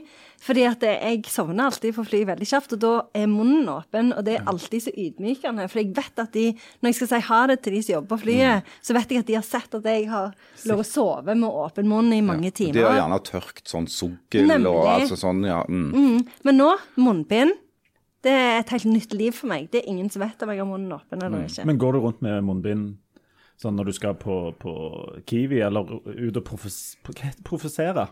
Fordi 0.41 0.65
at 0.65 0.83
jeg 0.83 1.21
sovner 1.29 1.69
alltid 1.69 1.95
på 1.95 2.05
fly 2.07 2.23
veldig 2.31 2.47
kjapt, 2.49 2.75
og 2.75 2.81
da 2.81 2.93
er 3.15 3.29
munnen 3.31 3.69
åpen. 3.71 4.11
Og 4.17 4.25
det 4.27 4.39
er 4.39 4.49
alltid 4.49 4.87
så 4.87 4.93
ydmykende. 4.95 5.67
For 5.71 5.83
jeg 5.83 5.93
vet 5.95 6.23
at 6.25 6.33
de, 6.35 6.47
når 6.81 6.91
jeg 6.91 6.99
skal 6.99 7.11
si 7.13 7.21
ha 7.29 7.41
det 7.51 7.59
til 7.61 7.77
de 7.77 7.81
som 7.85 7.95
jobber 7.95 8.15
på 8.15 8.21
flyet, 8.25 8.71
så 8.81 8.97
vet 8.97 9.13
jeg 9.13 9.23
at 9.23 9.31
de 9.31 9.39
har 9.39 9.47
sett 9.47 9.79
at 9.79 9.89
jeg 9.93 10.07
har 10.11 10.35
lov 10.69 10.83
å 10.83 10.87
sove 10.87 11.35
med 11.37 11.49
åpen 11.49 11.89
munn 11.91 12.11
i 12.15 12.21
mange 12.25 12.51
timer. 12.51 12.79
De 12.79 12.87
har 12.87 13.01
gjerne 13.03 13.21
tørkt 13.27 13.71
sånn 13.71 13.89
sugl 13.91 14.55
og 14.59 14.87
altså 14.97 15.19
sånn, 15.19 15.45
ja. 15.47 15.61
Mm. 15.69 16.23
Men 16.47 16.59
nå, 16.59 16.73
munnbind. 16.99 17.59
Det 18.21 18.31
er 18.31 18.59
et 18.59 18.69
helt 18.75 18.85
nytt 18.85 19.13
liv 19.17 19.33
for 19.33 19.49
meg. 19.49 19.69
Det 19.73 19.81
er 19.81 19.89
ingen 19.89 20.09
som 20.13 20.21
vet 20.21 20.43
om 20.43 20.51
jeg 20.53 20.61
har 20.61 20.69
munnen 20.69 20.93
åpen 20.93 21.23
eller 21.25 21.47
ikke. 21.47 21.65
Men 21.65 21.79
går 21.81 21.95
du 21.97 21.99
rundt 22.03 22.21
med 22.21 22.43
munnbind 22.45 22.89
sånn 23.61 23.77
når 23.77 23.91
du 23.91 23.93
skal 23.97 24.17
på, 24.17 24.39
på 24.61 24.73
Kiwi, 25.29 25.61
eller 25.65 25.89
ut 26.05 26.37
og 26.37 26.43
profesere? 27.45 28.07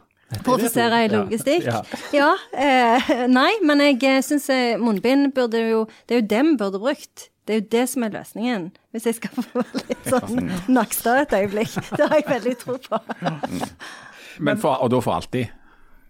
Profesere 0.46 1.04
i 1.06 1.10
logistikk? 1.10 1.66
Ja. 1.66 1.82
Ja. 2.14 2.30
eh, 2.54 3.14
nei, 3.30 3.50
men 3.66 3.82
jeg 3.82 4.22
syns 4.26 4.50
munnbind 4.82 5.32
burde 5.34 5.62
jo 5.64 5.86
Det 6.06 6.16
er 6.16 6.22
jo 6.22 6.28
det 6.30 6.42
vi 6.46 6.56
burde 6.62 6.82
brukt. 6.82 7.30
Det 7.50 7.56
er 7.56 7.62
jo 7.64 7.68
det 7.74 7.86
som 7.90 8.04
er 8.06 8.12
løsningen. 8.14 8.68
Hvis 8.94 9.08
jeg 9.10 9.18
skal 9.18 9.42
få 9.54 9.64
litt 9.74 10.10
sånn 10.10 10.52
Nakstad 10.70 11.24
et 11.24 11.34
øyeblikk. 11.40 11.74
Det 11.98 12.06
har 12.06 12.20
jeg 12.22 12.28
veldig 12.30 12.58
tro 12.62 12.78
på. 12.78 13.00
Men 14.40 14.62
for, 14.62 14.78
og 14.78 14.92
da 14.94 15.00
for 15.02 15.18
alltid. 15.18 15.50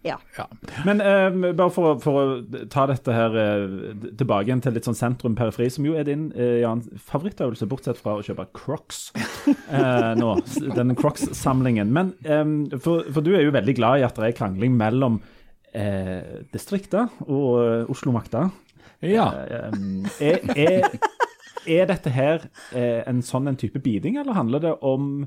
Ja. 0.02 0.16
Ja. 0.38 0.46
Men 0.84 1.00
uh, 1.00 1.52
bare 1.52 1.70
for, 1.74 1.98
for 2.00 2.20
å 2.20 2.62
ta 2.72 2.86
dette 2.88 3.12
her 3.12 3.34
uh, 3.36 3.74
tilbake 4.16 4.48
igjen 4.48 4.62
til 4.64 4.72
litt 4.76 4.88
sånn 4.88 4.96
sentrum-periferi, 4.96 5.68
som 5.72 5.84
jo 5.84 5.96
er 5.98 6.06
din 6.08 6.30
uh, 6.32 6.56
Jan, 6.62 6.80
favorittøvelse, 7.10 7.68
bortsett 7.68 8.00
fra 8.00 8.16
å 8.16 8.24
kjøpe 8.24 8.48
Crocs 8.56 9.10
eh, 9.76 10.12
nå. 10.16 10.32
Den 10.76 10.96
Crocs-samlingen. 10.96 11.92
Men 11.92 12.14
um, 12.24 12.54
for, 12.80 13.04
for 13.12 13.24
du 13.24 13.34
er 13.34 13.44
jo 13.44 13.54
veldig 13.54 13.76
glad 13.76 14.00
i 14.00 14.06
at 14.08 14.16
det 14.16 14.30
er 14.30 14.38
krangling 14.38 14.72
mellom 14.80 15.20
uh, 15.20 16.40
distrikter 16.54 17.12
og 17.28 17.92
Oslo-makta. 17.92 18.48
ja. 19.04 19.28
Um, 19.68 20.08
er, 20.20 20.40
er, 20.56 20.98
er 21.68 21.88
dette 21.92 22.12
her 22.12 22.48
en 22.72 23.20
sånn 23.24 23.50
en 23.50 23.60
type 23.60 23.82
biding, 23.84 24.16
eller 24.20 24.38
handler 24.38 24.64
det 24.64 24.74
om 24.80 25.26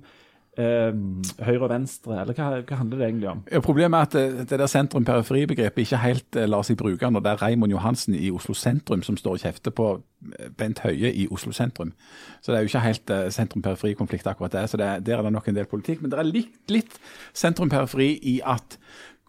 høyre 0.58 1.64
og 1.66 1.70
venstre, 1.72 2.20
eller 2.22 2.38
hva, 2.38 2.49
hva 2.62 2.78
handler 2.78 2.99
det 2.99 3.08
egentlig 3.08 3.30
om? 3.32 3.39
Ja, 3.49 3.62
Problemet 3.64 3.97
er 3.97 4.08
at 4.08 4.14
det, 4.14 4.49
det 4.51 4.60
der 4.62 4.70
sentrum-periferi-begrepet 4.70 5.82
ikke 5.82 6.01
helt 6.04 6.38
eh, 6.38 6.45
lar 6.49 6.66
seg 6.68 6.78
bruke 6.78 7.10
når 7.10 7.24
det 7.26 7.32
er 7.32 7.41
Raymond 7.41 7.74
Johansen 7.74 8.14
i 8.14 8.30
Oslo 8.34 8.54
sentrum 8.58 9.01
som 9.06 9.18
står 9.18 9.39
og 9.39 9.45
kjefter 9.47 9.74
på 9.74 9.88
eh, 9.97 10.51
Bent 10.58 10.84
Høie 10.86 11.10
i 11.10 11.26
Oslo 11.34 11.56
sentrum. 11.58 11.95
Så 12.41 12.51
det 12.51 12.60
er 12.60 12.68
jo 12.68 12.70
ikke 12.70 12.84
helt 12.86 13.16
eh, 13.16 13.30
sentrum-periferi-konflikt 13.34 14.30
akkurat 14.30 14.54
det. 14.54 14.68
Så 14.70 14.78
det, 14.78 14.91
der 15.08 15.18
er 15.18 15.26
det 15.26 15.34
nok 15.34 15.49
en 15.49 15.58
del 15.58 15.70
politikk. 15.72 16.04
Men 16.04 16.14
det 16.14 16.22
er 16.22 16.30
litt, 16.30 16.60
litt 16.70 16.99
sentrum-periferi 17.34 18.12
i 18.36 18.38
at 18.45 18.78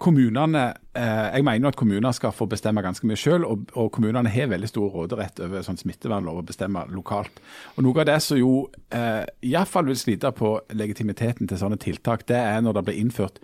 kommunene 0.00 0.62
eh, 0.96 1.36
Jeg 1.36 1.44
mener 1.46 1.70
at 1.70 1.76
kommuner 1.78 2.12
skal 2.12 2.32
få 2.34 2.46
bestemme 2.50 2.82
ganske 2.82 3.06
mye 3.06 3.18
selv, 3.18 3.46
og, 3.48 3.66
og 3.78 3.90
kommunene 3.94 4.30
har 4.32 4.50
veldig 4.50 4.70
stor 4.70 4.90
råderett 4.92 5.40
over 5.44 5.64
sånn 5.64 5.78
smittevernlov 5.80 6.40
å 6.40 6.46
bestemme 6.46 6.82
lokalt. 6.92 7.40
Og 7.76 7.86
Noe 7.86 8.02
av 8.02 8.08
det 8.10 8.18
som 8.24 8.40
jo 8.40 8.54
eh, 8.94 9.22
iallfall 9.46 9.88
vil 9.90 10.00
slite 10.00 10.32
på 10.34 10.56
legitimiteten 10.74 11.50
til 11.50 11.60
sånne 11.60 11.78
tiltak, 11.80 12.26
det 12.28 12.40
er 12.40 12.64
når 12.64 12.80
det 12.80 12.86
blir 12.88 13.00
innført 13.04 13.40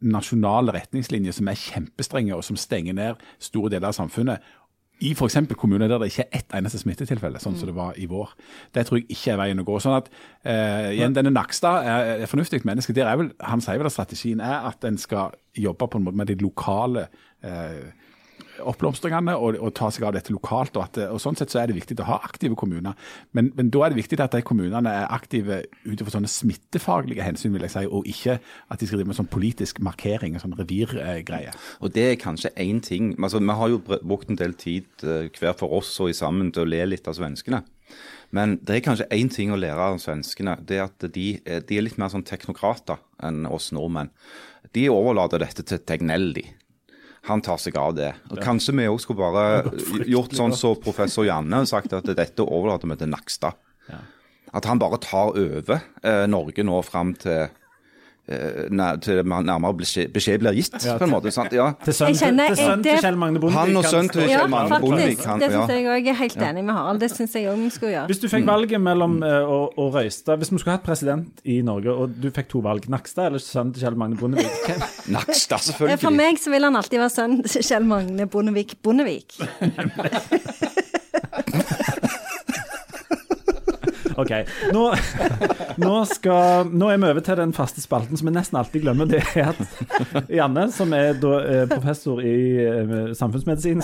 nasjonale 0.00 0.72
retningslinjer 0.72 1.34
som 1.36 1.50
er 1.50 1.60
kjempestrenge 1.60 2.32
og 2.32 2.44
som 2.46 2.56
stenger 2.56 2.96
ned 2.96 3.24
store 3.42 3.72
deler 3.74 3.90
av 3.90 3.98
samfunnet. 3.98 4.40
I 5.00 5.12
f.eks. 5.14 5.38
kommuner 5.56 5.88
der 5.88 5.98
det 6.02 6.10
ikke 6.10 6.26
er 6.26 6.40
ett 6.40 6.54
eneste 6.56 6.80
smittetilfelle, 6.82 7.40
sånn 7.40 7.56
som 7.56 7.70
det 7.70 7.76
var 7.76 7.96
i 7.96 8.08
vår. 8.10 8.34
Det 8.74 8.84
tror 8.86 9.00
jeg 9.00 9.06
ikke 9.14 9.32
er 9.32 9.40
veien 9.40 9.62
å 9.62 9.64
gå. 9.64 9.78
sånn 9.80 9.96
at 9.96 10.10
eh, 10.44 10.90
igjen, 10.98 11.16
Denne 11.16 11.32
Nakstad 11.32 11.86
er 11.88 12.10
er 12.10 12.24
et 12.24 12.30
fornuftig 12.30 12.60
menneske. 12.68 12.92
Der 12.96 13.08
er 13.08 13.16
vel, 13.16 13.32
han 13.40 13.64
sier 13.64 13.80
vel 13.80 13.88
at 13.88 13.96
strategien 13.96 14.42
er 14.44 14.68
at 14.68 14.84
en 14.84 14.98
skal 15.00 15.32
jobbe 15.56 15.88
på 15.88 15.98
en 15.98 16.04
måte 16.04 16.20
med 16.20 16.28
de 16.28 16.36
lokale 16.42 17.08
eh, 17.42 17.90
oppblomstringene 18.62 19.34
og, 19.38 19.56
og 19.60 19.72
ta 19.78 19.88
seg 19.92 20.04
av 20.08 20.14
dette 20.16 20.32
lokalt. 20.34 20.76
og, 20.76 20.84
at, 20.88 20.98
og 21.10 21.20
Sånn 21.22 21.36
sett 21.38 21.52
så 21.52 21.60
er 21.62 21.70
det 21.70 21.76
viktig 21.78 21.96
å 22.00 22.06
ha 22.08 22.18
aktive 22.26 22.56
kommuner. 22.58 22.94
Men, 23.36 23.50
men 23.56 23.70
da 23.72 23.84
er 23.86 23.94
det 23.94 24.00
viktig 24.02 24.20
at 24.22 24.34
de 24.36 24.42
kommunene 24.46 24.92
er 25.02 25.08
aktive 25.12 25.62
ut 25.86 26.02
fra 26.04 26.14
sånne 26.16 26.30
smittefaglige 26.30 27.24
hensyn, 27.26 27.52
vil 27.56 27.66
jeg 27.66 27.74
si, 27.74 27.84
og 27.88 28.06
ikke 28.10 28.38
at 28.40 28.80
de 28.82 28.88
skal 28.88 29.00
drive 29.00 29.10
med 29.12 29.18
sånn 29.20 29.30
politisk 29.32 29.80
markering 29.84 30.36
og 30.38 30.44
sånn 30.44 30.56
revirgreie. 30.60 31.52
Og 31.80 31.92
det 31.96 32.06
er 32.12 32.20
kanskje 32.20 32.52
én 32.60 32.80
ting 32.84 33.12
altså 33.20 33.40
Vi 33.40 33.56
har 33.60 33.68
jo 33.72 33.78
brukt 33.84 34.30
en 34.30 34.38
del 34.40 34.54
tid 34.58 34.86
eh, 35.04 35.28
hver 35.38 35.56
for 35.58 35.72
oss 35.80 35.92
og 36.02 36.10
i 36.12 36.16
sammen 36.16 36.52
til 36.54 36.64
å 36.66 36.70
le 36.70 36.84
litt 36.92 37.08
av 37.10 37.16
svenskene. 37.18 37.62
Men 38.36 38.58
det 38.62 38.76
er 38.76 38.84
kanskje 38.86 39.08
én 39.10 39.30
ting 39.34 39.50
å 39.50 39.58
lære 39.58 39.88
av 39.90 39.96
svenskene. 39.98 40.54
Det 40.62 40.76
er 40.78 40.84
at 40.86 41.06
de, 41.14 41.24
er- 41.42 41.64
de 41.66 41.78
er 41.80 41.82
litt 41.88 41.98
mer 41.98 42.12
sånn 42.12 42.22
teknokrater 42.26 43.00
enn 43.26 43.42
oss 43.50 43.72
nordmenn. 43.74 44.12
De 44.76 44.84
overlater 44.92 45.42
dette 45.42 45.64
til 45.66 45.80
Tegnell, 45.82 46.28
de. 46.36 46.44
Han 47.28 47.42
tar 47.44 47.58
seg 47.60 47.76
av 47.76 47.94
det. 47.98 48.14
Og 48.30 48.40
Kanskje 48.42 48.72
vi 48.78 48.88
òg 48.88 49.00
skulle 49.02 49.20
bare 49.20 50.06
gjort 50.08 50.32
sånn 50.36 50.54
som 50.56 50.78
professor 50.80 51.26
Janne 51.28 51.62
og 51.62 51.68
sagt 51.68 51.92
at 51.96 52.08
dette 52.16 52.46
overlater 52.46 52.88
vi 52.88 52.96
til 53.02 53.10
Nakstad. 53.12 53.58
At 54.56 54.66
han 54.66 54.80
bare 54.82 54.98
tar 54.98 55.36
over 55.38 55.76
eh, 56.02 56.24
Norge 56.26 56.64
nå 56.66 56.80
fram 56.82 57.12
til 57.14 57.50
til 59.04 59.20
nærmere 59.26 59.74
beskjed, 59.80 60.38
blir 60.40 60.54
gitt, 60.54 60.76
på 60.76 61.06
en 61.06 61.10
måte. 61.10 61.32
sant? 61.34 61.52
Ja. 61.56 61.70
Til 61.84 61.96
sønnen 61.96 62.18
til, 62.18 62.38
til, 62.46 62.56
sønnen 62.60 62.84
til 62.84 63.00
Kjell 63.02 63.18
Magne 63.18 63.42
Bondevik. 63.42 63.58
Han 63.58 63.76
og 63.76 63.84
kan 63.84 63.90
sønnen 63.94 64.12
til 64.14 64.28
Kjell 64.30 64.52
Magne 64.52 64.80
Bondevik. 64.84 65.24
Ja, 65.24 65.36
Det 65.40 65.50
syns 65.50 65.74
jeg 65.74 65.88
òg 65.90 66.10
er 66.12 66.18
helt 66.20 66.44
enig 66.50 66.64
med 66.64 66.74
Harald. 66.78 67.02
Det 67.02 67.10
syns 67.12 67.36
jeg 67.36 67.50
òg 67.50 67.60
vi 67.64 67.70
skulle 67.74 67.92
gjøre. 67.96 68.06
Hvis 68.12 68.22
du 68.22 68.28
fikk 68.32 68.46
valget 68.48 68.84
mellom 68.84 69.18
eh, 69.26 69.52
å, 69.56 69.60
å 69.74 69.88
røyste 69.94 70.36
Hvis 70.40 70.52
vi 70.54 70.62
skulle 70.62 70.76
hatt 70.78 70.86
president 70.86 71.44
i 71.44 71.60
Norge, 71.66 71.92
og 71.92 72.16
du 72.22 72.30
fikk 72.34 72.50
to 72.54 72.62
valg, 72.64 72.86
Nakstad 72.92 73.30
eller 73.30 73.42
sønnen 73.42 73.74
til 73.74 73.86
Kjell 73.86 73.98
Magne 74.00 74.18
Bondevik 74.20 74.72
Nakstad, 75.16 75.66
selvfølgelig. 75.68 76.02
For 76.06 76.14
meg 76.22 76.40
så 76.40 76.54
vil 76.54 76.68
han 76.68 76.78
alltid 76.78 77.02
være 77.02 77.14
sønnen 77.16 77.46
til 77.46 77.66
Kjell 77.66 77.88
Magne 77.90 78.28
Bondevik 78.30 78.76
Bondevik. 78.84 79.40
OK. 84.20 84.32
Nå, 84.74 84.84
nå, 85.84 85.94
skal, 86.10 86.68
nå 86.70 86.90
er 86.92 87.00
vi 87.02 87.10
over 87.10 87.24
til 87.26 87.36
den 87.40 87.52
faste 87.56 87.80
spalten 87.84 88.16
som 88.20 88.28
vi 88.30 88.34
nesten 88.36 88.58
alltid 88.60 88.84
glemmer. 88.86 89.08
Det 89.10 89.22
er 89.34 89.52
at 89.54 90.30
Janne, 90.30 90.68
som 90.74 90.92
er 90.96 91.14
da, 91.20 91.34
eh, 91.44 91.66
professor 91.70 92.20
i 92.24 92.36
eh, 92.64 92.96
samfunnsmedisin 93.18 93.82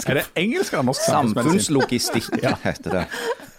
skal- 0.00 0.10
Er 0.10 0.14
det 0.14 0.24
engelsk 0.40 0.72
eller 0.72 0.86
norsk 0.88 1.02
samfunnsmedisin? 1.04 1.60
Samfunnslogistikk 1.60 2.44
heter 2.64 2.90
det. 2.94 3.04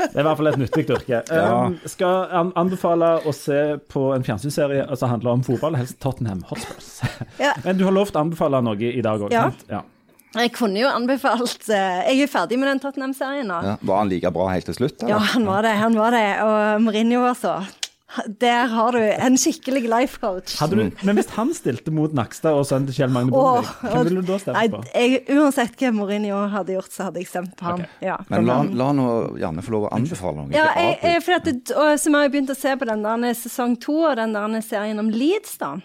Det 0.02 0.16
er 0.18 0.24
i 0.24 0.26
hvert 0.26 0.38
fall 0.40 0.50
et 0.50 0.58
nyttig 0.58 0.84
yrke. 0.90 1.20
Ja. 1.30 1.44
Um, 1.68 1.76
skal 1.88 2.26
an 2.34 2.50
anbefale 2.58 3.12
å 3.30 3.34
se 3.36 3.60
på 3.92 4.08
en 4.16 4.26
fjernsynsserie 4.26 4.88
som 4.98 5.12
handler 5.14 5.36
om 5.38 5.44
fotball, 5.46 5.78
helst 5.78 6.00
Tottenham 6.02 6.42
Hotspurs. 6.50 6.90
Ja. 7.40 7.54
Men 7.64 7.78
du 7.78 7.86
har 7.86 7.94
lovt 7.96 8.18
å 8.18 8.24
anbefale 8.26 8.62
noe 8.66 8.90
i 8.90 9.02
dag 9.06 9.22
òg, 9.22 9.32
Ja. 9.32 9.44
sant? 9.52 9.64
Ja. 9.70 9.84
Jeg 10.32 10.54
kunne 10.56 10.80
jo 10.80 10.88
anbefalt 10.88 11.68
eh, 11.68 12.06
Jeg 12.08 12.24
er 12.24 12.32
ferdig 12.32 12.60
med 12.62 12.70
den 12.72 12.80
Tottenham-serien 12.84 13.50
nå. 13.52 13.60
Ja. 13.66 13.76
Var 13.84 14.02
han 14.04 14.12
like 14.12 14.32
bra 14.32 14.48
helt 14.54 14.70
til 14.70 14.78
slutt? 14.78 15.04
Ja, 15.10 15.20
han 15.34 15.48
var 15.50 15.66
det. 15.68 15.76
Han 15.82 15.98
var 16.00 16.16
det. 16.16 16.26
Og 16.46 16.82
Mourinho, 16.86 17.26
altså. 17.28 17.60
Der 18.42 18.68
har 18.68 18.92
du 18.92 19.00
en 19.00 19.38
skikkelig 19.40 19.86
life 19.88 20.20
coach. 20.20 20.58
Hadde 20.60 20.76
du, 20.76 21.04
men 21.08 21.16
hvis 21.16 21.30
han 21.38 21.54
stilte 21.56 21.94
mot 21.96 22.12
Nakstad 22.16 22.58
og 22.60 22.66
sønnen 22.68 22.90
til 22.90 22.98
Kjell 22.98 23.14
Magne 23.14 23.32
Bondevik, 23.32 23.70
hvem 23.86 24.10
ville 24.10 24.24
du 24.24 24.32
da 24.34 24.40
stemt 24.42 24.74
på? 24.74 24.82
jeg, 24.92 25.22
uansett 25.32 25.78
hva 25.80 25.92
Mourinho 25.96 26.42
hadde 26.52 26.76
gjort, 26.76 26.92
så 26.92 27.08
hadde 27.08 27.24
jeg 27.24 27.30
stemt 27.32 27.54
på 27.60 27.70
ham. 27.70 27.86
Ja. 28.04 28.18
Men 28.32 28.50
la, 28.50 28.58
la 28.82 28.90
nå 28.98 29.08
Janne 29.40 29.64
få 29.64 29.78
lov 29.78 29.88
å 29.88 29.94
anbefale 29.96 30.42
noe. 30.42 30.52
Ja, 30.56 30.68
jeg, 30.76 30.98
jeg, 31.08 31.24
for 31.24 31.38
at 31.38 31.48
det, 31.48 31.56
og, 31.72 31.94
så 32.02 32.12
vi 32.12 32.20
har 32.20 32.28
jo 32.28 32.34
begynt 32.36 32.52
å 32.52 32.60
se 32.60 32.76
på 32.82 32.90
den 32.92 33.08
der 33.08 33.40
sesong 33.46 33.78
to 33.80 33.96
og 34.02 34.20
den 34.20 34.36
der 34.36 34.60
serien 34.68 35.00
om 35.00 35.12
Leeds, 35.14 35.56
da. 35.64 35.78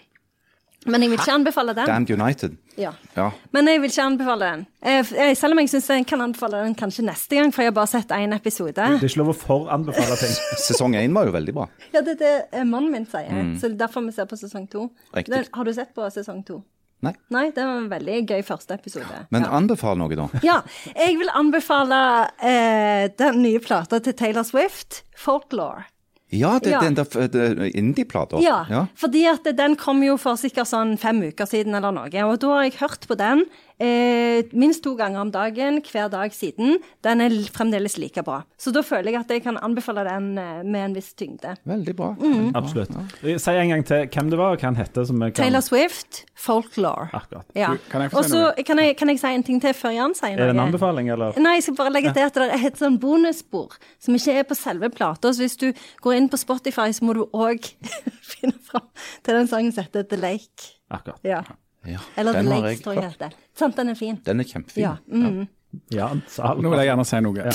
Men 0.87 1.03
jeg 1.03 1.11
vil 1.11 1.19
ikke 1.19 1.35
anbefale 1.35 1.75
den. 1.77 1.89
Damned 1.89 2.13
United. 2.15 2.55
Ja. 2.77 2.91
Ja. 3.17 3.29
Men 3.55 3.67
jeg 3.71 3.81
vil 3.81 3.91
ikke 3.91 4.05
anbefale 4.05 4.51
den. 4.51 4.65
Jeg, 4.85 5.07
eh, 5.17 5.33
Selv 5.37 5.55
om 5.55 5.61
jeg 5.61 5.71
syns 5.73 5.89
jeg 5.93 6.07
kan 6.09 6.23
anbefale 6.23 6.63
den 6.63 6.77
kanskje 6.77 7.05
neste 7.07 7.39
gang, 7.39 7.51
for 7.53 7.65
jeg 7.65 7.71
har 7.73 7.77
bare 7.79 7.91
sett 7.91 8.13
én 8.15 8.35
episode. 8.35 8.75
Det 8.75 9.01
er 9.01 9.09
ikke 9.09 9.21
lov 9.23 9.33
å 9.33 9.37
foranbefale 9.41 10.17
ting. 10.21 10.37
Sesong 10.67 10.95
én 10.99 11.13
var 11.17 11.29
jo 11.29 11.35
veldig 11.35 11.57
bra. 11.57 11.67
Ja, 11.91 12.01
det 12.01 12.17
er 12.17 12.23
det 12.23 12.33
eh, 12.51 12.65
mannen 12.67 12.93
min 12.93 13.05
sier. 13.09 13.29
Så 13.57 13.67
det 13.69 13.75
er 13.77 13.83
derfor 13.85 14.05
vi 14.07 14.15
ser 14.15 14.29
på 14.29 14.39
sesong 14.39 14.67
to. 14.71 14.89
Har 15.13 15.69
du 15.69 15.73
sett 15.75 15.93
på 15.95 16.09
sesong 16.13 16.43
to? 16.47 16.61
Nei. 17.05 17.13
Nei, 17.29 17.49
det 17.53 17.61
var 17.61 17.77
en 17.77 17.91
veldig 17.91 18.21
gøy 18.25 18.39
første 18.45 18.73
episode. 18.73 19.19
Men 19.33 19.45
ja. 19.45 19.51
anbefal 19.53 19.99
noe, 19.99 20.15
da. 20.17 20.25
ja, 20.49 20.61
jeg 20.95 21.19
vil 21.19 21.29
anbefale 21.29 21.99
eh, 22.41 23.05
den 23.19 23.43
nye 23.43 23.61
plata 23.61 23.99
til 24.01 24.17
Taylor 24.17 24.47
Swift, 24.47 25.03
'Folklore'. 25.17 25.85
Ja, 26.29 26.59
det, 26.59 26.71
Ja. 26.73 26.79
den 26.81 26.95
der 26.95 27.69
indie-plata. 27.75 28.39
Ja, 28.43 28.65
ja. 28.69 28.85
fordi 28.95 29.25
at 29.31 29.47
den 29.57 29.75
kom 29.79 30.03
jo 30.03 30.17
for 30.17 30.35
sikkert 30.35 30.67
sånn 30.67 30.97
fem 30.99 31.21
uker 31.23 31.45
siden 31.47 31.73
eller 31.75 31.91
noe. 31.95 32.09
Og 32.25 32.39
da 32.39 32.47
har 32.47 32.63
jeg 32.63 32.73
hørt 32.81 33.07
på 33.07 33.15
den 33.15 33.45
eh, 33.79 34.43
minst 34.57 34.83
to 34.85 34.95
ganger 34.97 35.21
om 35.21 35.31
dagen 35.33 35.79
hver 35.85 36.09
dag 36.13 36.33
siden. 36.33 36.77
Den 37.05 37.21
er 37.21 37.35
fremdeles 37.53 37.97
like 38.01 38.23
bra. 38.25 38.41
Så 38.57 38.71
da 38.73 38.81
føler 38.85 39.11
jeg 39.13 39.19
at 39.21 39.33
jeg 39.33 39.43
kan 39.45 39.57
anbefale 39.63 40.03
den 40.07 40.31
eh, 40.41 40.63
med 40.65 40.85
en 40.89 40.95
viss 40.97 41.11
tyngde. 41.17 41.55
Veldig 41.67 41.95
bra. 41.97 42.11
Mm. 42.19 42.51
Absolutt. 42.57 42.95
Si 43.23 43.51
en 43.53 43.69
gang 43.73 43.85
til 43.87 44.07
hvem 44.13 44.31
det 44.33 44.39
var, 44.39 44.55
og 44.55 44.61
hva 44.61 44.69
han 44.71 44.79
heter. 44.79 45.05
Som 45.09 45.21
kan... 45.21 45.33
Taylor 45.37 45.61
Swift, 45.65 46.23
Folklore. 46.37 47.09
Akkurat. 47.13 47.45
Ja. 47.57 47.73
Kan 47.91 48.05
jeg 48.05 48.13
få 48.13 48.23
si 48.25 48.33
så 48.33 48.41
noe? 48.47 48.63
kan, 48.67 48.81
jeg- 48.83 48.97
kan 48.97 49.09
jeg 49.13 49.19
si 49.21 49.33
en 49.33 49.43
ting 49.43 49.61
til 49.61 49.73
før 49.77 49.93
Jan 49.95 50.15
sier 50.17 50.33
Er 50.37 50.47
det 50.51 50.55
en 50.55 50.63
anbefaling, 50.67 51.11
eller? 51.13 51.37
Nei, 51.41 51.57
jeg 51.59 51.67
skal 51.67 51.79
bare 51.83 51.93
legge 51.97 52.13
til 52.17 52.25
at 52.27 52.33
det 52.41 52.49
er 52.57 52.65
et 52.71 52.81
sånn 52.81 52.97
bonusspor 53.01 53.77
som 53.99 54.17
ikke 54.17 54.39
er 54.41 54.47
på 54.49 54.57
selve 54.57 54.89
plata. 54.93 55.31
Så 55.33 55.45
hvis 55.45 55.57
du 55.61 55.69
går 56.01 56.17
inn 56.17 56.29
på 56.29 56.37
Spotify, 56.41 56.89
så 56.93 57.05
må 57.05 57.13
du 57.17 57.25
òg 57.33 57.69
finne 58.33 58.57
fram 58.67 58.89
til 59.23 59.37
den 59.41 59.47
sangen 59.47 59.71
som 59.75 59.85
heter 59.87 60.03
The 60.09 60.19
Lake. 60.21 60.73
Akkurat. 60.93 61.19
Ja. 61.27 61.41
Ja, 61.85 61.99
Eller 62.17 62.33
The 62.33 62.41
den 62.41 62.51
har 62.51 62.61
Lakes, 62.61 62.71
jeg 62.79 62.83
tror 62.83 62.93
jeg 62.93 63.03
hørt. 63.03 63.21
heter. 63.21 63.37
Sant, 63.55 63.77
den 63.77 63.89
er 63.89 63.95
fin. 63.95 64.19
Den 64.25 64.39
er 64.39 64.43
kjempefin. 64.43 64.83
Ja. 64.83 64.95
Mm. 65.07 65.47
Ja. 65.93 66.09
Nå 66.57 66.69
vil 66.69 66.79
jeg 66.79 66.89
gjerne 66.89 67.05
si 67.05 67.19
noe. 67.21 67.51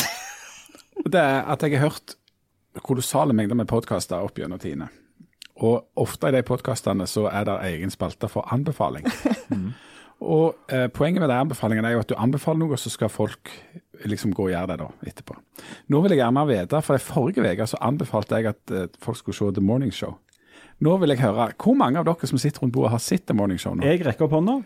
Det 1.13 1.21
er 1.21 1.47
at 1.51 1.63
jeg 1.63 1.79
har 1.79 1.89
hørt 1.89 2.15
kolossale 2.85 3.35
mengder 3.37 3.57
med 3.59 3.69
podkaster 3.69 4.23
opp 4.23 4.39
gjennom 4.39 4.61
tidene. 4.63 4.89
Og 5.63 5.83
ofte 6.01 6.29
i 6.31 6.35
de 6.37 6.43
podkastene 6.47 7.07
så 7.11 7.27
er 7.33 7.45
det 7.49 7.57
egen 7.73 7.91
spalte 7.93 8.29
for 8.33 8.47
anbefaling. 8.55 9.09
Og 10.23 10.55
eh, 10.71 10.87
poenget 10.95 11.21
med 11.21 11.29
de 11.33 11.35
anbefalingene 11.35 11.89
er 11.89 11.97
jo 11.97 12.03
at 12.05 12.11
du 12.13 12.15
anbefaler 12.15 12.63
noe, 12.63 12.77
så 12.79 12.93
skal 12.93 13.11
folk 13.11 13.51
liksom 14.07 14.33
gå 14.35 14.47
og 14.47 14.53
gjøre 14.53 14.69
det 14.71 14.77
da 14.79 14.89
etterpå. 15.11 15.35
Nå 15.91 16.01
vil 16.05 16.15
jeg 16.15 16.21
gjerne 16.23 16.45
vite, 16.47 16.83
for 16.87 16.99
i 16.99 17.03
forrige 17.03 17.43
uke 17.43 17.67
så 17.67 17.81
anbefalte 17.83 18.39
jeg 18.39 18.53
at 18.53 18.75
eh, 18.75 18.87
folk 19.03 19.19
skulle 19.19 19.39
se 19.39 19.51
The 19.59 19.65
Morning 19.65 19.91
Show. 19.95 20.15
Nå 20.83 20.97
vil 21.03 21.13
jeg 21.15 21.21
høre, 21.23 21.51
hvor 21.63 21.77
mange 21.79 22.01
av 22.01 22.07
dere 22.09 22.27
som 22.31 22.39
sitter 22.43 22.65
rundt 22.65 22.75
bordet 22.75 22.91
har 22.97 23.03
sett 23.05 23.27
The 23.29 23.35
Morning 23.39 23.61
Show 23.63 23.75
nå? 23.79 23.85
Jeg 23.87 24.03
rekker 24.07 24.27
opp 24.27 24.33
hånda. 24.35 24.57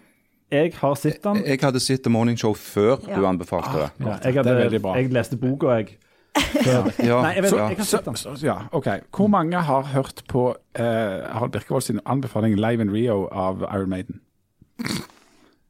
Jeg 0.54 0.72
har 0.78 0.94
sett 0.96 1.18
den. 1.24 1.40
Jeg 1.44 1.58
hadde 1.60 1.80
sett 1.82 2.02
The 2.06 2.10
Morning 2.14 2.38
Show 2.38 2.54
før 2.54 3.00
Ja. 3.08 3.16
du 3.18 3.26
anbefalte 3.26 3.72
det. 3.82 3.88
Ja, 4.00 4.18
jeg, 4.24 4.34
Det 4.34 4.46
er 4.46 4.62
hadde, 4.64 4.80
bra. 4.80 4.94
jeg 4.96 5.10
leste 5.12 5.36
boka, 5.36 5.74
jeg. 5.80 5.96
Ja, 6.36 6.82
Nei, 6.84 7.32
jeg, 7.34 7.42
vet, 7.42 7.52
ja. 7.56 7.68
jeg 7.68 7.76
har 7.78 7.84
Så, 7.84 7.96
sett 7.96 8.04
den. 8.04 8.14
så, 8.20 8.32
ja, 8.44 8.56
ok. 8.72 8.86
Hvor 9.16 9.26
mange 9.32 9.56
har 9.60 9.82
hørt 9.92 10.22
på 10.28 10.50
uh, 10.52 10.84
Harald 11.32 11.52
Birkevold 11.52 11.82
sin 11.82 12.00
anbefaling 12.06 12.54
Live 12.60 12.82
in 12.84 12.90
Rio 12.92 13.26
av 13.32 13.62
Iron 13.72 13.88
Maiden? 13.88 14.20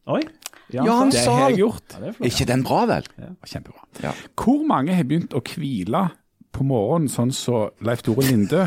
Oi. 0.07 0.21
Ja, 0.75 0.83
han 0.99 1.11
Det 1.11 1.23
har 1.25 1.49
jeg 1.51 1.59
gjort. 1.61 1.95
Ja, 1.95 2.01
det 2.03 2.09
er 2.09 2.13
flott. 2.19 2.27
Ikke 2.33 2.47
den 2.51 2.63
bra, 2.67 2.81
vel? 2.91 3.07
Kjempebra. 3.47 3.85
Ja. 4.03 4.13
Hvor 4.35 4.65
mange 4.67 4.95
har 4.95 5.05
begynt 5.07 5.35
å 5.39 5.41
hvile 5.47 6.09
på 6.53 6.67
morgenen, 6.67 7.09
sånn 7.09 7.33
som 7.35 7.71
Leif 7.87 8.03
Tore 8.03 8.27
Lindø 8.27 8.67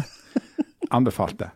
anbefalte? 0.95 1.51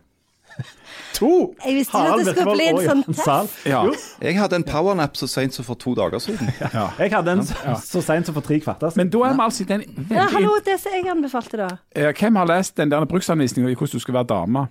To! 1.14 1.54
Jeg 1.64 1.74
visste 1.76 1.98
ikke 1.98 2.12
at 2.12 2.20
det 2.26 2.32
skulle 2.34 2.54
bli 2.56 2.66
en 2.68 2.78
sånn 2.88 3.02
test. 3.14 3.58
Ja. 3.70 3.82
Jeg 4.22 4.34
hadde 4.38 4.58
en 4.58 4.64
powernap 4.66 5.14
så 5.18 5.28
sent 5.30 5.54
som 5.54 5.66
for 5.66 5.78
to 5.78 5.94
dager 5.94 6.22
siden. 6.22 6.50
jeg 6.58 7.12
hadde 7.12 7.36
en 7.36 7.44
så, 7.46 7.76
så 7.84 8.02
seint 8.02 8.26
som 8.26 8.34
for 8.34 8.42
tre 8.46 8.58
kvarter 8.62 8.90
siden. 8.90 9.04
Men 9.04 9.12
da 9.14 9.20
er 9.28 9.36
vi 9.38 9.44
altså 9.46 9.62
i 9.62 9.68
den 9.68 9.84
Ja, 10.10 10.26
hallo, 10.34 10.56
det 10.66 10.78
som 10.82 10.96
jeg 10.96 11.06
anbefalte, 11.10 11.60
da. 11.60 12.10
Hvem 12.18 12.40
har 12.42 12.50
lest 12.50 12.74
den 12.80 12.90
der 12.90 13.06
bruksanvisningen 13.10 13.70
i 13.70 13.78
hvordan 13.78 13.94
du 13.94 14.02
skal 14.02 14.18
være 14.18 14.30
dame? 14.34 14.66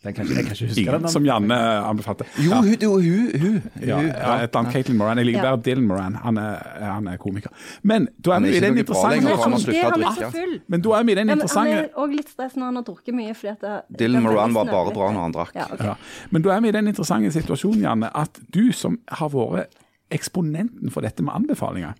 Den 0.00 0.14
kan 0.16 0.24
ikke, 0.24 0.34
jeg 0.34 0.44
kan 0.46 0.54
ikke 0.56 0.66
huske 0.66 0.80
Ingen, 0.80 1.02
den. 1.04 1.10
som 1.12 1.24
Janne 1.28 1.56
anbefalte. 1.84 2.24
Jo, 2.40 2.54
hun, 2.64 2.76
jo, 2.80 2.92
hun, 2.94 3.40
hun, 3.40 3.56
Ja, 3.84 3.96
hun 3.98 4.06
ja, 4.06 4.36
et 4.46 4.54
annet 4.56 4.72
Caitlin 4.72 4.96
Moran. 4.96 5.18
Jeg 5.20 5.26
liker 5.28 5.42
Ja. 5.42 5.50
bare 5.50 5.62
Dylan 5.66 5.86
Moran. 5.90 6.14
Han 6.22 6.38
er, 6.40 6.54
han 6.80 7.08
er 7.12 7.16
komiker. 7.20 7.50
Men 7.82 8.08
da 8.24 8.30
er 8.30 8.34
Han 8.34 8.44
er 8.44 8.48
vi 8.48 8.52
i 8.52 8.56
ikke 8.56 8.64
den 8.66 8.74
noe 8.78 8.84
bra 8.84 9.10
lenger, 9.10 9.20
interessante 9.20 9.36
for 9.36 9.42
han 9.42 9.52
har 9.52 9.60
Det 9.60 9.66
å 9.68 9.90
er 9.90 10.30
drikke. 10.30 10.62
Men 10.72 10.80
da 10.86 10.90
er 11.00 11.04
vi 11.04 11.12
i 11.12 11.14
den 11.20 11.28
interessante 11.34 11.74
han 11.76 11.84
er 11.84 12.00
òg 12.06 12.16
litt 12.16 12.28
stress 12.32 12.56
når 12.56 12.64
han 12.70 12.76
har 12.80 12.82
drukket 12.88 13.14
mye. 13.14 13.34
Fordi 13.34 13.52
at 13.52 13.60
det, 13.60 13.98
Dylan 14.00 14.22
det 14.22 14.22
Moran 14.30 14.54
var 14.56 14.64
bare 14.72 14.94
bra 14.96 15.10
når 15.12 15.20
han 15.20 15.32
drakk. 15.36 15.52
Ja, 15.54 15.66
okay. 15.72 15.86
Ja. 15.86 15.94
Men 16.30 16.42
da 16.42 16.56
er 16.56 16.60
vi 16.64 16.68
i 16.68 16.72
den 16.78 16.88
interessante 16.88 17.32
situasjonen, 17.36 17.82
Janne, 17.84 18.10
at 18.16 18.40
du 18.56 18.72
som 18.72 18.98
har 19.20 19.28
vært 19.28 19.68
eksponenten 20.10 20.90
for 20.90 21.04
dette 21.04 21.22
med 21.22 21.34
anbefalinger, 21.34 21.92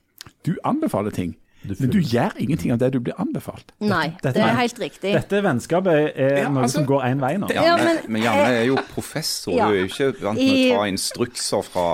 du 0.47 0.57
anbefaler 0.65 1.13
ting, 1.15 1.37
men 1.63 1.91
du 1.93 1.99
gjør 2.01 2.33
ingenting 2.41 2.73
av 2.73 2.79
det 2.81 2.93
du 2.95 3.01
blir 3.01 3.15
anbefalt. 3.21 3.73
Nei, 3.81 4.15
Dette- 4.23 4.33
det 4.39 4.43
er 4.43 4.57
helt 4.57 4.79
riktig. 4.81 5.13
Dette 5.13 5.43
vennskapet 5.45 6.13
er 6.17 6.39
Ja, 6.43 6.49
noe 6.49 6.63
altså- 6.65 6.79
som 6.81 6.87
går 6.87 7.03
én 7.05 7.21
vei 7.21 7.37
nå. 7.37 7.51
Ja, 7.53 7.77
men, 7.77 7.99
men- 8.09 8.23
Janne 8.23 8.49
er 8.63 8.65
jo 8.65 8.77
professor, 8.95 9.53
Ja. 9.53 9.67
hun 9.67 9.75
er 9.75 9.79
jo 9.81 9.87
ikke 9.87 10.21
vant 10.23 10.39
med 10.39 10.73
å 10.73 10.77
ta 10.77 10.85
instrukser 10.89 11.63
fra 11.65 11.87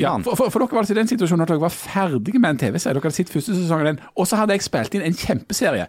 Ja, 0.00 0.18
for, 0.18 0.34
for, 0.36 0.50
for 0.50 0.58
dere 0.58 0.68
var 0.74 0.82
altså 0.82 0.90
i 0.90 0.94
den 1.00 1.06
situasjonen 1.08 1.42
at 1.42 1.48
dere 1.48 1.60
var 1.60 1.70
ferdige 1.70 2.38
med 2.40 2.50
en 2.50 2.58
TV-serie. 2.58 2.94
Dere 2.94 3.02
hadde 3.02 3.14
sett 3.14 3.28
første 3.30 3.54
sesong 3.54 3.80
av 3.80 3.84
den, 3.84 4.00
og 4.16 4.26
så 4.26 4.36
hadde 4.36 4.50
jeg 4.56 4.62
spilt 4.62 4.94
inn 4.94 5.02
en 5.02 5.14
kjempeserie. 5.14 5.86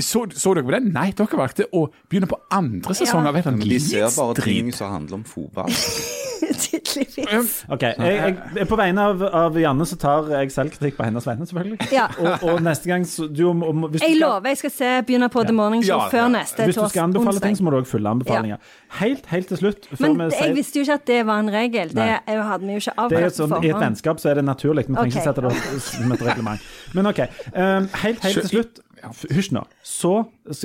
Så, 0.00 0.24
så 0.32 0.54
dere 0.54 0.64
på 0.64 0.70
den? 0.72 0.92
Nei, 0.92 1.10
dere 1.12 1.26
valgte 1.36 1.66
å 1.76 1.90
begynne 2.08 2.26
på 2.26 2.38
andre 2.50 2.94
sesong 2.94 3.22
Ja. 3.24 3.28
av 3.28 3.36
et 3.36 3.46
eller 3.46 3.56
annet 3.58 3.68
de 3.68 3.78
ser 3.78 4.08
bare 4.16 4.34
ting 4.34 4.72
som 4.72 4.90
handler 4.92 5.14
om 5.14 5.24
fotball. 5.24 5.68
Tydeligvis. 6.64 7.64
Ok, 7.68 7.82
jeg, 7.82 7.96
jeg, 7.98 8.36
jeg, 8.56 8.66
På 8.70 8.78
vegne 8.80 9.06
av, 9.10 9.22
av 9.42 9.58
Janne 9.60 9.86
så 9.88 9.98
tar 10.00 10.30
jeg 10.32 10.52
selvkritikk 10.54 10.96
på 10.98 11.06
hennes 11.06 11.26
vegne, 11.26 11.46
selvfølgelig. 11.48 11.88
Ja. 11.94 12.06
Og, 12.18 12.44
og 12.48 12.62
neste 12.64 12.90
gang 12.90 13.06
så 13.08 13.26
du, 13.28 13.42
om, 13.50 13.62
om, 13.66 13.86
hvis, 13.88 14.00
du 14.00 14.06
Jeg 14.06 14.16
skal, 14.16 14.26
lover 14.26 14.52
jeg 14.52 14.60
skal 14.62 14.74
se 14.74 14.90
begynne 15.08 15.30
på 15.32 15.44
The 15.46 15.56
Morning 15.56 15.84
Show 15.84 16.04
Ja, 16.04 16.08
før 16.12 16.24
ja. 16.24 16.32
neste 16.38 16.68
hvis 16.68 16.78
du 16.78 16.84
skal 16.88 17.06
anbefale 17.08 17.34
onsdag. 17.34 17.46
ting, 17.48 17.58
så 17.60 17.66
må 17.66 17.74
du 17.74 17.78
òg 17.80 17.88
følge 17.90 18.14
anbefalinger. 18.14 18.74
Helt, 19.00 19.26
helt 19.30 19.50
til 19.52 19.62
slutt 19.62 19.88
før 19.90 20.04
Men 20.06 20.18
vi 20.18 20.28
jeg 20.28 20.36
sier 20.38 20.56
visste 20.58 20.80
jo 20.80 20.86
ikke 20.86 20.98
at 21.00 21.08
det 21.12 21.20
var 21.30 21.44
en 21.44 21.52
regel. 21.54 21.94
Det 21.94 22.00
Nei. 22.00 22.36
jo- 22.36 22.46
hadde 22.50 22.66
vi 22.66 22.76
jo 22.76 22.84
ikke 22.84 22.96
avklart 22.96 23.20
er 23.20 23.26
avtalt 23.26 23.40
jo 23.40 23.46
sånn, 23.46 23.64
I 23.64 23.72
et 23.74 23.82
vennskap 23.84 24.22
så 24.22 24.30
er 24.30 24.40
det 24.40 24.46
naturlig. 24.48 24.86
Vi 24.88 24.94
trenger 24.94 25.06
okay. 25.06 25.16
ikke 25.16 25.26
sette 25.28 25.44
det 25.46 25.50
opp 25.50 25.88
som 25.88 26.14
et 26.16 26.24
reglement. 26.30 26.70
Men 26.94 27.10
OK. 27.12 27.20
Um, 27.54 27.90
helt, 28.04 28.24
helt 28.24 28.40
til 28.40 28.50
slutt. 28.54 28.80
F- 29.08 29.26
Hysj 29.32 29.52
nå. 29.56 29.62
Så 29.86 30.10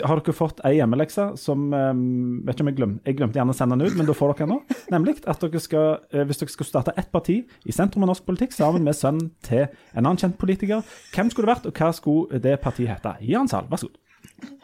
har 0.03 0.19
dere 0.21 0.33
fått 0.35 0.59
ei 0.67 0.75
hjemmelekse 0.79 1.27
som 1.39 1.67
um, 1.73 2.01
vet 2.45 2.55
ikke 2.57 2.65
om 2.65 2.69
Jeg 2.71 2.77
glemte 2.79 3.07
Jeg 3.09 3.17
glemte 3.19 3.39
gjerne 3.39 3.53
å 3.55 3.57
sende 3.57 3.77
den 3.79 3.87
ut, 3.87 3.95
men 3.99 4.09
da 4.09 4.15
får 4.17 4.33
dere 4.33 4.45
den 4.47 4.53
nå. 4.55 4.77
Nemlig 4.95 5.15
at 5.23 5.43
dere 5.45 5.61
skal, 5.63 5.87
eh, 6.11 6.25
hvis 6.27 6.41
dere 6.41 6.53
skal 6.55 6.69
starte 6.69 6.95
ett 6.99 7.11
parti 7.13 7.37
i 7.65 7.75
sentrum 7.75 8.03
av 8.05 8.11
norsk 8.11 8.25
politikk 8.27 8.55
sammen 8.55 8.83
med 8.85 8.97
sønnen 8.97 9.29
til 9.45 9.65
en 9.67 10.01
annen 10.03 10.19
kjent 10.21 10.37
politiker, 10.41 10.83
hvem 11.15 11.31
skulle 11.31 11.47
det 11.47 11.53
vært, 11.55 11.69
og 11.71 11.79
hva 11.79 11.91
skulle 11.95 12.41
det 12.43 12.57
partiet 12.63 12.91
hete? 12.95 13.15
Jan 13.29 13.47
Sahl, 13.51 13.69
vær 13.71 13.83
så 13.83 13.89
god. 13.91 14.01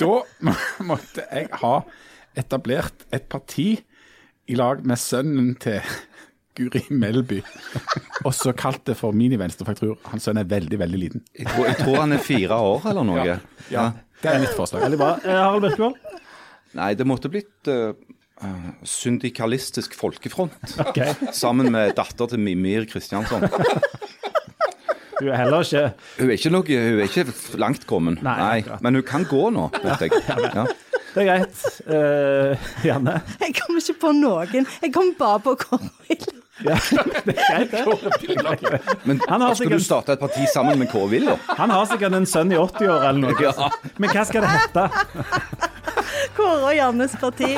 Da 0.00 0.10
måtte 0.82 1.22
jeg 1.30 1.46
ha 1.60 1.74
etablert 2.34 3.04
et 3.14 3.28
parti 3.30 3.68
i 4.50 4.56
lag 4.58 4.80
med 4.86 4.98
sønnen 4.98 5.52
til 5.62 5.78
Guri 6.54 6.84
Melby, 6.94 7.40
også 8.28 8.52
kalt 8.54 8.84
det 8.86 8.94
for 8.98 9.16
Mini-Venstre, 9.16 9.66
for 9.66 9.74
jeg 9.74 9.80
tror 9.80 10.10
hans 10.12 10.26
sønn 10.28 10.38
er 10.38 10.46
veldig, 10.50 10.78
veldig 10.78 11.00
liten. 11.00 11.24
Jeg 11.34 11.48
tror, 11.50 11.66
jeg 11.66 11.78
tror 11.80 11.96
han 11.98 12.14
er 12.14 12.22
fire 12.22 12.58
år 12.70 12.90
eller 12.92 13.08
noe. 13.08 13.24
Ja. 13.26 13.38
Ja. 13.74 13.86
Det 14.22 14.30
er 14.30 14.44
mitt 14.44 14.54
forslag. 14.56 14.84
Veldig 14.86 15.00
bra. 15.00 15.10
Eh, 15.24 15.34
Harald 15.34 15.66
Birkevold? 15.66 16.20
Nei, 16.78 16.92
det 16.98 17.06
måtte 17.06 17.30
blitt 17.30 17.70
uh, 17.70 17.92
syndikalistisk 18.86 19.98
folkefront. 19.98 20.54
Okay. 20.94 21.10
Sammen 21.34 21.72
med 21.74 21.96
datter 21.98 22.30
til 22.30 22.40
Mimir 22.42 22.86
Kristiansson. 22.90 23.48
Hun 25.14 25.28
er 25.30 25.38
heller 25.38 25.62
ikke 25.62 25.82
Hun 26.18 26.30
er 26.30 26.34
ikke, 26.34 26.50
noe, 26.50 26.64
hun 26.66 26.98
er 26.98 27.04
ikke 27.06 27.58
langt 27.62 27.84
kommen, 27.86 28.16
Nei, 28.22 28.34
Nei, 28.66 28.78
men 28.82 28.98
hun 28.98 29.04
kan 29.06 29.22
gå 29.30 29.44
nå, 29.54 29.68
vet 29.84 30.02
jeg. 30.02 30.22
Ja. 30.26 30.64
Det 31.14 31.22
er 31.22 31.28
greit. 31.28 31.60
Uh, 31.86 32.70
Janne? 32.82 33.20
Jeg 33.38 33.54
kommer 33.60 33.78
ikke 33.78 34.00
på 34.02 34.10
noen. 34.18 34.66
Jeg 34.82 34.90
kommer 34.94 35.14
bare 35.20 35.44
på 35.46 35.54
Kårvill. 35.62 36.42
Ja, 36.62 36.76
det 37.26 37.34
er 37.34 37.66
greit, 37.66 38.60
det. 38.62 38.80
Men 39.04 39.20
Han 39.28 39.40
har 39.42 39.54
skal 39.54 39.64
sikkert- 39.64 39.80
du 39.80 39.84
starte 39.84 40.12
et 40.14 40.20
parti 40.22 40.44
sammen 40.54 40.78
med 40.78 40.86
Kåre 40.92 41.08
Willoch? 41.10 41.40
Han 41.58 41.70
har 41.74 41.86
sikkert 41.90 42.14
en 42.14 42.26
sønn 42.30 42.52
i 42.54 42.56
80-år 42.60 43.08
eller 43.08 43.20
noe. 43.24 43.34
Ja. 43.42 43.70
Men 43.98 44.10
hva 44.14 44.22
skal 44.28 44.46
det 44.46 44.52
hete? 44.54 44.84
Kåre 46.36 46.60
og 46.70 46.74
Jannes 46.76 47.16
parti. 47.20 47.50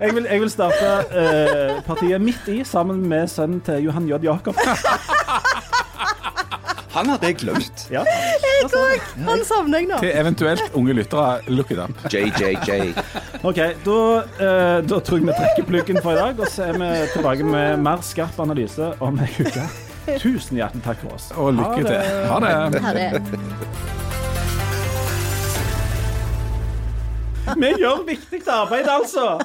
Jeg 0.00 0.14
vil, 0.14 0.24
jeg 0.30 0.40
vil 0.40 0.50
starte 0.50 0.90
eh, 1.12 1.78
partiet 1.86 2.20
Midt 2.22 2.48
i 2.48 2.60
sammen 2.66 3.02
med 3.10 3.28
sønnen 3.30 3.60
til 3.66 3.84
Johan 3.88 4.06
J. 4.08 4.20
Jakob. 4.24 4.56
Han 6.94 7.10
hadde 7.12 7.26
jeg 7.28 7.36
glemt. 7.42 7.84
Ja. 7.92 8.02
Han 9.26 9.42
savner 9.44 9.82
jeg 9.82 9.88
nå. 9.90 9.98
Til 10.02 10.12
eventuelt 10.14 10.76
unge 10.78 10.96
lyttere, 10.96 11.40
look 11.52 11.70
it 11.74 11.78
up. 11.82 11.92
JJJ. 12.12 12.94
OK, 13.42 13.60
da, 13.84 13.98
eh, 14.38 14.78
da 14.88 15.00
tror 15.04 15.20
jeg 15.20 15.28
vi 15.28 15.36
trekker 15.36 15.68
pluggen 15.68 16.00
for 16.02 16.16
i 16.16 16.18
dag, 16.22 16.40
og 16.40 16.48
så 16.52 16.70
er 16.70 16.80
vi 16.80 16.88
tilbake 17.12 17.46
med 17.46 17.84
mer 17.84 18.02
skarp 18.06 18.40
analyse 18.40 18.92
om 19.04 19.20
ei 19.20 19.30
uke. 19.38 19.68
Tusen 20.18 20.56
hjertelig 20.56 20.84
takk 20.86 21.04
for 21.04 21.18
oss. 21.18 21.30
Og 21.36 21.52
lykke 21.58 21.84
til. 21.84 22.00
Ha 22.32 22.40
det. 22.40 22.82
Ha 22.86 22.92
det. 22.96 23.08
Vi 27.58 27.70
gjør 27.80 28.02
viktig 28.08 28.42
arbeid, 28.52 28.88
altså! 28.92 29.38